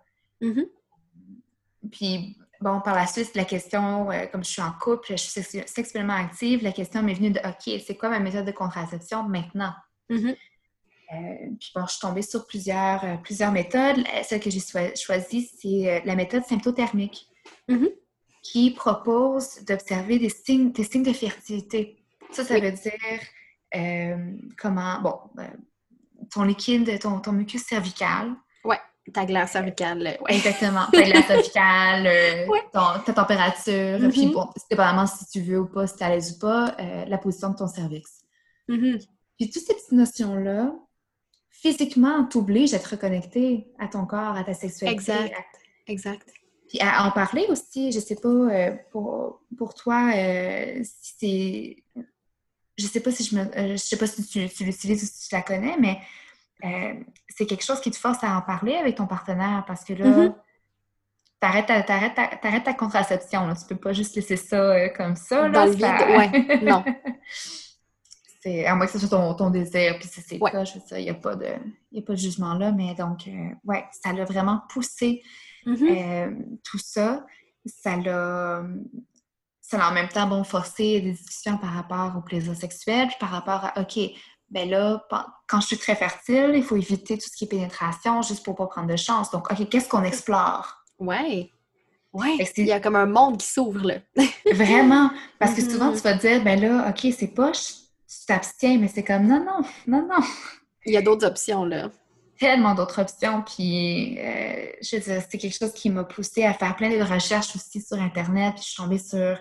Puis 1.91 2.37
Bon, 2.63 2.81
par 2.81 2.95
la 2.95 3.09
suite, 3.09 3.35
la 3.35 3.45
question, 3.45 4.09
euh, 4.13 4.27
comme 4.27 4.45
je 4.45 4.51
suis 4.51 4.63
en 4.63 4.71
couple, 4.71 5.09
je 5.11 5.17
suis 5.17 5.43
sexuellement 5.67 6.15
active, 6.15 6.63
la 6.63 6.71
question 6.71 7.03
m'est 7.03 7.15
venue 7.15 7.33
de 7.33 7.41
OK, 7.41 7.83
c'est 7.85 7.97
quoi 7.97 8.09
ma 8.09 8.21
méthode 8.21 8.47
de 8.47 8.53
contraception 8.53 9.25
maintenant? 9.25 9.73
Mm-hmm. 10.09 10.37
Euh, 11.13 11.49
puis 11.59 11.73
bon, 11.75 11.85
je 11.87 11.91
suis 11.91 12.01
tombée 12.01 12.23
sur 12.23 12.47
plusieurs, 12.47 13.05
euh, 13.05 13.17
plusieurs 13.17 13.51
méthodes. 13.51 14.05
Celle 14.23 14.39
que 14.39 14.49
j'ai 14.49 14.61
choisie, 14.95 15.51
c'est 15.61 16.03
la 16.05 16.15
méthode 16.15 16.45
symptothermique, 16.45 17.27
mm-hmm. 17.69 17.91
qui 18.43 18.71
propose 18.71 19.65
d'observer 19.65 20.21
des 20.21 20.29
signes, 20.29 20.71
des 20.71 20.85
signes 20.85 21.03
de 21.03 21.13
fertilité. 21.13 21.97
Ça, 22.31 22.45
ça 22.45 22.61
veut 22.61 22.71
dire 22.71 24.41
comment, 24.57 25.01
bon, 25.01 25.19
ton 26.31 26.43
liquide, 26.45 26.99
ton, 26.99 27.21
ton 27.21 27.33
mucus 27.33 27.63
cervical. 27.63 28.35
Ouais 28.65 28.79
ta 29.13 29.25
glace 29.25 29.53
cervicale. 29.53 30.19
Ouais. 30.21 30.37
Exactement. 30.37 30.87
Ta 30.93 31.03
glace 31.03 31.27
cervicale, 31.27 32.07
euh, 32.07 32.47
ta 33.05 33.13
température, 33.13 33.99
mm-hmm. 33.99 34.11
puis 34.11 34.27
bon, 34.29 34.49
dépendamment 34.71 35.07
si 35.07 35.27
tu 35.27 35.41
veux 35.41 35.61
ou 35.61 35.67
pas, 35.67 35.87
si 35.87 35.97
tu 35.97 36.05
l'aise 36.05 36.37
ou 36.37 36.39
pas, 36.39 36.77
euh, 36.79 37.05
la 37.07 37.19
position 37.19 37.51
de 37.51 37.57
ton 37.57 37.67
cervix. 37.67 38.21
Mm-hmm. 38.69 39.07
Puis 39.39 39.51
toutes 39.51 39.63
ces 39.63 39.75
petites 39.75 39.93
notions-là, 39.93 40.73
physiquement, 41.51 42.25
t'obligent 42.25 42.75
à 42.75 42.79
te 42.79 42.89
reconnecter 42.89 43.67
à 43.79 43.89
ton 43.89 44.07
corps, 44.07 44.37
à 44.37 44.45
ta 44.45 44.55
sexualité. 44.55 45.13
Exact. 45.13 45.35
Exact. 45.87 46.33
Puis 46.69 46.79
à 46.81 47.07
en 47.07 47.11
parler 47.11 47.47
aussi, 47.49 47.93
je 47.93 47.99
sais 47.99 48.15
pas, 48.15 48.29
euh, 48.29 48.77
pour, 48.93 49.43
pour 49.59 49.75
toi, 49.75 50.13
si 50.83 51.15
c'est... 51.19 52.03
Je 52.79 52.87
sais 52.87 53.01
pas 53.01 53.11
si 53.11 53.25
je 53.25 53.37
me... 53.37 53.45
je 53.73 53.77
sais 53.77 53.97
pas 53.97 54.07
si 54.07 54.27
tu, 54.27 54.49
tu 54.49 54.65
l'utilises 54.65 55.03
ou 55.03 55.07
si 55.07 55.29
tu 55.29 55.35
la 55.35 55.43
connais, 55.43 55.77
mais 55.79 55.99
euh, 56.65 56.95
c'est 57.29 57.47
quelque 57.47 57.65
chose 57.65 57.81
qui 57.81 57.91
te 57.91 57.97
force 57.97 58.23
à 58.23 58.37
en 58.37 58.43
parler 58.43 58.75
avec 58.77 58.97
ton 58.97 59.07
partenaire 59.07 59.65
parce 59.67 59.85
que 59.85 59.95
là, 59.95 60.07
mm-hmm. 60.07 60.35
t'arrêtes 61.41 61.67
ta, 61.67 62.61
ta, 62.61 62.75
contraception. 62.75 63.47
Là. 63.47 63.55
Tu 63.57 63.67
peux 63.67 63.81
pas 63.81 63.93
juste 63.93 64.15
laisser 64.15 64.37
ça 64.37 64.57
euh, 64.57 64.89
comme 64.89 65.17
ça. 65.17 65.49
Dans 65.49 65.65
le 65.65 65.73
vide, 65.73 65.83
ouais. 65.83 66.61
Non. 66.63 66.85
c'est, 68.43 68.65
à 68.65 68.77
moins 68.77 68.87
que 68.87 68.93
ce 68.93 69.01
soit 69.01 69.09
ton, 69.09 69.35
ton 69.35 69.51
désir, 69.51 69.99
puis 69.99 70.09
c'est 70.09 70.35
le 70.35 70.51
cas, 70.51 70.65
je 70.65 70.75
veux 70.75 70.81
dire, 70.87 70.99
il 70.99 71.05
n'y 71.05 71.11
a, 71.11 71.15
pas 71.15 71.35
de, 71.35 71.47
a 71.47 72.03
pas 72.07 72.13
de 72.13 72.19
jugement 72.19 72.55
là, 72.55 72.71
mais 72.71 72.95
donc, 72.95 73.27
euh, 73.27 73.49
ouais, 73.65 73.85
ça 73.91 74.13
l'a 74.13 74.25
vraiment 74.25 74.63
poussé 74.69 75.23
mm-hmm. 75.67 76.61
tout 76.63 76.79
ça. 76.79 77.27
Ça 77.65 77.97
l'a 77.97 78.65
l'a 79.77 79.89
en 79.89 79.93
même 79.93 80.09
temps 80.09 80.27
bon 80.27 80.45
forcé 80.45 81.01
des 81.01 81.13
discussions 81.13 81.59
par 81.59 81.73
rapport 81.73 82.17
au 82.17 82.21
plaisir 82.21 82.55
sexuel, 82.55 83.09
puis 83.09 83.17
par 83.19 83.31
rapport 83.31 83.65
à 83.65 83.81
OK, 83.81 83.99
ben 84.51 84.69
là, 84.69 85.03
quand 85.49 85.61
je 85.61 85.69
suis 85.69 85.79
très 85.79 85.97
fertile, 85.97 86.53
il 86.55 86.63
faut 86.63 86.77
éviter 86.77 87.17
tout 87.17 87.27
ce 87.27 87.37
qui 87.37 87.45
est 87.45 87.49
pénétration 87.49 88.21
juste 88.23 88.45
pour 88.45 88.55
pas 88.55 88.67
prendre 88.67 88.89
de 88.89 88.97
chance. 88.97 89.31
Donc, 89.31 89.51
OK, 89.51 89.69
qu'est-ce 89.69 89.89
qu'on 89.89 90.05
explore? 90.05 90.85
Ouais. 90.99 91.51
Ouais. 92.13 92.37
Il 92.59 92.67
y 92.67 92.73
a 92.73 92.81
comme 92.81 92.97
un 92.97 93.07
monde 93.07 93.39
qui 93.39 93.47
s'ouvre, 93.47 93.87
là. 93.87 93.95
Vraiment. 94.53 95.11
Parce 95.39 95.55
que 95.55 95.63
souvent, 95.63 95.91
mm-hmm. 95.91 95.97
tu 95.97 96.03
vas 96.03 96.15
te 96.15 96.21
dire, 96.21 96.45
ben 96.45 96.61
là, 96.61 96.91
OK, 96.91 97.13
c'est 97.17 97.35
pas, 97.35 97.53
tu 97.53 98.27
t'abstiens, 98.27 98.77
mais 98.79 98.89
c'est 98.89 99.03
comme, 99.03 99.27
non, 99.27 99.43
non, 99.43 99.63
non, 99.87 100.07
non. 100.07 100.25
Il 100.85 100.93
y 100.93 100.97
a 100.99 101.03
d'autres 101.03 101.27
options, 101.27 101.65
là. 101.65 101.91
Tellement 102.43 102.75
d'autres 102.75 103.01
options. 103.01 103.43
Puis, 103.43 104.19
euh, 104.19 104.67
c'est 104.83 105.39
quelque 105.39 105.57
chose 105.57 105.73
qui 105.73 105.91
m'a 105.91 106.03
poussée 106.03 106.43
à 106.43 106.53
faire 106.53 106.75
plein 106.75 106.91
de 106.91 107.01
recherches 107.01 107.55
aussi 107.55 107.81
sur 107.81 107.97
Internet. 108.01 108.55
Puis, 108.57 108.65
je 108.65 108.69
suis 108.71 108.83
tombée 108.83 108.99
sur 108.99 109.39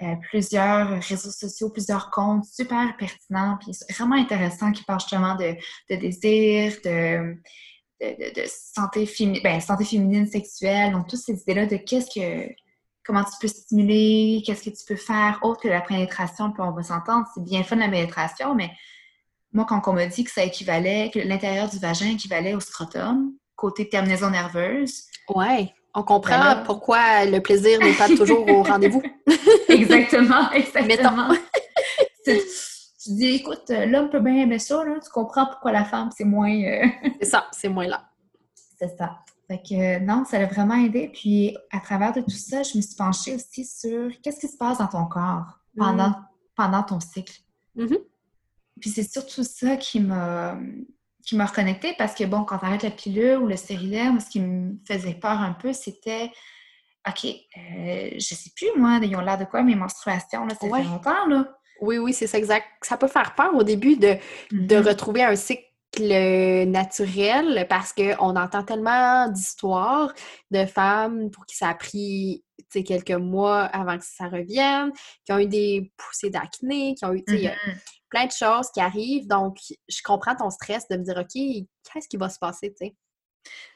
euh, 0.00 0.14
plusieurs 0.30 0.98
réseaux 1.02 1.30
sociaux, 1.30 1.68
plusieurs 1.68 2.10
comptes 2.10 2.46
super 2.46 2.96
pertinents, 2.96 3.58
puis 3.60 3.72
vraiment 3.90 4.16
intéressants 4.16 4.72
qui 4.72 4.82
parlent 4.82 4.98
justement 4.98 5.34
de, 5.34 5.56
désir, 5.94 6.72
de, 6.86 7.36
santé, 8.46 9.04
féminine, 9.04 9.42
ben, 9.42 9.60
santé 9.60 9.84
féminine 9.84 10.26
sexuelle, 10.26 10.92
donc 10.92 11.06
toutes 11.06 11.20
ces 11.20 11.38
idées-là 11.42 11.66
de 11.66 11.76
qu'est-ce 11.76 12.18
que 12.18 12.50
comment 13.04 13.24
tu 13.24 13.32
peux 13.42 13.48
stimuler, 13.48 14.42
qu'est-ce 14.46 14.70
que 14.70 14.74
tu 14.74 14.84
peux 14.86 14.96
faire 14.96 15.38
autre 15.42 15.60
que 15.60 15.68
la 15.68 15.82
pénétration, 15.82 16.50
puis 16.50 16.62
on 16.62 16.72
va 16.72 16.82
s'entendre, 16.82 17.26
c'est 17.34 17.44
bien 17.44 17.62
fun 17.62 17.76
la 17.76 17.90
pénétration, 17.90 18.54
mais 18.54 18.70
moi, 19.52 19.64
quand 19.68 19.80
on 19.86 19.92
m'a 19.92 20.06
dit 20.06 20.24
que 20.24 20.30
ça 20.30 20.44
équivalait, 20.44 21.10
que 21.12 21.18
l'intérieur 21.18 21.68
du 21.68 21.78
vagin 21.78 22.10
équivalait 22.10 22.54
au 22.54 22.60
scrotum, 22.60 23.32
côté 23.56 23.88
terminaison 23.88 24.30
nerveuse. 24.30 25.04
Ouais. 25.28 25.72
On 25.94 26.02
comprend 26.02 26.38
ben 26.54 26.62
pourquoi 26.64 27.24
le 27.24 27.40
plaisir 27.40 27.80
n'est 27.80 27.94
pas 27.94 28.08
toujours 28.08 28.48
au 28.48 28.62
rendez-vous. 28.62 29.02
exactement, 29.68 30.50
exactement. 30.52 31.28
tu 32.24 33.14
dis, 33.14 33.36
écoute, 33.36 33.70
l'homme 33.70 34.10
peut 34.10 34.20
bien 34.20 34.36
aimer 34.36 34.58
ça, 34.58 34.84
là, 34.84 34.96
tu 35.02 35.10
comprends 35.10 35.46
pourquoi 35.46 35.72
la 35.72 35.84
femme, 35.84 36.10
c'est 36.16 36.24
moins... 36.24 36.52
euh, 36.52 36.86
C'est 37.20 37.28
ça, 37.28 37.48
c'est 37.52 37.68
moins 37.68 37.86
là. 37.86 38.04
C'est 38.78 38.96
ça. 38.96 39.18
Fait 39.48 39.60
que 39.60 39.98
non, 39.98 40.24
ça 40.24 40.38
l'a 40.38 40.46
vraiment 40.46 40.76
aidé. 40.76 41.10
Puis 41.12 41.56
à 41.72 41.80
travers 41.80 42.12
de 42.12 42.20
tout 42.20 42.30
ça, 42.30 42.62
je 42.62 42.76
me 42.76 42.82
suis 42.82 42.94
penchée 42.94 43.34
aussi 43.34 43.64
sur 43.64 44.10
qu'est-ce 44.22 44.38
qui 44.38 44.46
se 44.46 44.56
passe 44.56 44.78
dans 44.78 44.86
ton 44.86 45.06
corps 45.06 45.58
pendant, 45.76 46.14
pendant 46.54 46.82
ton 46.82 47.00
cycle. 47.00 47.40
Mhm. 47.74 47.96
Puis 48.80 48.90
c'est 48.90 49.10
surtout 49.10 49.44
ça 49.44 49.76
qui 49.76 50.00
m'a 50.00 50.58
qui 51.24 51.36
m'a 51.36 51.44
reconnectée 51.44 51.94
parce 51.98 52.14
que 52.14 52.24
bon, 52.24 52.44
quand 52.44 52.56
t'arrêtes 52.58 52.84
la 52.84 52.90
pilule 52.90 53.36
ou 53.38 53.46
le 53.46 53.56
stérilet, 53.56 54.04
ce 54.18 54.30
qui 54.30 54.40
me 54.40 54.78
faisait 54.86 55.12
peur 55.14 55.38
un 55.40 55.52
peu, 55.52 55.74
c'était 55.74 56.30
OK, 57.06 57.24
euh, 57.26 58.10
je 58.14 58.34
sais 58.34 58.50
plus, 58.56 58.68
moi, 58.76 58.98
ils 59.02 59.14
ont 59.14 59.20
l'air 59.20 59.36
de 59.38 59.44
quoi 59.44 59.62
mes 59.62 59.74
menstruations, 59.74 60.46
là, 60.46 60.54
ça 60.54 60.66
Ouais. 60.66 60.82
fait 60.82 60.88
longtemps, 60.88 61.26
là. 61.26 61.48
Oui, 61.80 61.98
oui, 61.98 62.12
c'est 62.12 62.26
ça 62.26 62.38
exact. 62.38 62.66
Ça 62.82 62.96
peut 62.96 63.08
faire 63.08 63.34
peur 63.34 63.54
au 63.54 63.62
début 63.62 63.96
de, 63.96 64.16
de 64.52 64.76
Mhm. 64.76 64.86
retrouver 64.86 65.22
un 65.22 65.36
cycle 65.36 65.62
naturel 66.66 67.66
parce 67.68 67.92
qu'on 67.92 68.36
entend 68.36 68.62
tellement 68.62 69.28
d'histoires 69.28 70.12
de 70.50 70.64
femmes 70.66 71.30
pour 71.30 71.46
qui 71.46 71.56
ça 71.56 71.68
a 71.68 71.74
pris 71.74 72.44
quelques 72.72 73.10
mois 73.12 73.62
avant 73.64 73.96
que 73.98 74.04
ça 74.04 74.28
revienne, 74.28 74.92
qui 75.24 75.32
ont 75.32 75.38
eu 75.38 75.46
des 75.46 75.92
poussées 75.96 76.30
d'acné, 76.30 76.94
qui 76.94 77.04
ont 77.04 77.12
eu 77.14 77.24
Mhm. 77.26 77.50
Plein 78.10 78.26
de 78.26 78.32
choses 78.32 78.70
qui 78.72 78.80
arrivent. 78.80 79.26
Donc, 79.26 79.58
je 79.88 80.02
comprends 80.02 80.34
ton 80.34 80.50
stress 80.50 80.86
de 80.88 80.96
me 80.96 81.02
dire, 81.04 81.16
OK, 81.18 81.32
qu'est-ce 81.92 82.08
qui 82.08 82.16
va 82.16 82.28
se 82.28 82.38
passer, 82.38 82.70
tu 82.70 82.86
sais? 82.86 82.96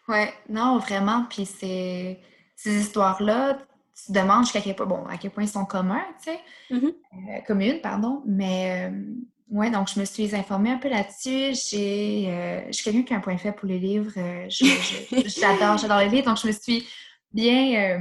Ouais, 0.08 0.32
non, 0.48 0.78
vraiment. 0.78 1.26
Puis 1.30 1.46
c'est 1.46 2.20
ces 2.56 2.80
histoires-là, 2.80 3.58
tu 3.94 4.12
te 4.12 4.18
demandes 4.18 4.44
jusqu'à 4.44 4.60
quel 4.60 4.74
point, 4.76 4.86
bon, 4.86 5.04
à 5.06 5.16
quel 5.16 5.30
point 5.30 5.44
ils 5.44 5.48
sont 5.48 5.64
communs, 5.64 6.04
tu 6.22 6.30
sais, 6.32 6.40
Mhm. 6.70 6.92
euh, 7.14 7.40
communes, 7.46 7.80
pardon. 7.80 8.22
Mais 8.26 8.90
euh, 8.90 9.14
ouais, 9.50 9.70
donc 9.70 9.88
je 9.92 10.00
me 10.00 10.04
suis 10.04 10.34
informée 10.34 10.70
un 10.70 10.78
peu 10.78 10.88
là-dessus. 10.88 11.54
J'ai, 11.70 12.26
euh, 12.28 12.66
je 12.68 12.72
suis 12.72 12.84
quelqu'un 12.84 13.02
qui 13.02 13.14
a 13.14 13.16
un 13.18 13.20
point 13.20 13.36
faible 13.38 13.56
pour 13.56 13.68
les 13.68 13.78
livres. 13.78 14.12
Euh, 14.16 14.46
j'adore, 15.26 15.78
j'adore 15.78 15.98
les 15.98 16.08
livres. 16.08 16.26
Donc 16.26 16.38
je 16.38 16.46
me 16.48 16.52
suis 16.52 16.86
bien, 17.32 18.00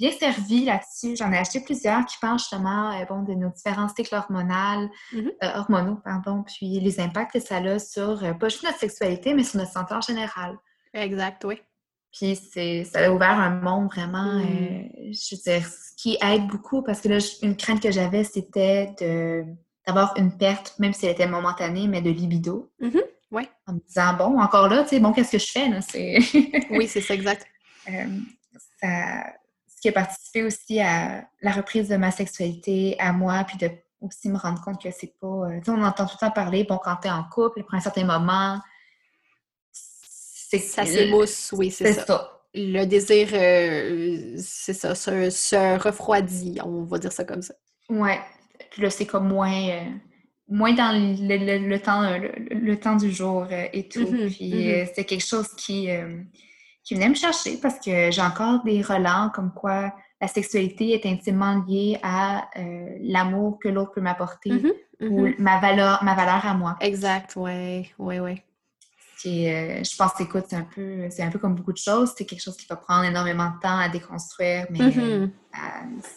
bien 0.00 0.10
servie 0.12 0.64
là-dessus. 0.64 1.14
J'en 1.16 1.30
ai 1.32 1.36
acheté 1.38 1.60
plusieurs 1.60 2.04
qui 2.06 2.16
parlent 2.20 2.38
justement, 2.38 2.90
euh, 2.98 3.04
bon, 3.04 3.22
de 3.22 3.34
nos 3.34 3.50
différents 3.50 3.88
cycles 3.88 4.14
hormonaux, 4.14 4.88
Mhm. 5.12 5.30
euh, 5.44 5.52
hormonaux, 5.56 5.98
pardon, 6.04 6.42
puis 6.42 6.80
les 6.80 6.98
impacts 7.00 7.32
que 7.34 7.40
ça 7.40 7.56
a 7.58 7.78
sur 7.78 8.24
euh, 8.24 8.32
pas 8.32 8.48
juste 8.48 8.64
notre 8.64 8.78
sexualité, 8.78 9.34
mais 9.34 9.44
sur 9.44 9.58
notre 9.58 9.72
santé 9.72 9.94
en 9.94 10.00
général. 10.00 10.56
Exact, 10.94 11.44
oui. 11.44 11.60
Puis 12.12 12.34
c'est, 12.34 12.82
ça 12.84 13.04
a 13.06 13.10
ouvert 13.12 13.38
un 13.38 13.50
monde 13.60 13.88
vraiment, 13.92 14.32
Mm. 14.38 14.40
euh, 14.42 15.12
je 15.12 15.36
veux 15.36 15.42
dire, 15.58 15.66
ce 15.68 15.94
qui 15.96 16.16
aide 16.22 16.46
beaucoup 16.48 16.82
parce 16.82 17.00
que 17.00 17.08
là, 17.08 17.18
une 17.42 17.56
crainte 17.56 17.80
que 17.82 17.92
j'avais, 17.92 18.24
c'était 18.24 18.94
de, 19.00 19.44
d'avoir 19.86 20.14
une 20.16 20.36
perte, 20.36 20.74
même 20.78 20.92
si 20.92 21.06
elle 21.06 21.12
était 21.12 21.28
momentanée, 21.28 21.86
mais 21.88 22.00
de 22.02 22.10
libido. 22.10 22.72
Mhm, 22.80 23.00
ouais. 23.32 23.48
En 23.68 23.74
me 23.74 23.80
disant, 23.86 24.14
bon, 24.14 24.40
encore 24.40 24.68
là, 24.68 24.82
tu 24.82 24.88
sais, 24.88 25.00
bon, 25.00 25.12
qu'est-ce 25.12 25.32
que 25.32 25.38
je 25.38 25.50
fais, 25.52 25.68
là? 25.68 25.80
C'est... 25.82 26.18
Oui, 26.70 26.88
c'est 26.88 27.00
ça, 27.02 27.14
exact. 27.14 27.46
Euh, 27.88 28.06
ça, 28.80 29.24
qui 29.80 29.88
a 29.88 29.92
participé 29.92 30.42
aussi 30.42 30.80
à 30.80 31.24
la 31.42 31.52
reprise 31.52 31.88
de 31.88 31.96
ma 31.96 32.10
sexualité, 32.10 32.96
à 32.98 33.12
moi, 33.12 33.44
puis 33.44 33.56
de 33.58 33.70
aussi 34.00 34.30
me 34.30 34.38
rendre 34.38 34.62
compte 34.62 34.82
que 34.82 34.90
c'est 34.90 35.14
pas... 35.20 35.26
euh, 35.26 35.60
on 35.68 35.82
entend 35.82 36.06
tout 36.06 36.16
le 36.20 36.26
temps 36.26 36.30
parler, 36.32 36.64
bon, 36.64 36.78
quand 36.82 36.96
t'es 36.96 37.10
en 37.10 37.24
couple, 37.24 37.60
après 37.60 37.76
un 37.76 37.80
certain 37.80 38.04
moment, 38.04 38.58
c'est... 39.72 40.58
Ça 40.58 40.84
s'émousse, 40.86 41.52
oui, 41.52 41.70
c'est 41.70 41.92
ça. 41.92 42.04
ça. 42.06 42.42
Le 42.54 42.84
désir, 42.84 43.28
euh, 43.34 44.34
c'est 44.38 44.72
ça, 44.72 44.94
se, 44.94 45.30
se 45.30 45.78
refroidit, 45.78 46.58
on 46.64 46.82
va 46.84 46.98
dire 46.98 47.12
ça 47.12 47.24
comme 47.24 47.42
ça. 47.42 47.54
Ouais. 47.88 48.18
Puis 48.70 48.82
là, 48.82 48.90
c'est 48.90 49.06
comme 49.06 49.28
moins, 49.28 49.68
euh, 49.68 49.84
moins 50.48 50.72
dans 50.72 50.92
le, 50.92 51.36
le- 51.38 51.68
le 51.68 51.78
temps, 51.80 52.18
le, 52.18 52.32
le 52.54 52.80
temps 52.80 52.96
du 52.96 53.12
jour 53.12 53.46
et 53.50 53.88
tout. 53.88 54.00
Mhm, 54.10 54.30
Puis 54.30 54.52
mhm. 54.52 54.70
euh, 54.70 54.86
c'est 54.94 55.04
quelque 55.04 55.24
chose 55.24 55.48
qui, 55.56 55.90
qui 56.90 56.96
venait 56.96 57.08
me 57.08 57.14
chercher 57.14 57.56
parce 57.58 57.78
que 57.78 58.10
j'ai 58.10 58.20
encore 58.20 58.64
des 58.64 58.82
relents 58.82 59.30
comme 59.32 59.52
quoi 59.52 59.94
la 60.20 60.26
sexualité 60.26 60.90
est 60.92 61.06
intimement 61.06 61.64
liée 61.68 62.00
à 62.02 62.48
euh, 62.58 62.96
l'amour 63.00 63.60
que 63.62 63.68
l'autre 63.68 63.92
peut 63.92 64.00
m'apporter 64.00 64.50
Mhm, 64.50 64.72
ou 65.08 65.26
mhm. 65.28 65.34
ma 65.38 65.60
valeur, 65.60 66.02
ma 66.02 66.16
valeur 66.16 66.44
à 66.44 66.52
moi. 66.54 66.76
Exact, 66.80 67.34
oui, 67.36 67.92
oui, 67.96 68.18
oui. 68.18 68.42
Euh, 69.26 69.84
je 69.84 69.96
pense 69.96 70.18
écoute, 70.20 70.46
c'est 70.48 70.56
un 70.56 70.66
peu, 70.74 71.08
c'est 71.10 71.22
un 71.22 71.30
peu 71.30 71.38
comme 71.38 71.54
beaucoup 71.54 71.72
de 71.72 71.78
choses. 71.78 72.12
C'est 72.16 72.24
quelque 72.26 72.42
chose 72.42 72.56
qui 72.56 72.66
va 72.66 72.74
prendre 72.74 73.04
énormément 73.04 73.50
de 73.50 73.60
temps 73.60 73.78
à 73.78 73.88
déconstruire, 73.88 74.66
mais 74.70 74.80
euh, 74.80 75.18
Mhm. 75.26 75.30
ça, 75.54 75.60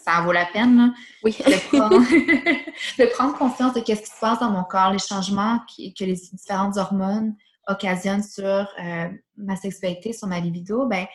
ça 0.05 0.19
en 0.21 0.23
vaut 0.25 0.31
la 0.31 0.45
peine. 0.47 0.75
là. 0.77 0.93
Oui. 1.23 1.35
de 1.37 1.77
prendre, 1.77 1.99
de 2.99 3.05
prendre 3.13 3.37
conscience 3.37 3.73
de 3.75 3.79
ce 3.81 3.83
qui 3.85 3.95
se 3.95 4.19
passe 4.19 4.39
dans 4.39 4.49
mon 4.49 4.63
corps, 4.63 4.91
les 4.91 4.97
changements 4.99 5.59
qui- 5.67 5.93
que 5.93 6.03
les 6.03 6.13
différentes 6.33 6.77
hormones 6.77 7.35
occasionnent 7.67 8.23
sur 8.23 8.43
euh, 8.45 9.09
ma 9.37 9.55
sexualité, 9.55 10.13
sur 10.13 10.27
ma 10.27 10.39
libido, 10.39 10.85
ben 10.87 11.05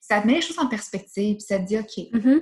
ça 0.00 0.20
te 0.20 0.26
met 0.26 0.34
les 0.34 0.40
choses 0.42 0.58
en 0.58 0.66
perspective, 0.68 1.36
puis 1.36 1.44
ça 1.46 1.58
te 1.58 1.64
dit, 1.66 1.78
OK, 1.78 1.98
Mhm. 2.12 2.40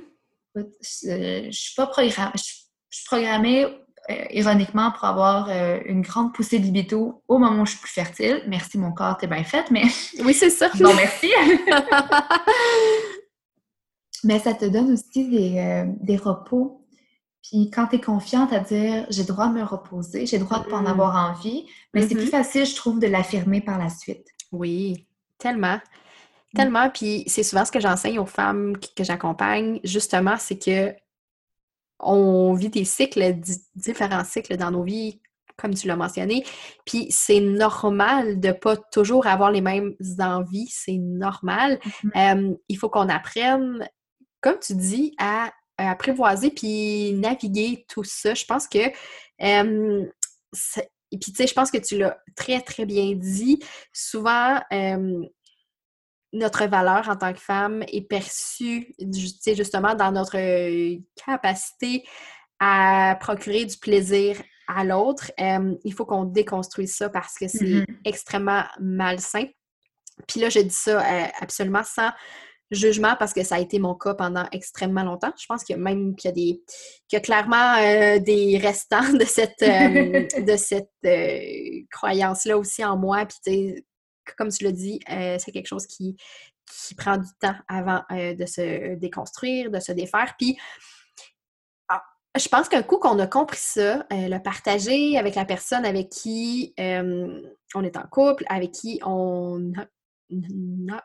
écoute, 0.55 0.73
je, 0.83 1.49
je 1.51 1.59
suis 1.59 1.75
pas 1.75 1.87
programmée, 1.87 2.33
je, 2.37 2.43
je 2.91 2.97
suis 2.99 3.07
programmée 3.07 3.65
euh, 4.09 4.25
ironiquement 4.31 4.93
pour 4.93 5.05
avoir 5.05 5.49
euh, 5.51 5.81
une 5.87 6.03
grande 6.03 6.33
poussée 6.33 6.61
de 6.61 6.65
libido 6.65 7.23
au 7.27 7.39
moment 7.39 7.63
où 7.63 7.67
je 7.67 7.73
suis 7.73 7.81
plus 7.81 7.91
fertile. 7.91 8.43
Merci 8.47 8.79
mon 8.79 8.93
corps, 8.93 9.17
t'es 9.17 9.27
bien 9.27 9.43
faite, 9.43 9.71
mais 9.73 9.83
Oui, 10.25 10.33
c'est 10.33 10.51
ça. 10.51 10.71
non 10.81 10.95
merci. 10.95 11.29
Mais 14.25 14.39
ça 14.39 14.55
te 14.55 14.65
donne 14.65 14.93
aussi 14.93 15.29
des, 15.29 15.85
des 16.01 16.17
repos. 16.17 16.86
Puis 17.49 17.71
quand 17.71 17.87
tu 17.87 17.97
es 17.97 18.01
confiante 18.01 18.53
à 18.53 18.59
dire 18.61 19.07
j'ai 19.09 19.23
le 19.23 19.29
droit 19.29 19.49
de 19.49 19.55
me 19.55 19.63
reposer, 19.63 20.27
j'ai 20.27 20.39
le 20.39 20.45
droit 20.45 20.61
de 20.61 20.69
pas 20.69 20.77
en 20.79 20.83
Mhm. 20.83 20.87
avoir 20.89 21.31
envie, 21.31 21.67
mais 21.95 22.07
c'est 22.07 22.15
plus 22.15 22.27
facile, 22.27 22.67
je 22.67 22.75
trouve, 22.75 22.99
de 22.99 23.07
l'affirmer 23.07 23.61
par 23.61 23.79
la 23.79 23.89
suite. 23.89 24.27
Oui, 24.53 25.07
tellement. 25.39 25.79
Tellement. 26.55 26.89
Puis 26.91 27.25
c'est 27.27 27.43
souvent 27.43 27.65
ce 27.65 27.71
que 27.73 27.81
j'enseigne 27.81 28.19
aux 28.19 28.27
femmes 28.27 28.77
que, 28.79 29.05
j'accompagne, 29.05 29.79
justement, 29.85 30.37
c'est 30.39 30.59
que 30.59 30.95
on 31.99 32.55
vit 32.55 32.69
des 32.69 32.85
cycles, 32.85 33.35
di- 33.35 33.63
différents 33.75 34.25
cycles 34.25 34.57
dans 34.57 34.71
nos 34.71 34.83
vies, 34.83 35.21
comme 35.57 35.75
tu 35.75 35.87
l'as 35.87 35.97
mentionné. 35.97 36.45
Puis 36.85 37.07
c'est 37.11 37.41
normal 37.41 38.41
de 38.41 38.53
pas 38.53 38.77
toujours 38.77 39.27
avoir 39.27 39.51
les 39.51 39.61
mêmes 39.63 39.95
envies, 40.19 40.69
c'est 40.71 40.99
normal. 40.99 41.79
Mhm. 42.05 42.13
Euh, 42.17 42.55
il 42.69 42.77
faut 42.79 42.89
qu'on 42.91 43.09
apprenne, 43.09 43.89
comme 44.41 44.59
tu 44.59 44.75
dis, 44.75 45.15
à 45.19 45.51
apprivoiser 45.79 46.51
puis 46.51 47.13
naviguer 47.15 47.85
tout 47.89 48.05
ça. 48.05 48.35
Je 48.35 48.45
pense 48.45 48.67
que 48.69 48.79
euh, 49.43 50.07
et 51.13 51.19
puis, 51.19 51.31
tu 51.33 51.37
sais, 51.37 51.47
je 51.47 51.55
pense 51.55 51.71
que 51.71 51.79
tu 51.79 51.99
l'as 51.99 52.19
très, 52.35 52.61
très 52.61 52.85
bien 52.85 53.13
dit. 53.15 53.63
Souvent, 53.93 54.61
euh, 54.73 55.21
notre 56.33 56.67
valeur 56.67 57.09
en 57.09 57.17
tant 57.17 57.33
que 57.33 57.39
femme 57.41 57.85
est 57.89 58.03
perçue, 58.09 58.95
ju- 58.99 59.33
tu 59.33 59.39
sais, 59.41 59.55
justement, 59.55 59.95
dans 59.95 60.11
notre 60.13 60.37
euh, 60.37 60.99
capacité 61.25 62.05
à 62.59 63.17
procurer 63.21 63.65
du 63.65 63.77
plaisir 63.77 64.43
à 64.67 64.83
l'autre. 64.85 65.31
Euh, 65.41 65.77
il 65.85 65.95
faut 65.95 66.05
qu'on 66.05 66.25
déconstruise 66.25 66.95
ça 66.97 67.09
parce 67.09 67.35
que 67.39 67.47
c'est 67.49 67.65
Mhm. 67.65 67.87
extrêmement 68.05 68.65
malsain. 68.81 69.45
Puis 70.27 70.41
là, 70.41 70.49
je 70.49 70.61
dis 70.61 70.75
ça 70.75 71.01
euh, 71.01 71.27
absolument 71.41 71.85
sans 71.85 72.11
jugement 72.71 73.15
parce 73.19 73.33
que 73.33 73.45
ça 73.45 73.57
a 73.57 73.61
été 73.61 73.79
mon 73.79 73.95
cas 73.95 74.15
pendant 74.15 74.47
extrêmement 74.53 75.05
longtemps. 75.05 75.33
Je 75.39 75.47
pense 75.47 75.63
qu'il 75.63 75.77
y 75.77 75.79
a 75.79 75.83
même 75.83 76.17
qu'il 76.17 76.29
y 76.29 76.33
a 76.33 76.35
des 76.35 76.63
qu'il 77.09 77.17
y 77.17 77.17
a 77.17 77.21
clairement 77.21 77.77
euh, 77.77 78.19
des 78.19 78.59
restants 78.59 79.13
de 79.13 79.25
cette 79.25 79.63
euh, 79.63 80.27
de 80.41 80.57
cette 80.57 80.91
euh, 81.05 81.85
croyance-là 81.93 82.59
aussi 82.59 82.85
en 82.85 82.97
moi. 82.97 83.27
Puis 83.27 83.85
comme 84.37 84.49
tu 84.49 84.65
l'as 84.65 84.73
dit, 84.73 84.99
c'est 85.07 85.53
quelque 85.53 85.69
chose 85.69 85.87
qui, 85.87 86.17
qui 86.69 86.97
prend 86.97 87.17
du 87.17 87.29
temps 87.41 87.55
avant 87.69 88.03
de 88.11 88.45
se 88.45 88.97
déconstruire, 88.97 89.71
de 89.71 89.79
se 89.79 89.93
défaire. 89.93 90.35
Puis 90.37 90.59
ah, 91.89 92.03
je 92.37 92.49
pense 92.49 92.69
qu'un 92.69 92.83
coup 92.83 92.99
qu'on 92.99 93.21
a 93.21 93.29
compris 93.29 93.61
ça, 93.61 94.05
le 94.11 94.39
partager 94.39 95.17
avec 95.17 95.37
la 95.37 95.45
personne 95.45 95.85
avec 95.85 96.09
qui 96.09 96.75
on 96.77 97.85
est 97.85 97.97
en 97.97 98.07
couple, 98.11 98.45
avec 98.49 98.73
qui 98.73 98.99
on 99.05 99.73
a, 100.91 101.05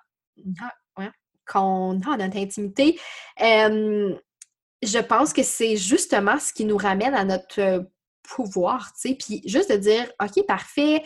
qu'on 1.52 2.00
a 2.02 2.18
notre 2.18 2.38
intimité, 2.38 3.00
je 3.40 5.00
pense 5.00 5.34
que 5.34 5.44
c'est 5.44 5.78
justement 5.78 6.40
ce 6.40 6.54
qui 6.54 6.66
nous 6.66 6.78
ramène 6.78 7.14
à 7.14 7.24
notre 7.24 7.86
pouvoir, 8.24 8.94
tu 8.94 9.10
sais, 9.10 9.16
puis 9.16 9.42
juste 9.46 9.72
de 9.72 9.78
dire, 9.78 10.12
OK, 10.22 10.46
parfait, 10.46 11.04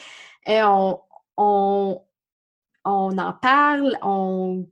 euh, 0.47 0.61
on, 0.63 0.99
on, 1.37 2.01
on 2.83 3.17
en 3.17 3.33
parle, 3.33 3.97
on 4.01 4.67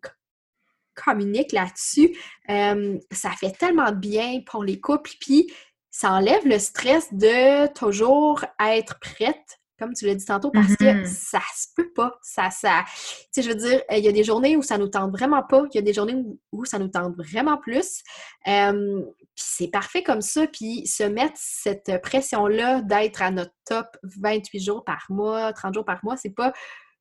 communique 0.96 1.52
là-dessus, 1.52 2.16
ça 2.48 3.32
fait 3.32 3.52
tellement 3.58 3.92
de 3.92 3.98
bien 3.98 4.42
pour 4.46 4.64
les 4.64 4.80
couples, 4.80 5.12
puis 5.20 5.52
ça 5.90 6.12
enlève 6.12 6.46
le 6.48 6.60
stress 6.60 7.14
de 7.14 7.68
toujours 7.74 8.46
être 8.60 9.00
prête, 9.00 9.60
comme 9.84 9.94
tu 9.94 10.06
l'as 10.06 10.16
dit 10.16 10.26
tantôt, 10.26 10.50
parce 10.52 10.76
que 10.76 10.94
Mhm. 11.00 11.06
ça 11.06 11.40
se 11.56 11.68
peut 11.76 11.92
pas. 11.94 12.18
Ça, 12.22 12.50
ça, 12.50 12.84
tu 12.88 12.94
sais, 13.32 13.42
je 13.42 13.50
veux 13.50 13.56
dire, 13.56 13.82
il 13.92 14.00
y 14.00 14.08
a 14.08 14.12
des 14.12 14.24
journées 14.24 14.56
où 14.56 14.62
ça 14.62 14.78
nous 14.78 14.88
tente 14.88 15.12
vraiment 15.12 15.44
pas, 15.44 15.64
il 15.72 15.76
y 15.76 15.80
a 15.80 15.82
des 15.82 15.94
journées 15.94 16.16
où, 16.16 16.40
où 16.52 16.66
ça 16.66 16.80
nous 16.80 16.88
tente 16.88 17.16
vraiment 17.18 17.58
plus. 17.58 18.02
Euh, 18.48 19.02
puis 19.36 19.46
c'est 19.46 19.68
parfait 19.68 20.04
comme 20.04 20.22
ça, 20.22 20.48
puis 20.48 20.88
se 20.88 21.04
mettre 21.04 21.36
cette 21.36 22.02
pression-là 22.02 22.82
d'être 22.82 23.22
à 23.22 23.32
notre 23.32 23.54
top 23.66 23.88
28 24.04 24.60
jours 24.64 24.84
par 24.86 25.06
mois, 25.10 25.52
30 25.54 25.74
jours 25.74 25.86
par 25.86 26.00
mois, 26.04 26.16
c'est 26.18 26.30
pas, 26.34 26.54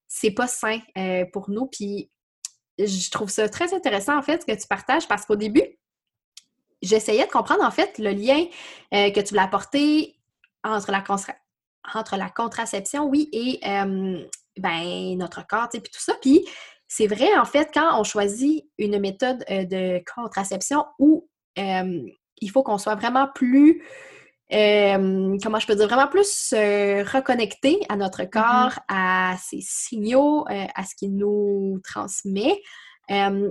c'est 0.09 0.31
pas 0.33 0.47
sain 0.47 0.81
euh, 0.99 1.25
pour 1.33 1.51
nous. 1.51 1.67
Puis 1.67 2.11
je 2.79 3.11
trouve 3.11 3.29
ça 3.31 3.49
très 3.49 3.75
intéressant, 3.75 4.17
en 4.17 4.23
fait, 4.23 4.41
ce 4.43 4.47
que 4.47 4.61
tu 4.61 4.67
partages, 4.67 5.07
parce 5.07 5.25
qu'au 5.27 5.37
début, 5.37 5.63
j'essayais 6.83 7.27
de 7.27 7.31
comprendre, 7.31 7.63
en 7.65 7.71
fait, 7.71 7.99
le 7.99 8.11
lien 8.11 8.45
euh, 8.95 9.11
que 9.11 9.21
tu 9.21 9.29
voulais 9.31 9.43
apporter 9.43 10.17
entre 10.65 10.91
la, 10.91 11.01
constra- 11.01 11.37
entre 11.95 12.17
la 12.17 12.31
contraception, 12.31 13.05
oui, 13.05 13.29
et 13.33 13.61
euh, 13.67 14.25
ben, 14.59 15.19
notre 15.19 15.47
corps, 15.47 15.69
puis 15.71 15.81
tout 15.83 16.01
ça. 16.01 16.15
Puis 16.21 16.45
c'est 16.89 17.07
vrai, 17.07 17.37
en 17.37 17.45
fait, 17.45 17.71
quand 17.73 17.99
on 17.99 18.05
choisit 18.05 18.65
une 18.79 18.99
méthode 18.99 19.45
euh, 19.51 19.65
de 19.65 20.03
contraception 20.15 20.85
où 20.99 21.29
euh, 21.59 22.03
il 22.41 22.51
faut 22.51 22.63
qu'on 22.63 22.79
soit 22.79 22.95
vraiment 22.95 23.29
plus, 23.35 23.83
comment 24.51 25.59
je 25.59 25.67
peux 25.67 25.75
dire, 25.75 25.87
vraiment 25.87 26.09
plus 26.09 26.53
reconnecté 26.53 27.81
à 27.89 27.97
notre 27.97 28.25
corps, 28.25 28.79
à 28.89 29.37
ses 29.43 29.61
signaux, 29.61 30.45
à 30.49 30.85
ce 30.85 30.95
qu'il 30.95 31.17
nous 31.17 31.81
transmet. 31.85 32.61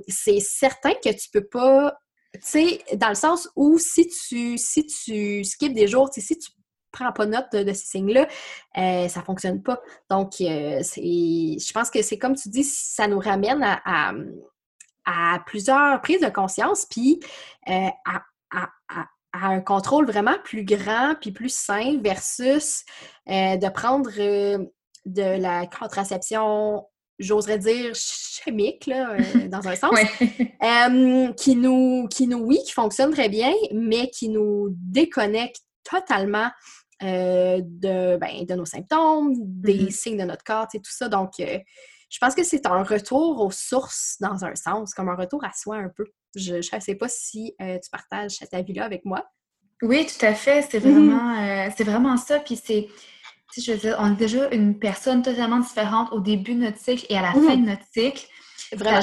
C'est 0.07 0.39
certain 0.39 0.93
que 0.93 1.09
tu 1.09 1.29
peux 1.31 1.47
pas, 1.47 1.97
tu 2.33 2.39
sais, 2.43 2.83
dans 2.95 3.09
le 3.09 3.15
sens 3.15 3.49
où 3.55 3.79
si 3.79 4.07
tu, 4.09 4.57
si 4.57 4.85
tu 4.85 5.43
skips 5.43 5.73
des 5.73 5.87
jours, 5.87 6.09
tu 6.11 6.21
sais, 6.21 6.27
si 6.33 6.37
tu 6.37 6.51
prends 6.91 7.11
pas 7.11 7.25
note 7.25 7.47
de, 7.53 7.63
de 7.63 7.73
ces 7.73 7.85
signes-là, 7.85 8.27
euh, 8.77 9.07
ça 9.07 9.21
fonctionne 9.21 9.61
pas. 9.63 9.79
Donc, 10.09 10.33
euh, 10.41 10.81
je 10.83 11.71
pense 11.73 11.89
que 11.89 12.01
c'est 12.01 12.17
comme 12.17 12.35
tu 12.35 12.49
dis, 12.49 12.63
ça 12.63 13.07
nous 13.07 13.19
ramène 13.19 13.63
à, 13.63 13.81
à, 13.85 14.13
à 15.05 15.39
plusieurs 15.45 16.01
prises 16.01 16.21
de 16.21 16.29
conscience, 16.29 16.85
puis 16.89 17.19
euh, 17.69 17.87
à, 18.05 18.23
un 19.33 19.61
contrôle 19.61 20.05
vraiment 20.05 20.35
plus 20.43 20.65
grand, 20.65 21.15
puis 21.19 21.31
plus 21.31 21.53
sain 21.53 21.99
versus 22.03 22.83
euh, 23.29 23.55
de 23.55 23.69
prendre 23.69 24.09
de 24.11 25.41
la 25.41 25.65
contraception, 25.67 26.85
j'oserais 27.17 27.57
dire 27.57 27.93
chimique, 27.95 28.87
là, 28.87 29.11
euh, 29.11 29.47
dans 29.47 29.67
un 29.67 29.75
sens, 29.75 29.91
Ouais. 29.91 30.07
euh, 30.63 31.31
qui 31.33 31.55
nous, 31.55 32.07
qui 32.09 32.27
nous, 32.27 32.39
oui, 32.39 32.59
qui 32.65 32.73
fonctionne 32.73 33.11
très 33.11 33.29
bien, 33.29 33.53
mais 33.73 34.09
qui 34.09 34.27
nous 34.27 34.67
déconnecte 34.71 35.61
totalement 35.89 36.49
euh, 37.03 37.61
de, 37.63 38.17
ben, 38.17 38.45
de 38.45 38.53
nos 38.55 38.65
symptômes, 38.65 39.33
des 39.37 39.83
Mhm. 39.83 39.89
signes 39.91 40.17
de 40.17 40.23
notre 40.23 40.43
corps, 40.43 40.67
tout 40.71 40.81
ça. 40.83 41.07
Donc, 41.09 41.39
euh, 41.39 41.57
je 42.09 42.17
pense 42.19 42.35
que 42.35 42.43
c'est 42.43 42.65
un 42.65 42.83
retour 42.83 43.39
aux 43.41 43.51
sources 43.51 44.17
dans 44.19 44.43
un 44.45 44.55
sens, 44.55 44.93
comme 44.93 45.09
un 45.09 45.15
retour 45.15 45.43
à 45.43 45.51
soi 45.53 45.77
un 45.77 45.89
peu. 45.89 46.05
Je 46.35 46.55
ne 46.55 46.79
sais 46.81 46.95
pas 46.95 47.07
si 47.09 47.55
euh, 47.61 47.77
tu 47.83 47.89
partages 47.89 48.31
cet 48.31 48.53
avis-là 48.53 48.85
avec 48.85 49.05
moi. 49.05 49.25
Oui, 49.81 50.05
tout 50.05 50.25
à 50.25 50.33
fait. 50.33 50.67
C'est 50.69 50.83
Mhm. 50.83 50.91
vraiment, 50.91 51.71
c'est 51.75 51.83
vraiment 51.83 52.17
ça. 52.17 52.39
Puis 52.39 52.55
c'est, 52.61 52.87
je 53.57 53.71
veux 53.71 53.77
dire, 53.77 53.97
on 53.99 54.13
est 54.13 54.17
déjà 54.17 54.49
une 54.51 54.77
personne 54.77 55.21
totalement 55.23 55.59
différente 55.59 56.09
au 56.11 56.19
début 56.19 56.53
de 56.55 56.61
notre 56.65 56.77
cycle 56.77 57.05
et 57.09 57.17
à 57.17 57.21
la 57.21 57.31
Mhm. 57.33 57.43
fin 57.47 57.55
de 57.57 57.65
notre 57.65 57.85
cycle. 57.91 58.27
Vraiment. 58.73 59.01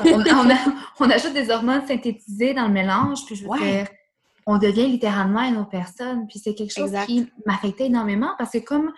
On, 0.00 0.20
on 0.20 0.50
a- 0.50 0.74
on 1.00 1.10
ajoute 1.10 1.32
des 1.32 1.50
hormones 1.50 1.84
synthétisées 1.86 2.54
dans 2.54 2.68
le 2.68 2.72
mélange, 2.72 3.24
puis 3.26 3.34
je 3.34 3.42
veux 3.44 3.48
Ouais. 3.50 3.58
dire, 3.58 3.88
on 4.50 4.56
devient 4.58 4.88
littéralement 4.88 5.42
une 5.42 5.58
autre 5.58 5.68
personne. 5.68 6.26
Puis 6.26 6.38
c'est 6.38 6.54
quelque 6.54 6.72
chose 6.72 6.86
Exact. 6.94 7.06
qui 7.06 7.26
m'affectait 7.44 7.86
énormément 7.86 8.34
parce 8.38 8.52
que 8.52 8.58
comme 8.58 8.92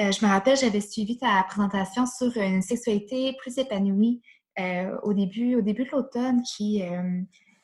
euh, 0.00 0.10
je 0.10 0.24
me 0.24 0.30
rappelle, 0.30 0.56
j'avais 0.56 0.80
suivi 0.80 1.18
ta 1.18 1.44
présentation 1.46 2.06
sur 2.06 2.34
une 2.38 2.62
sexualité 2.62 3.36
plus 3.38 3.58
épanouie 3.58 4.22
euh, 4.58 4.96
au 5.02 5.12
début, 5.12 5.56
au 5.56 5.60
début 5.60 5.84
de 5.84 5.90
l'automne 5.90 6.42
qui 6.42 6.82
euh, 6.82 7.20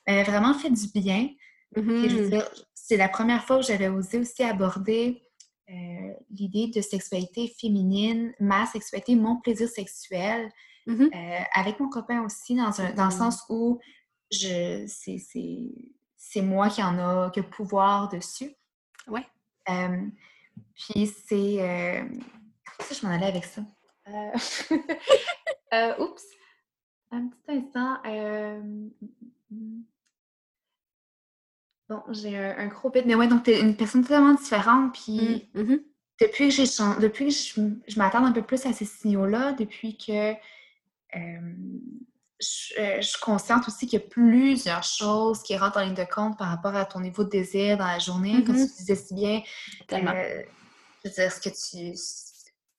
m'avait 0.07 0.23
vraiment 0.25 0.53
fait 0.55 0.71
du 0.71 0.87
bien. 0.95 1.29
Mhm. 1.77 2.29
Dire, 2.29 2.49
c'est 2.75 2.97
la 2.99 3.09
première 3.09 3.43
fois 3.45 3.57
que 3.59 3.65
j'avais 3.67 3.89
osé 3.89 4.19
aussi 4.19 4.43
aborder 4.43 5.23
euh, 5.71 6.13
l'idée 6.31 6.69
de 6.75 6.83
sexualité 6.83 7.53
féminine, 7.61 8.33
ma 8.39 8.67
sexualité, 8.67 9.17
mon 9.17 9.41
plaisir 9.41 9.69
sexuel, 9.69 10.51
Mhm. 10.87 11.11
euh, 11.15 11.39
avec 11.55 11.79
mon 11.81 11.89
copain 11.89 12.25
aussi, 12.25 12.55
dans, 12.57 12.81
un, 12.81 12.93
dans 12.95 13.05
le 13.07 13.11
sens 13.13 13.45
où 13.49 13.79
je 14.33 14.85
c'est, 14.87 15.19
c'est, 16.33 16.43
moi 16.43 16.69
qui 16.69 16.83
en 16.83 16.99
a 16.99 17.31
que 17.31 17.41
pouvoir 17.41 18.09
dessus. 18.09 18.55
Ouais. 19.09 19.27
Euh, 19.69 20.07
puis 20.75 21.07
c'est... 21.07 21.61
Euh, 21.61 22.05
ça, 22.81 22.95
je 22.95 23.07
m'en 23.07 23.13
allais 23.15 23.27
avec 23.27 23.45
ça? 23.45 23.63
Euh, 24.09 24.31
euh, 25.75 25.99
oups! 25.99 26.25
Un 27.13 27.29
petit 27.29 27.51
instant. 27.59 27.99
Bon, 31.89 32.03
j'ai 32.11 32.39
un, 32.39 32.57
un 32.59 32.67
gros 32.69 32.91
bit. 32.91 33.05
Mais 33.07 33.15
ouais, 33.17 33.27
donc 33.27 33.43
t'es 33.43 33.61
une 33.61 33.77
personne 33.77 34.03
totalement 34.03 34.35
différente. 34.35 34.95
Puis 34.95 35.51
Mhm. 35.55 35.83
depuis 36.21 36.49
que 36.49 36.55
j'ai 36.55 36.65
depuis 37.01 37.27
que 37.27 37.33
je, 37.35 37.61
je 37.89 37.99
m'attends 37.99 38.25
un 38.25 38.33
peu 38.33 38.43
plus 38.43 38.65
à 38.67 38.73
ces 38.73 38.85
signaux-là, 38.85 39.53
depuis 39.55 39.97
que 39.99 40.33
euh, 41.17 41.53
je, 42.41 42.81
euh, 42.81 42.97
je 43.01 43.07
suis 43.07 43.21
consciente 43.21 43.69
aussi 43.69 43.87
qu'il 43.87 44.01
y 44.01 44.03
a 44.03 44.09
plusieurs 44.09 44.83
choses 44.83 45.43
qui 45.43 45.57
rentrent 45.57 45.79
en 45.79 45.83
ligne 45.85 45.95
de 45.95 46.05
compte 46.05 46.39
par 46.39 46.49
rapport 46.49 46.75
à 46.75 46.85
ton 46.85 47.01
niveau 47.01 47.25
de 47.25 47.29
désir 47.29 47.77
dans 47.79 47.87
la 47.87 47.99
journée. 47.99 48.43
Comme 48.45 48.57
Mhm. 48.57 48.67
tu 48.67 48.75
disais 48.79 48.97
si 48.97 49.15
bien, 49.15 49.43
Tellement. 49.87 50.13
euh, 50.15 50.43
je 51.05 51.09
veux 51.11 51.15
dire, 51.15 51.33
ce 51.33 51.41
que 51.41 51.49
tu. 51.51 51.95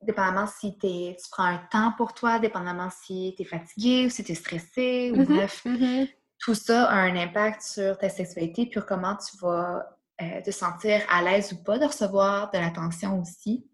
Dépendamment 0.03 0.47
si 0.47 0.75
tu 0.79 1.15
prends 1.31 1.43
un 1.45 1.59
temps 1.71 1.93
pour 1.95 2.13
toi, 2.15 2.39
dépendamment 2.39 2.89
si 2.89 3.35
tu 3.37 3.43
es 3.43 3.45
fatigué 3.45 4.07
ou 4.07 4.09
si 4.09 4.23
tu 4.23 4.31
es 4.31 4.35
stressé, 4.35 5.11
ou 5.13 5.17
Mhm. 5.17 5.25
bref, 5.25 5.61
Mhm. 5.63 6.07
tout 6.39 6.55
ça 6.55 6.85
a 6.89 6.95
un 6.95 7.15
impact 7.15 7.61
sur 7.61 7.97
ta 7.99 8.09
sexualité, 8.09 8.65
puis 8.65 8.81
comment 8.87 9.15
tu 9.15 9.37
vas 9.37 9.95
euh, 10.21 10.41
te 10.41 10.49
sentir 10.49 11.01
à 11.07 11.21
l'aise 11.21 11.53
ou 11.53 11.63
pas 11.63 11.77
de 11.77 11.85
recevoir 11.85 12.49
de 12.49 12.57
l'attention 12.57 13.21
aussi. 13.21 13.67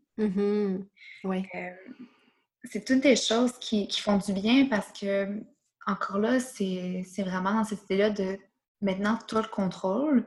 Euh, 1.55 1.71
c'est 2.65 2.83
toutes 2.85 3.01
des 3.01 3.15
choses 3.15 3.53
qui, 3.59 3.87
qui 3.87 4.01
font 4.01 4.17
du 4.17 4.33
bien 4.33 4.65
parce 4.65 4.91
que, 4.91 5.41
encore 5.87 6.19
là, 6.19 6.39
c'est 6.39 7.03
vraiment 7.19 7.53
dans 7.53 7.63
cette 7.63 7.83
idée-là 7.85 8.09
de 8.11 8.37
maintenant, 8.81 9.17
toi 9.27 9.41
le 9.41 9.47
contrôle, 9.47 10.25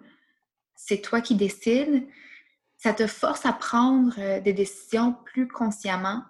c'est 0.74 1.00
toi 1.02 1.20
qui 1.20 1.34
décides. 1.34 2.06
Ça 2.78 2.94
te 2.94 3.06
force 3.06 3.44
à 3.44 3.52
prendre 3.52 4.14
euh, 4.18 4.40
des 4.40 4.54
décisions 4.54 5.12
plus 5.12 5.46
consciemment. 5.48 6.22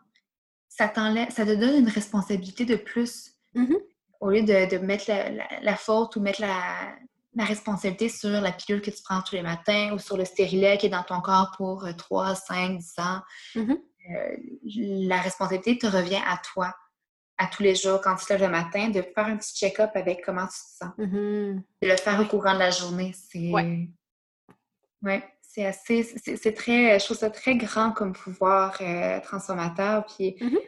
Ça 0.68 0.88
te 0.88 1.54
donne 1.54 1.76
une 1.84 1.88
responsabilité 1.88 2.64
de 2.64 2.76
plus 2.76 3.32
Mhm. 3.54 3.76
au 4.20 4.30
lieu 4.30 4.42
de, 4.42 4.68
de 4.70 4.78
mettre 4.78 5.04
la, 5.08 5.30
la- 5.30 5.60
la 5.60 5.76
faute 5.76 6.16
ou 6.16 6.20
mettre 6.20 6.40
la, 6.40 6.92
la 7.34 7.44
responsabilité 7.44 8.08
sur 8.08 8.28
la 8.30 8.52
pilule 8.52 8.80
que 8.82 8.90
tu 8.90 9.02
prends 9.02 9.22
tous 9.22 9.34
les 9.36 9.42
matins 9.42 9.92
ou 9.92 9.98
sur 9.98 10.16
le 10.16 10.24
stérilet 10.24 10.76
qui 10.78 10.86
est 10.86 10.90
dans 10.90 11.02
ton 11.04 11.20
corps 11.20 11.52
pour 11.56 11.84
euh, 11.84 11.92
3, 11.92 12.34
5, 12.34 12.78
10 12.78 12.94
ans. 12.98 13.20
Mhm. 13.54 13.78
Euh, 14.10 14.36
la 15.08 15.20
responsabilité 15.20 15.78
te 15.78 15.86
revient 15.86 16.20
à 16.26 16.38
toi, 16.52 16.74
à 17.42 17.46
tous 17.46 17.62
les 17.62 17.74
jours, 17.74 18.00
quand 18.02 18.14
tu 18.16 18.26
te 18.26 18.32
lèves 18.32 18.42
le 18.42 18.48
matin, 18.50 18.88
de 18.90 19.00
faire 19.02 19.26
un 19.26 19.36
petit 19.36 19.54
check-up 19.54 19.90
avec 19.94 20.22
comment 20.24 20.46
tu 20.46 20.52
te 20.52 20.84
sens. 20.84 20.92
Mhm. 20.98 21.62
De 21.82 21.88
le 21.88 21.96
faire 21.96 22.20
au 22.20 22.24
courant 22.26 22.54
de 22.54 22.58
la 22.58 22.70
journée. 22.70 23.12
C'est. 23.14 23.50
Ouais. 23.50 23.88
Ouais, 25.02 25.24
c'est 25.40 25.64
assez. 25.64 26.02
C'est 26.02 26.52
très. 26.54 26.98
Je 26.98 27.04
trouve 27.06 27.16
ça 27.16 27.30
très 27.30 27.56
grand 27.56 27.92
comme 27.92 28.12
pouvoir 28.12 28.76
euh, 28.82 29.18
transformateur. 29.20 30.04
Puis 30.06 30.36
Mhm. 30.40 30.58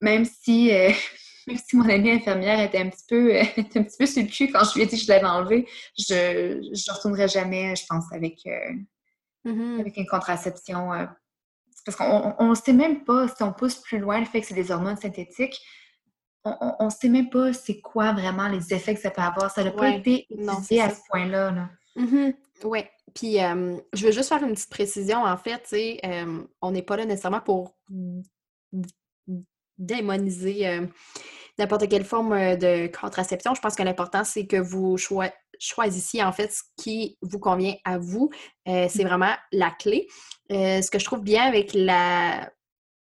même 0.00 0.24
si. 0.24 0.72
euh, 0.72 0.90
même 1.48 1.58
si 1.58 1.76
mon 1.76 1.88
amie 1.88 2.10
infirmière 2.10 2.60
était 2.60 2.78
un 2.78 2.88
petit 2.90 3.04
peu, 3.08 3.34
euh, 3.36 3.42
était 3.56 3.78
un 3.80 3.82
petit 3.84 3.96
peu 3.98 4.06
sur 4.06 4.22
le 4.22 4.28
cul 4.28 4.50
quand 4.50 4.64
je 4.64 4.74
lui 4.74 4.82
ai 4.82 4.86
dit 4.86 4.96
que 4.96 5.02
je 5.02 5.08
l'avais 5.08 5.26
enlevé, 5.26 5.68
je 5.98 6.58
ne 6.60 6.92
retournerai 6.94 7.28
jamais, 7.28 7.74
je 7.76 7.84
pense, 7.88 8.04
avec, 8.12 8.40
euh, 8.46 8.72
Mhm. 9.44 9.78
avec 9.80 9.96
une 9.96 10.06
contraception. 10.06 10.90
parce 11.84 11.96
qu'on 11.96 12.48
ne 12.50 12.54
sait 12.56 12.72
même 12.72 13.04
pas, 13.04 13.28
si 13.28 13.44
on 13.44 13.52
pousse 13.52 13.76
plus 13.76 13.98
loin 14.00 14.18
le 14.18 14.24
fait 14.26 14.40
que 14.40 14.46
c'est 14.48 14.54
des 14.54 14.72
hormones 14.72 14.96
synthétiques, 14.96 15.60
on 16.80 16.84
ne 16.86 16.90
sait 16.90 17.08
même 17.08 17.28
pas 17.30 17.52
c'est 17.52 17.80
quoi 17.80 18.12
vraiment 18.12 18.48
les 18.48 18.72
effets 18.72 18.94
que 18.94 19.00
ça 19.00 19.10
peut 19.10 19.22
avoir. 19.22 19.50
Ça 19.50 19.64
n'a 19.64 19.70
pas 19.72 19.88
été 19.90 20.26
étudié 20.30 20.80
à 20.82 20.90
ce 20.90 21.00
point-là. 21.10 21.50
là. 21.50 21.70
Mhm. 21.96 22.34
Oui. 22.64 22.80
Puis, 23.14 23.42
euh, 23.42 23.76
je 23.94 24.06
veux 24.06 24.12
juste 24.12 24.28
faire 24.28 24.42
une 24.42 24.52
petite 24.52 24.70
précision. 24.70 25.24
En 25.24 25.36
fait, 25.36 25.66
euh, 26.04 26.42
on 26.60 26.70
n'est 26.70 26.82
pas 26.82 26.96
là 26.96 27.06
nécessairement 27.06 27.40
pour 27.40 27.74
démoniser 29.78 30.66
euh, 30.66 30.86
n'importe 31.58 31.88
quelle 31.88 32.04
forme 32.04 32.32
euh, 32.32 32.56
de 32.56 32.86
contraception. 32.88 33.54
Je 33.54 33.60
pense 33.60 33.74
que 33.74 33.82
l'important, 33.82 34.24
c'est 34.24 34.46
que 34.46 34.56
vous 34.56 34.96
choi- 34.96 35.32
choisissiez 35.58 36.22
en 36.22 36.32
fait 36.32 36.52
ce 36.52 36.62
qui 36.76 37.18
vous 37.22 37.38
convient 37.38 37.74
à 37.84 37.98
vous. 37.98 38.30
C'est 38.66 39.04
vraiment 39.04 39.34
la 39.52 39.70
clé. 39.70 40.06
Ce 40.50 40.90
que 40.90 40.98
je 40.98 41.04
trouve 41.04 41.22
bien 41.22 41.44
avec 41.44 41.72
la 41.74 42.50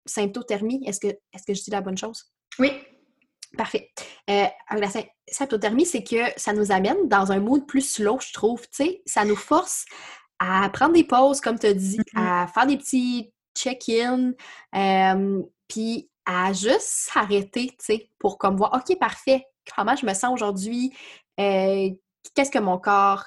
symptothermie, 0.06 0.84
est-ce 0.86 1.00
que, 1.00 1.08
est-ce 1.08 1.44
que 1.48 1.54
je 1.54 1.64
dis 1.64 1.72
la 1.72 1.80
bonne 1.82 1.98
chose? 1.98 2.34
Oui. 2.60 2.72
Parfait. 3.58 3.91
Euh, 4.30 4.45
la 4.72 4.88
sym- 4.88 5.08
symptothermie, 5.28 5.86
c'est 5.86 6.04
que 6.04 6.24
ça 6.38 6.54
nous 6.54 6.72
amène 6.72 7.08
dans 7.08 7.32
un 7.32 7.39
mood 7.39 7.66
plus 7.68 7.82
slow, 7.82 8.20
je 8.20 8.34
trouve. 8.34 8.62
Tu 8.62 8.68
sais, 8.72 9.01
ça 9.06 9.26
nous 9.26 9.36
force 9.36 9.86
à 10.39 10.70
prendre 10.74 10.93
des 10.93 11.04
pauses, 11.04 11.39
comme 11.39 11.60
tu 11.60 11.68
as 11.68 11.74
dit, 11.74 11.99
Mhm. 12.14 12.24
à 12.28 12.47
faire 12.47 12.66
des 12.66 12.78
petits 12.78 13.32
check-in, 13.56 14.32
puis 15.68 16.10
à 16.26 16.51
juste 16.54 16.82
s'arrêter, 16.82 17.68
tu 17.68 17.76
sais, 17.80 18.10
pour 18.18 18.38
comme 18.38 18.58
voir, 18.58 18.74
OK, 18.74 18.97
parfait, 18.97 19.45
comment 19.76 19.95
je 19.95 20.06
me 20.06 20.14
sens 20.14 20.34
aujourd'hui, 20.34 20.91
qu'est-ce 21.38 22.49
que 22.51 22.60
mon 22.60 22.78
corps 22.80 23.26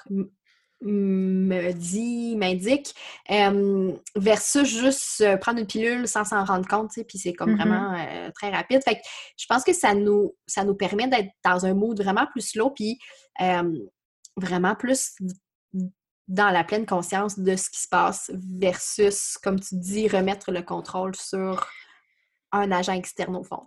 me 0.81 1.71
dit, 1.71 2.35
m'indique, 2.35 2.93
versus 4.15 4.67
juste 4.67 5.37
prendre 5.39 5.59
une 5.59 5.67
pilule 5.67 6.07
sans 6.07 6.25
s'en 6.25 6.45
rendre 6.45 6.67
compte, 6.67 6.91
puis 7.07 7.17
c'est 7.17 7.33
comme 7.33 7.55
mm-hmm. 7.55 7.57
vraiment 7.57 8.31
très 8.35 8.49
rapide. 8.49 8.81
Fait 8.83 8.95
que 8.95 9.01
je 9.37 9.45
pense 9.47 9.63
que 9.63 9.73
ça 9.73 9.93
nous, 9.93 10.35
ça 10.45 10.63
nous 10.63 10.75
permet 10.75 11.07
d'être 11.07 11.29
dans 11.43 11.65
un 11.65 11.73
mood 11.73 11.99
vraiment 12.01 12.27
plus 12.27 12.41
slow, 12.41 12.69
puis 12.71 12.99
vraiment 14.37 14.75
plus 14.75 15.15
dans 16.27 16.49
la 16.49 16.63
pleine 16.63 16.85
conscience 16.85 17.39
de 17.39 17.55
ce 17.55 17.69
qui 17.69 17.81
se 17.81 17.87
passe 17.87 18.31
versus, 18.33 19.37
comme 19.41 19.59
tu 19.59 19.75
dis, 19.75 20.07
remettre 20.07 20.51
le 20.51 20.61
contrôle 20.61 21.15
sur 21.15 21.67
un 22.51 22.71
agent 22.71 22.93
externe 22.93 23.35
au 23.35 23.43
fond. 23.43 23.61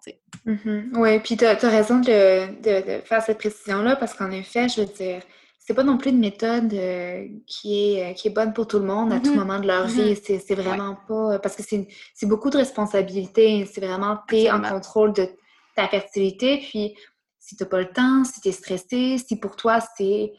Mm-hmm. 0.47 0.91
Oui, 0.95 1.21
puis 1.21 1.37
tu 1.37 1.45
as, 1.45 1.55
raison 1.55 2.01
de, 2.01 3.01
faire 3.05 3.23
cette 3.23 3.39
précision-là 3.39 3.97
parce 3.97 4.15
qu'en 4.15 4.31
effet, 4.31 4.69
je 4.69 4.83
veux 4.83 4.87
dire, 4.87 5.23
c'est 5.71 5.75
pas 5.75 5.85
non 5.85 5.99
plus 5.99 6.11
une 6.11 6.19
méthode 6.19 6.75
euh, 6.75 7.29
qui, 7.47 7.95
est, 7.95 8.11
euh, 8.11 8.13
qui 8.15 8.27
est 8.27 8.33
bonne 8.33 8.53
pour 8.53 8.67
tout 8.67 8.81
le 8.81 8.87
monde 8.87 9.13
à 9.13 9.21
tout 9.21 9.31
mm-hmm. 9.31 9.37
moment 9.37 9.61
de 9.61 9.69
leur 9.69 9.87
vie. 9.87 10.15
Mm-hmm. 10.15 10.43
C'est 10.45 10.55
vraiment 10.57 10.97
pas. 11.07 11.39
Parce 11.39 11.55
que 11.55 11.63
c'est 11.63 12.27
beaucoup 12.27 12.51
de 12.51 12.57
responsabilité. 12.57 13.71
C'est 13.73 13.81
vraiment, 13.81 14.19
tu 14.29 14.51
en 14.51 14.61
contrôle 14.61 15.13
de 15.13 15.29
ta 15.77 15.87
fertilité. 15.87 16.59
Puis, 16.59 16.97
si 17.39 17.55
tu 17.55 17.65
pas 17.67 17.79
le 17.79 17.93
temps, 17.93 18.25
si 18.25 18.41
tu 18.41 18.49
es 18.49 18.53
stressé, 18.53 19.19
si 19.19 19.39
pour 19.39 19.55
toi, 19.55 19.79
c'est 19.97 20.33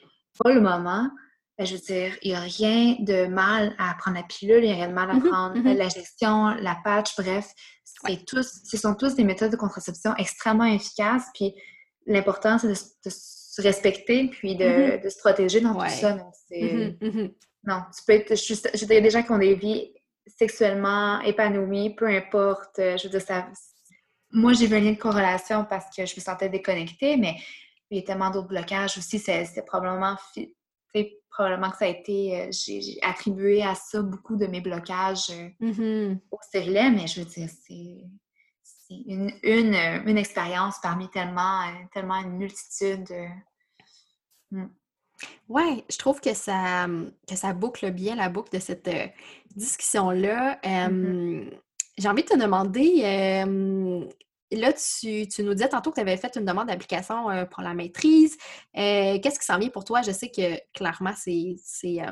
pas 0.44 0.52
le 0.52 0.60
moment, 0.60 1.10
ben, 1.58 1.66
je 1.66 1.76
veux 1.76 1.82
dire, 1.82 2.12
il 2.24 2.32
n'y 2.32 2.36
a 2.36 2.42
rien 2.42 2.98
de 3.00 3.28
mal 3.28 3.74
à 3.78 3.94
prendre 4.00 4.18
la 4.18 4.24
pilule, 4.24 4.66
il 4.66 4.68
n'y 4.68 4.74
a 4.74 4.76
rien 4.76 4.90
de 4.90 4.94
mal 4.94 5.12
à 5.12 5.18
prendre 5.18 5.62
la 5.64 5.88
gestion, 5.88 6.48
la 6.60 6.78
patch, 6.84 7.16
bref 7.18 7.54
tous, 8.26 8.62
ce 8.64 8.78
sont 8.78 8.96
tous 8.96 9.16
des 9.16 9.24
méthodes 9.24 9.52
de 9.52 9.58
contraception 9.58 10.16
extrêmement 10.18 10.66
efficaces. 10.66 11.26
Puis 11.34 11.54
l'important, 12.08 12.58
c'est 12.58 12.68
de, 12.68 13.12
se 13.52 13.62
respecter 13.62 14.30
puis 14.30 14.56
de, 14.56 14.64
mm-hmm. 14.64 15.10
se 15.10 15.20
protéger 15.20 15.60
dans 15.60 15.74
tout 15.74 15.90
ça. 15.90 16.18
Mm-hmm, 16.52 16.98
mm-hmm. 17.00 17.34
Non, 17.66 17.82
tu 17.94 18.04
peux 18.08 18.14
être. 18.14 18.36
Je, 18.36 18.54
il 18.54 18.94
y 18.94 18.96
a 18.96 19.02
des 19.02 19.10
gens 19.10 19.24
qui 19.24 19.32
ont 19.32 19.38
des 19.38 19.56
vies 19.56 19.92
sexuellement 20.26 21.20
épanouies, 21.20 21.94
peu 21.96 22.08
importe. 22.08 22.80
Euh, 22.80 22.98
je 22.98 23.04
veux 23.04 23.10
dire, 23.10 23.22
ça. 23.22 23.50
Moi, 24.32 24.54
j'ai 24.54 24.68
vu 24.68 24.76
un 24.78 24.80
lien 24.80 24.94
de 24.94 24.98
corrélation 24.98 25.66
parce 25.70 25.94
que 25.94 26.06
je 26.06 26.16
me 26.16 26.22
sentais 26.22 26.48
déconnectée, 26.48 27.18
mais 27.18 27.36
il 27.90 27.98
y 27.98 28.02
a 28.02 28.06
tellement 28.06 28.30
d'autres 28.30 28.48
blocages 28.48 28.98
aussi. 28.98 29.20
C'est 29.20 29.66
probablement 29.66 30.16
probablement 31.30 31.72
que 31.72 31.78
ça 31.78 31.86
a 31.86 31.88
été, 31.90 32.42
euh, 32.42 32.48
j'ai 32.52 33.00
attribué 33.02 33.64
à 33.64 33.74
ça 33.74 34.02
beaucoup 34.02 34.36
de 34.36 34.48
mes 34.48 34.60
blocages 34.60 35.32
euh, 35.62 36.16
au 36.30 36.38
stérilet, 36.42 36.90
mais 36.92 37.08
je 37.08 37.22
veux 37.22 37.26
dire, 37.26 37.50
c'est 37.66 38.04
une, 39.08 39.32
une, 39.44 39.76
euh, 39.76 40.04
une, 40.06 40.18
expérience 40.18 40.76
parmi 40.82 41.10
tellement, 41.10 41.64
tellement 41.94 42.18
une 42.18 42.38
multitude. 42.38 43.08
Mm. 44.52 44.66
Ouais, 45.50 45.86
je 45.90 45.98
trouve 45.98 46.20
que 46.20 46.34
ça, 46.34 46.88
que 47.28 47.36
ça 47.36 47.54
boucle 47.54 47.92
bien 47.92 48.16
la 48.16 48.30
boucle 48.30 48.52
de 48.52 48.60
cette 48.60 48.90
discussion-là. 49.56 50.60
Mm-hmm. 50.64 51.60
J'ai 51.98 52.10
envie 52.10 52.24
de 52.24 52.30
te 52.30 52.38
demander, 52.38 53.04
là, 54.52 54.74
tu, 54.74 55.28
nous 55.44 55.54
disais 55.54 55.70
tantôt 55.70 55.92
que 55.92 55.96
tu 55.96 56.02
avais 56.02 56.18
fait 56.18 56.36
une 56.36 56.46
demande 56.46 56.68
d'application 56.68 57.30
euh, 57.30 57.46
pour 57.46 57.64
la 57.64 57.74
maîtrise. 57.74 58.38
Euh, 58.78 59.20
qu'est-ce 59.20 59.40
qui 59.40 59.46
s'en 59.46 59.58
vient 59.58 59.70
pour 59.70 59.86
toi? 59.86 60.02
Je 60.02 60.12
sais 60.12 60.30
que 60.30 60.60
clairement, 60.74 61.14
c'est 61.16 61.56
euh, 61.84 62.12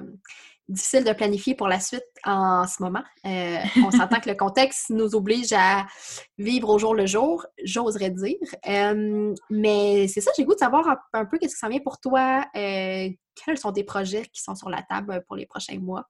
difficile 0.70 1.04
de 1.04 1.12
planifier 1.12 1.56
pour 1.56 1.68
la 1.68 1.80
suite 1.80 2.06
en 2.24 2.66
ce 2.68 2.82
moment. 2.82 3.04
on 3.24 3.92
s'entend 3.92 4.20
que 4.20 4.30
le 4.30 4.36
contexte 4.36 4.90
nous 4.90 5.16
oblige 5.16 5.52
à 5.54 5.86
vivre 6.38 6.70
au 6.70 6.78
jour 6.78 6.96
le 6.96 7.06
jour, 7.06 7.46
j'oserais 7.64 8.12
dire. 8.12 8.38
mais 9.50 10.08
c'est 10.08 10.22
ça, 10.22 10.32
j'ai 10.38 10.46
goût 10.46 10.54
de 10.54 10.60
savoir 10.60 10.88
un, 11.14 11.26
peu 11.26 11.38
qu'est-ce 11.38 11.56
qui 11.56 11.60
s'en 11.60 11.70
vient 11.70 11.80
pour 11.80 12.00
toi. 12.00 12.46
quels 12.54 13.58
sont 13.58 13.74
tes 13.74 13.84
projets 13.84 14.26
qui 14.32 14.42
sont 14.42 14.56
sur 14.56 14.70
la 14.70 14.84
table 14.84 15.24
pour 15.28 15.36
les 15.36 15.46
prochains 15.46 15.80
mois? 15.80 16.06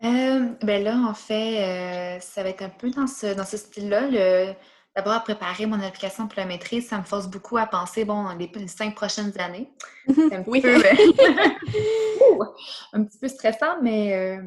ben 0.00 0.82
là, 0.84 0.96
en 1.08 1.14
fait, 1.14 2.20
ça 2.20 2.42
va 2.42 2.50
être 2.50 2.62
un 2.62 2.68
peu 2.68 2.90
dans 2.90 3.06
ce, 3.06 3.34
dans 3.34 3.46
ce 3.46 3.56
style-là. 3.56 4.54
D'abord, 4.98 5.12
à 5.12 5.20
préparer 5.20 5.64
mon 5.64 5.80
application 5.80 6.26
pour 6.26 6.40
la 6.40 6.44
maîtrise, 6.44 6.88
ça 6.88 6.98
me 6.98 7.04
force 7.04 7.28
beaucoup 7.28 7.56
à 7.56 7.66
penser, 7.66 8.04
bon, 8.04 8.30
les, 8.36 8.50
cinq 8.66 8.96
prochaines 8.96 9.32
années. 9.38 9.72
C'est 10.12 10.34
un, 10.34 10.42
oui. 10.44 10.60
peu, 10.60 10.74
euh, 10.84 12.44
un 12.92 13.04
petit 13.04 13.18
peu 13.20 13.28
stressant, 13.28 13.80
mais 13.80 14.12
euh, 14.16 14.42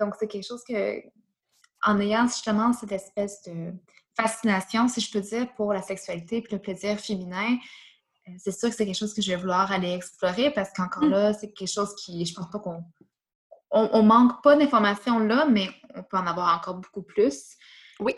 donc 0.00 0.14
c'est 0.18 0.28
quelque 0.28 0.46
chose 0.46 0.64
que, 0.66 1.02
en 1.84 2.00
ayant 2.00 2.26
justement 2.26 2.72
cette 2.72 2.92
espèce 2.92 3.42
de 3.42 3.74
fascination, 4.18 4.88
si 4.88 5.02
je 5.02 5.12
peux 5.12 5.20
dire, 5.20 5.52
pour 5.56 5.74
la 5.74 5.82
sexualité 5.82 6.38
et 6.38 6.44
le 6.50 6.58
plaisir 6.58 6.98
féminin, 6.98 7.58
euh, 8.28 8.32
c'est 8.38 8.58
sûr 8.58 8.70
que 8.70 8.74
c'est 8.74 8.86
quelque 8.86 8.98
chose 8.98 9.12
que 9.12 9.20
je 9.20 9.30
vais 9.30 9.36
vouloir 9.36 9.70
aller 9.70 9.92
explorer 9.92 10.50
parce 10.52 10.72
qu'encore 10.72 11.04
mm. 11.04 11.10
là, 11.10 11.32
c'est 11.34 11.52
quelque 11.52 11.70
chose 11.70 11.94
qui, 11.96 12.24
je 12.24 12.32
pense 12.32 12.48
pas 12.50 12.60
qu'on 12.60 12.82
on, 13.70 14.02
manque 14.02 14.42
pas 14.42 14.56
d'informations 14.56 15.18
là, 15.18 15.44
mais 15.44 15.68
on 15.94 16.02
peut 16.02 16.16
en 16.16 16.26
avoir 16.26 16.56
encore 16.56 16.76
beaucoup 16.76 17.02
plus. 17.02 17.58
Oui 18.00 18.14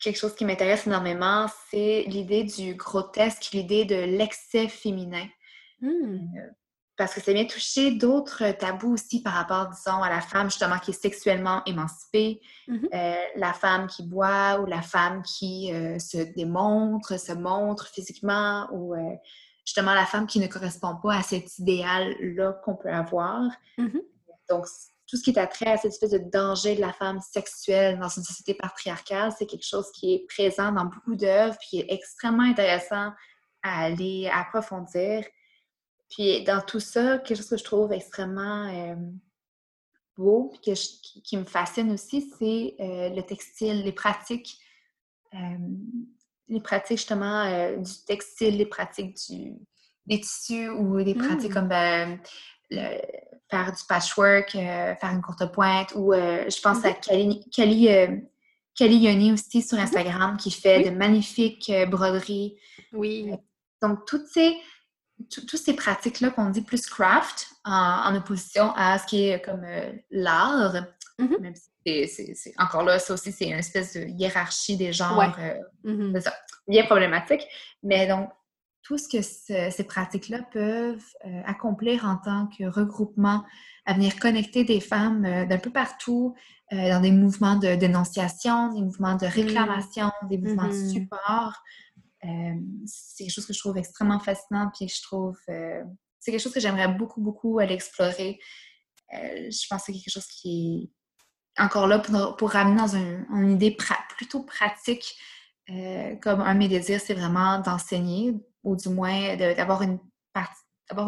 quelque 0.00 0.18
chose 0.18 0.34
qui 0.34 0.44
m'intéresse 0.44 0.86
énormément, 0.86 1.46
c'est 1.70 2.04
l'idée 2.06 2.44
du 2.44 2.74
grotesque, 2.74 3.50
l'idée 3.52 3.84
de 3.84 3.96
l'excès 3.96 4.68
féminin. 4.68 5.26
Hmm. 5.80 6.18
Euh, 6.36 6.50
parce 6.98 7.14
que 7.14 7.20
ça 7.20 7.32
vient 7.32 7.46
toucher 7.46 7.92
d'autres 7.92 8.50
tabous 8.58 8.94
aussi 8.94 9.22
par 9.22 9.34
rapport, 9.34 9.68
disons, 9.68 10.02
à 10.02 10.10
la 10.10 10.20
femme 10.20 10.50
justement 10.50 10.80
qui 10.80 10.90
est 10.90 11.00
sexuellement 11.00 11.62
émancipée, 11.64 12.40
mm-hmm. 12.66 12.88
euh, 12.92 13.24
la 13.36 13.52
femme 13.52 13.86
qui 13.86 14.02
boit 14.02 14.58
ou 14.60 14.66
la 14.66 14.82
femme 14.82 15.22
qui 15.22 15.72
euh, 15.72 16.00
se 16.00 16.18
démontre, 16.34 17.18
se 17.18 17.32
montre 17.32 17.86
physiquement 17.86 18.68
ou 18.72 18.96
justement 19.64 19.94
la 19.94 20.06
femme 20.06 20.26
qui 20.26 20.40
ne 20.40 20.48
correspond 20.48 20.96
pas 21.00 21.18
à 21.18 21.22
cet 21.22 21.58
idéal-là 21.58 22.54
qu'on 22.64 22.74
peut 22.74 22.90
avoir. 22.90 23.42
Mm-hmm. 23.78 24.02
Donc, 24.50 24.66
tout 25.08 25.16
ce 25.16 25.22
qui 25.22 25.30
est 25.30 25.38
attrait 25.38 25.70
à 25.70 25.76
cette 25.78 25.92
espèce 25.92 26.10
de 26.10 26.18
danger 26.18 26.76
de 26.76 26.82
la 26.82 26.92
femme 26.92 27.18
sexuelle 27.20 27.98
dans 27.98 28.08
une 28.08 28.22
société 28.22 28.52
patriarcale, 28.52 29.32
c'est 29.36 29.46
quelque 29.46 29.66
chose 29.66 29.90
qui 29.92 30.14
est 30.14 30.26
présent 30.28 30.70
dans 30.70 30.84
beaucoup 30.84 31.16
d'œuvres, 31.16 31.56
puis 31.58 31.68
qui 31.68 31.80
est 31.80 31.86
extrêmement 31.88 32.42
intéressant 32.42 33.12
à 33.62 33.84
aller 33.84 34.30
approfondir. 34.30 35.24
Puis 36.10 36.44
dans 36.44 36.60
tout 36.60 36.80
ça, 36.80 37.18
quelque 37.18 37.38
chose 37.38 37.48
que 37.48 37.56
je 37.56 37.64
trouve 37.64 37.92
extrêmement 37.92 38.66
euh, 38.68 38.96
beau, 40.18 40.52
puis 40.62 40.74
qui, 41.24 41.36
me 41.38 41.44
fascine 41.44 41.90
aussi, 41.90 42.30
c'est 42.38 42.74
euh, 42.78 43.08
le 43.08 43.22
textile, 43.22 43.84
les 43.84 43.92
pratiques, 43.92 44.58
euh, 45.32 45.58
les 46.48 46.60
pratiques 46.60 46.98
justement 46.98 47.76
du 47.78 47.92
textile, 48.06 48.58
les 48.58 48.66
pratiques 48.66 49.16
du, 49.30 49.54
des 50.04 50.20
tissus 50.20 50.68
ou 50.68 51.02
des 51.02 51.14
pratiques 51.14 51.50
mmh. 51.50 51.54
comme 51.54 51.68
ben, 51.68 52.20
le, 52.70 53.00
faire 53.50 53.72
du 53.72 53.82
patchwork, 53.88 54.54
euh, 54.54 54.94
faire 54.94 55.10
une 55.10 55.22
courte 55.22 55.50
pointe, 55.52 55.92
ou 55.94 56.12
euh, 56.12 56.44
je 56.48 56.60
pense 56.60 56.84
à 56.84 56.90
mhm. 56.90 57.40
Kelly, 57.50 57.88
euh, 57.88 58.16
Kelly, 58.74 58.98
Yoni 58.98 59.32
aussi 59.32 59.62
sur 59.62 59.78
mhm. 59.78 59.84
Instagram 59.84 60.36
qui 60.36 60.50
fait 60.50 60.84
de 60.84 60.90
magnifiques 60.90 61.72
broderies. 61.88 62.56
Oui. 62.92 63.32
Donc, 63.82 64.06
toutes 64.06 64.26
ces, 64.26 64.56
toutes 65.30 65.56
ces 65.56 65.74
pratiques-là 65.74 66.30
qu'on 66.30 66.50
dit 66.50 66.62
plus 66.62 66.86
craft, 66.86 67.48
en, 67.64 68.14
opposition 68.14 68.72
à 68.76 68.98
ce 68.98 69.06
qui 69.06 69.28
est 69.28 69.44
comme 69.44 69.64
l'art, 70.10 70.74
mhm. 71.18 71.36
même 71.40 71.54
si 71.54 72.06
c'est 72.34 72.54
encore 72.58 72.82
là, 72.82 72.98
ça 72.98 73.14
aussi, 73.14 73.32
c'est 73.32 73.46
une 73.46 73.58
espèce 73.58 73.94
de 73.94 74.00
hiérarchie 74.00 74.76
des 74.76 74.92
genres. 74.92 75.34
C'est 75.84 76.20
ça, 76.20 76.34
bien 76.66 76.84
problématique. 76.84 77.46
Mais 77.82 78.06
donc, 78.06 78.28
tout 78.82 78.98
ce 78.98 79.08
que 79.08 79.22
ces 79.22 79.84
pratiques-là 79.84 80.42
peuvent 80.50 81.04
euh, 81.26 81.42
accomplir 81.44 82.04
en 82.06 82.16
tant 82.16 82.46
que 82.46 82.64
regroupement, 82.64 83.44
à 83.84 83.94
venir 83.94 84.18
connecter 84.18 84.64
des 84.64 84.80
femmes 84.80 85.24
euh, 85.24 85.46
d'un 85.46 85.58
peu 85.58 85.70
partout 85.70 86.34
euh, 86.72 86.88
dans 86.90 87.00
des 87.00 87.10
mouvements 87.10 87.56
de 87.56 87.74
dénonciation, 87.74 88.72
des 88.72 88.80
mouvements 88.82 89.16
de 89.16 89.26
réclamation, 89.26 90.10
des 90.28 90.38
mouvements 90.38 90.68
de 90.68 90.72
mm-hmm. 90.72 90.92
support. 90.92 91.54
c'est 92.86 93.24
quelque 93.24 93.32
chose 93.32 93.46
que 93.46 93.52
je 93.52 93.58
trouve 93.58 93.76
extrêmement 93.76 94.20
fascinant, 94.20 94.70
puis 94.74 94.88
je 94.88 95.02
trouve 95.02 95.36
c'est 96.20 96.32
quelque 96.32 96.40
chose 96.40 96.52
que 96.52 96.60
j'aimerais 96.60 96.88
beaucoup, 96.88 97.20
beaucoup 97.20 97.58
aller 97.58 97.74
explorer. 97.74 98.38
je 99.12 99.66
pense 99.68 99.80
que 99.80 99.86
c'est 99.86 99.92
quelque 99.92 100.10
chose 100.10 100.26
qui 100.26 100.90
est 101.56 101.62
encore 101.62 101.86
là 101.86 101.98
pour, 101.98 102.36
pour 102.36 102.50
ramener 102.50 102.76
dans 102.76 102.96
une 102.96 103.50
idée 103.50 103.76
plutôt 104.16 104.42
pratique. 104.42 105.14
comme 106.20 106.40
un 106.40 106.54
de 106.54 106.58
mes 106.58 106.68
désirs, 106.68 107.00
c'est 107.00 107.14
vraiment 107.14 107.60
d'enseigner, 107.60 108.34
ou 108.62 108.76
du 108.76 108.88
moins 108.88 109.36
d'avoir 109.36 109.82
une, 109.82 109.98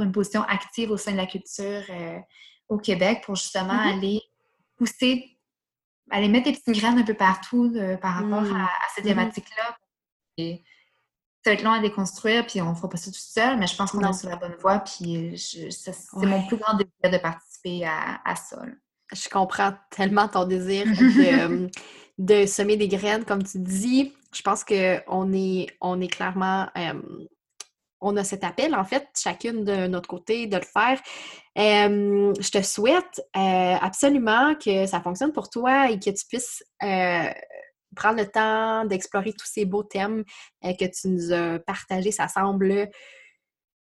une 0.00 0.12
position 0.12 0.42
active 0.42 0.90
au 0.90 0.96
sein 0.96 1.12
de 1.12 1.16
la 1.16 1.26
culture 1.26 1.82
euh, 1.90 2.18
au 2.68 2.78
Québec 2.78 3.22
pour 3.24 3.36
justement 3.36 3.74
mm-hmm. 3.74 3.98
aller 3.98 4.22
pousser, 4.76 5.38
aller 6.10 6.28
mettre 6.28 6.50
des 6.50 6.52
petites 6.52 6.80
graines 6.80 6.98
un 6.98 7.04
peu 7.04 7.14
partout 7.14 7.72
euh, 7.76 7.96
par 7.96 8.14
rapport 8.14 8.54
à, 8.54 8.68
ces 8.94 9.02
mm-hmm. 9.02 9.04
thématiques-là. 9.04 9.76
ça 10.38 11.50
va 11.50 11.52
être 11.52 11.62
long 11.62 11.72
à 11.72 11.80
déconstruire, 11.80 12.46
puis 12.46 12.60
on 12.60 12.70
ne 12.70 12.74
fera 12.74 12.88
pas 12.88 12.96
ça 12.96 13.10
tout 13.10 13.18
seul, 13.18 13.58
mais 13.58 13.66
je 13.66 13.76
pense 13.76 13.90
qu'on 13.90 14.08
est 14.08 14.12
sur 14.12 14.28
la 14.28 14.36
bonne 14.36 14.56
voie, 14.60 14.78
puis 14.80 15.34
c'est 15.36 15.94
mon 16.14 16.46
plus 16.46 16.56
grand 16.56 16.74
désir 16.74 17.18
de 17.18 17.22
participer 17.22 17.84
à, 17.84 18.20
à 18.24 18.36
ça. 18.36 18.62
je 19.12 19.28
comprends 19.28 19.74
tellement 19.90 20.28
ton 20.28 20.44
désir 20.44 20.86
de, 20.86 21.70
de, 22.18 22.46
semer 22.46 22.76
des 22.76 22.88
graines, 22.88 23.24
comme 23.24 23.42
tu 23.42 23.58
dis. 23.58 24.14
Je 24.32 24.42
pense 24.42 24.62
qu'on 24.62 25.32
est, 25.32 25.76
on 25.80 26.00
est 26.00 26.08
clairement 26.08 26.68
on 28.00 28.16
a 28.16 28.24
cet 28.24 28.44
appel, 28.44 28.74
en 28.74 28.84
fait, 28.84 29.08
chacune 29.16 29.64
de 29.64 29.86
notre 29.86 30.08
côté, 30.08 30.46
de 30.46 30.56
le 30.56 30.62
faire. 30.62 31.00
je 31.56 32.50
te 32.50 32.62
souhaite 32.62 33.22
absolument 33.34 34.54
que 34.54 34.86
ça 34.86 35.00
fonctionne 35.00 35.32
pour 35.32 35.50
toi 35.50 35.90
et 35.90 35.98
que 35.98 36.10
tu 36.10 36.26
puisses 36.26 36.62
prendre 37.96 38.18
le 38.18 38.26
temps 38.26 38.84
d'explorer 38.84 39.32
tous 39.32 39.46
ces 39.46 39.64
beaux 39.64 39.82
thèmes 39.82 40.24
que 40.62 40.84
tu 40.84 41.08
nous 41.08 41.32
as 41.32 41.58
partagés. 41.60 42.12
Ça 42.12 42.28
semble 42.28 42.88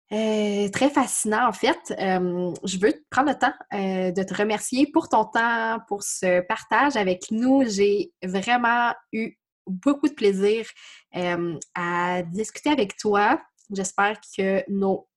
très 0.09 0.89
fascinant, 0.91 1.47
en 1.47 1.53
fait. 1.53 1.79
je 1.89 2.77
veux 2.77 2.93
prendre 3.09 3.29
le 3.29 3.37
temps 3.39 3.53
de 3.71 4.23
te 4.23 4.33
remercier 4.35 4.91
pour 4.91 5.09
ton 5.09 5.25
temps, 5.25 5.79
pour 5.87 6.03
ce 6.03 6.41
partage 6.41 6.95
avec 6.97 7.31
nous. 7.31 7.63
J'ai 7.67 8.11
vraiment 8.23 8.93
eu 9.11 9.35
beaucoup 9.65 10.09
de 10.09 10.13
plaisir 10.13 10.67
à 11.13 12.21
discuter 12.23 12.69
avec 12.69 12.97
toi. 12.97 13.41
J'espère 13.71 14.19
que 14.37 14.63
nos 14.69 15.07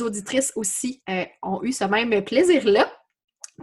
auditrices 0.00 0.52
aussi 0.56 1.02
euh, 1.08 1.24
ont 1.42 1.62
eu 1.62 1.72
ce 1.72 1.84
même 1.84 2.22
plaisir-là. 2.24 2.90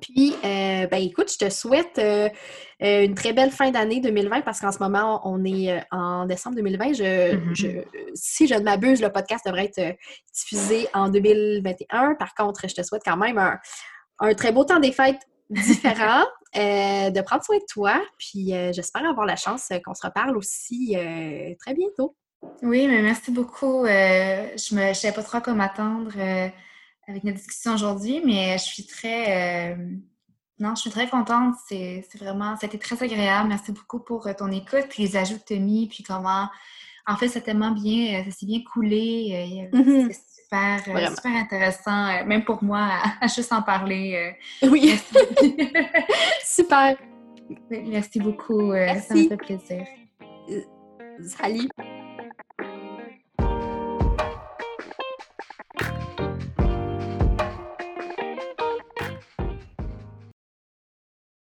Puis, 0.02 0.34
euh, 0.46 0.88
ben 0.88 1.02
écoute, 1.02 1.32
je 1.32 1.46
te 1.46 1.50
souhaite 1.50 1.98
euh, 1.98 2.30
une 2.80 3.16
très 3.16 3.34
belle 3.34 3.52
fin 3.52 3.72
d'année 3.72 4.00
2020 4.00 4.42
parce 4.42 4.60
qu'en 4.62 4.72
ce 4.72 4.80
moment, 4.80 5.20
on 5.26 5.44
est 5.44 5.84
en 5.92 6.26
décembre 6.26 6.56
2020. 6.58 6.92
Mm-hmm. 6.92 7.86
si 8.14 8.48
je 8.48 8.54
ne 8.54 8.62
m'abuse, 8.62 9.02
le 9.02 9.12
podcast 9.12 9.46
devrait 9.46 9.72
être 9.76 9.98
diffusé 10.34 10.88
en 10.94 11.10
2021. 11.10 12.16
Par 12.16 12.34
contre, 12.36 12.70
je 12.70 12.76
te 12.76 12.84
souhaite 12.84 13.02
quand 13.04 13.18
même 13.18 13.40
un, 13.40 13.58
un 14.20 14.34
très 14.36 14.52
beau 14.52 14.64
temps 14.64 14.80
des 14.80 14.92
fêtes 14.92 15.22
différent. 15.50 16.24
Euh, 16.56 17.12
de 17.12 17.22
prendre 17.22 17.44
soin 17.44 17.58
de 17.58 17.66
toi. 17.70 18.02
Puis 18.18 18.56
euh, 18.56 18.72
j'espère 18.74 19.08
avoir 19.08 19.28
la 19.28 19.36
chance 19.36 19.70
qu'on 19.86 19.94
se 19.94 20.06
reparle 20.06 20.36
aussi 20.36 20.96
euh, 20.96 21.54
très 21.60 21.76
bientôt. 21.76 22.16
Oui, 22.64 22.88
mais 22.88 23.04
merci 23.04 23.32
beaucoup. 23.32 23.86
je 23.86 24.76
ne 24.76 24.94
savais 24.94 25.14
pas 25.14 25.24
trop 25.24 25.42
comment 25.42 25.58
m'attendre 25.58 26.12
avec 27.08 27.24
notre 27.24 27.38
discussion 27.38 27.74
aujourd'hui, 27.74 28.22
mais 28.26 28.58
je 28.58 28.64
suis 28.64 28.86
très. 28.88 29.76
non, 30.58 30.74
je 30.76 30.82
suis 30.82 30.90
très 30.90 31.08
contente. 31.08 31.56
C'est 31.68 32.04
vraiment. 32.18 32.56
Ça 32.56 32.66
a 32.66 32.68
été 32.68 32.80
très 32.80 33.04
agréable. 33.04 33.50
Merci 33.50 33.72
beaucoup 33.72 34.00
pour 34.00 34.28
ton 34.38 34.50
écoute, 34.52 34.86
puis 34.90 35.04
les 35.04 35.18
ajouts 35.18 35.38
que 35.38 35.46
tu 35.46 35.54
as 35.56 35.60
mis, 35.60 35.88
puis 35.88 36.04
comment. 36.04 36.48
En 37.06 37.18
fait, 37.18 37.28
ça 37.28 37.42
tellement 37.42 37.72
bien. 37.72 38.24
Ça 38.24 38.32
s'est 38.32 38.46
bien 38.46 38.62
coulé. 38.64 39.70
Mm-hmm 39.74 40.29
super, 40.50 40.96
euh, 40.96 41.16
super 41.16 41.36
intéressant, 41.36 42.08
euh, 42.08 42.26
même 42.26 42.44
pour 42.44 42.64
moi, 42.64 42.90
à, 43.22 43.28
juste 43.28 43.52
en 43.54 43.62
parler. 43.62 44.36
Euh. 44.64 44.70
oui. 44.70 45.00
super. 46.44 46.96
Merci 47.70 48.20
beaucoup. 48.20 48.74
Ça 48.74 49.14
me 49.16 49.28
fait 49.28 49.38
plaisir. 49.38 49.86
Salut. 51.22 51.70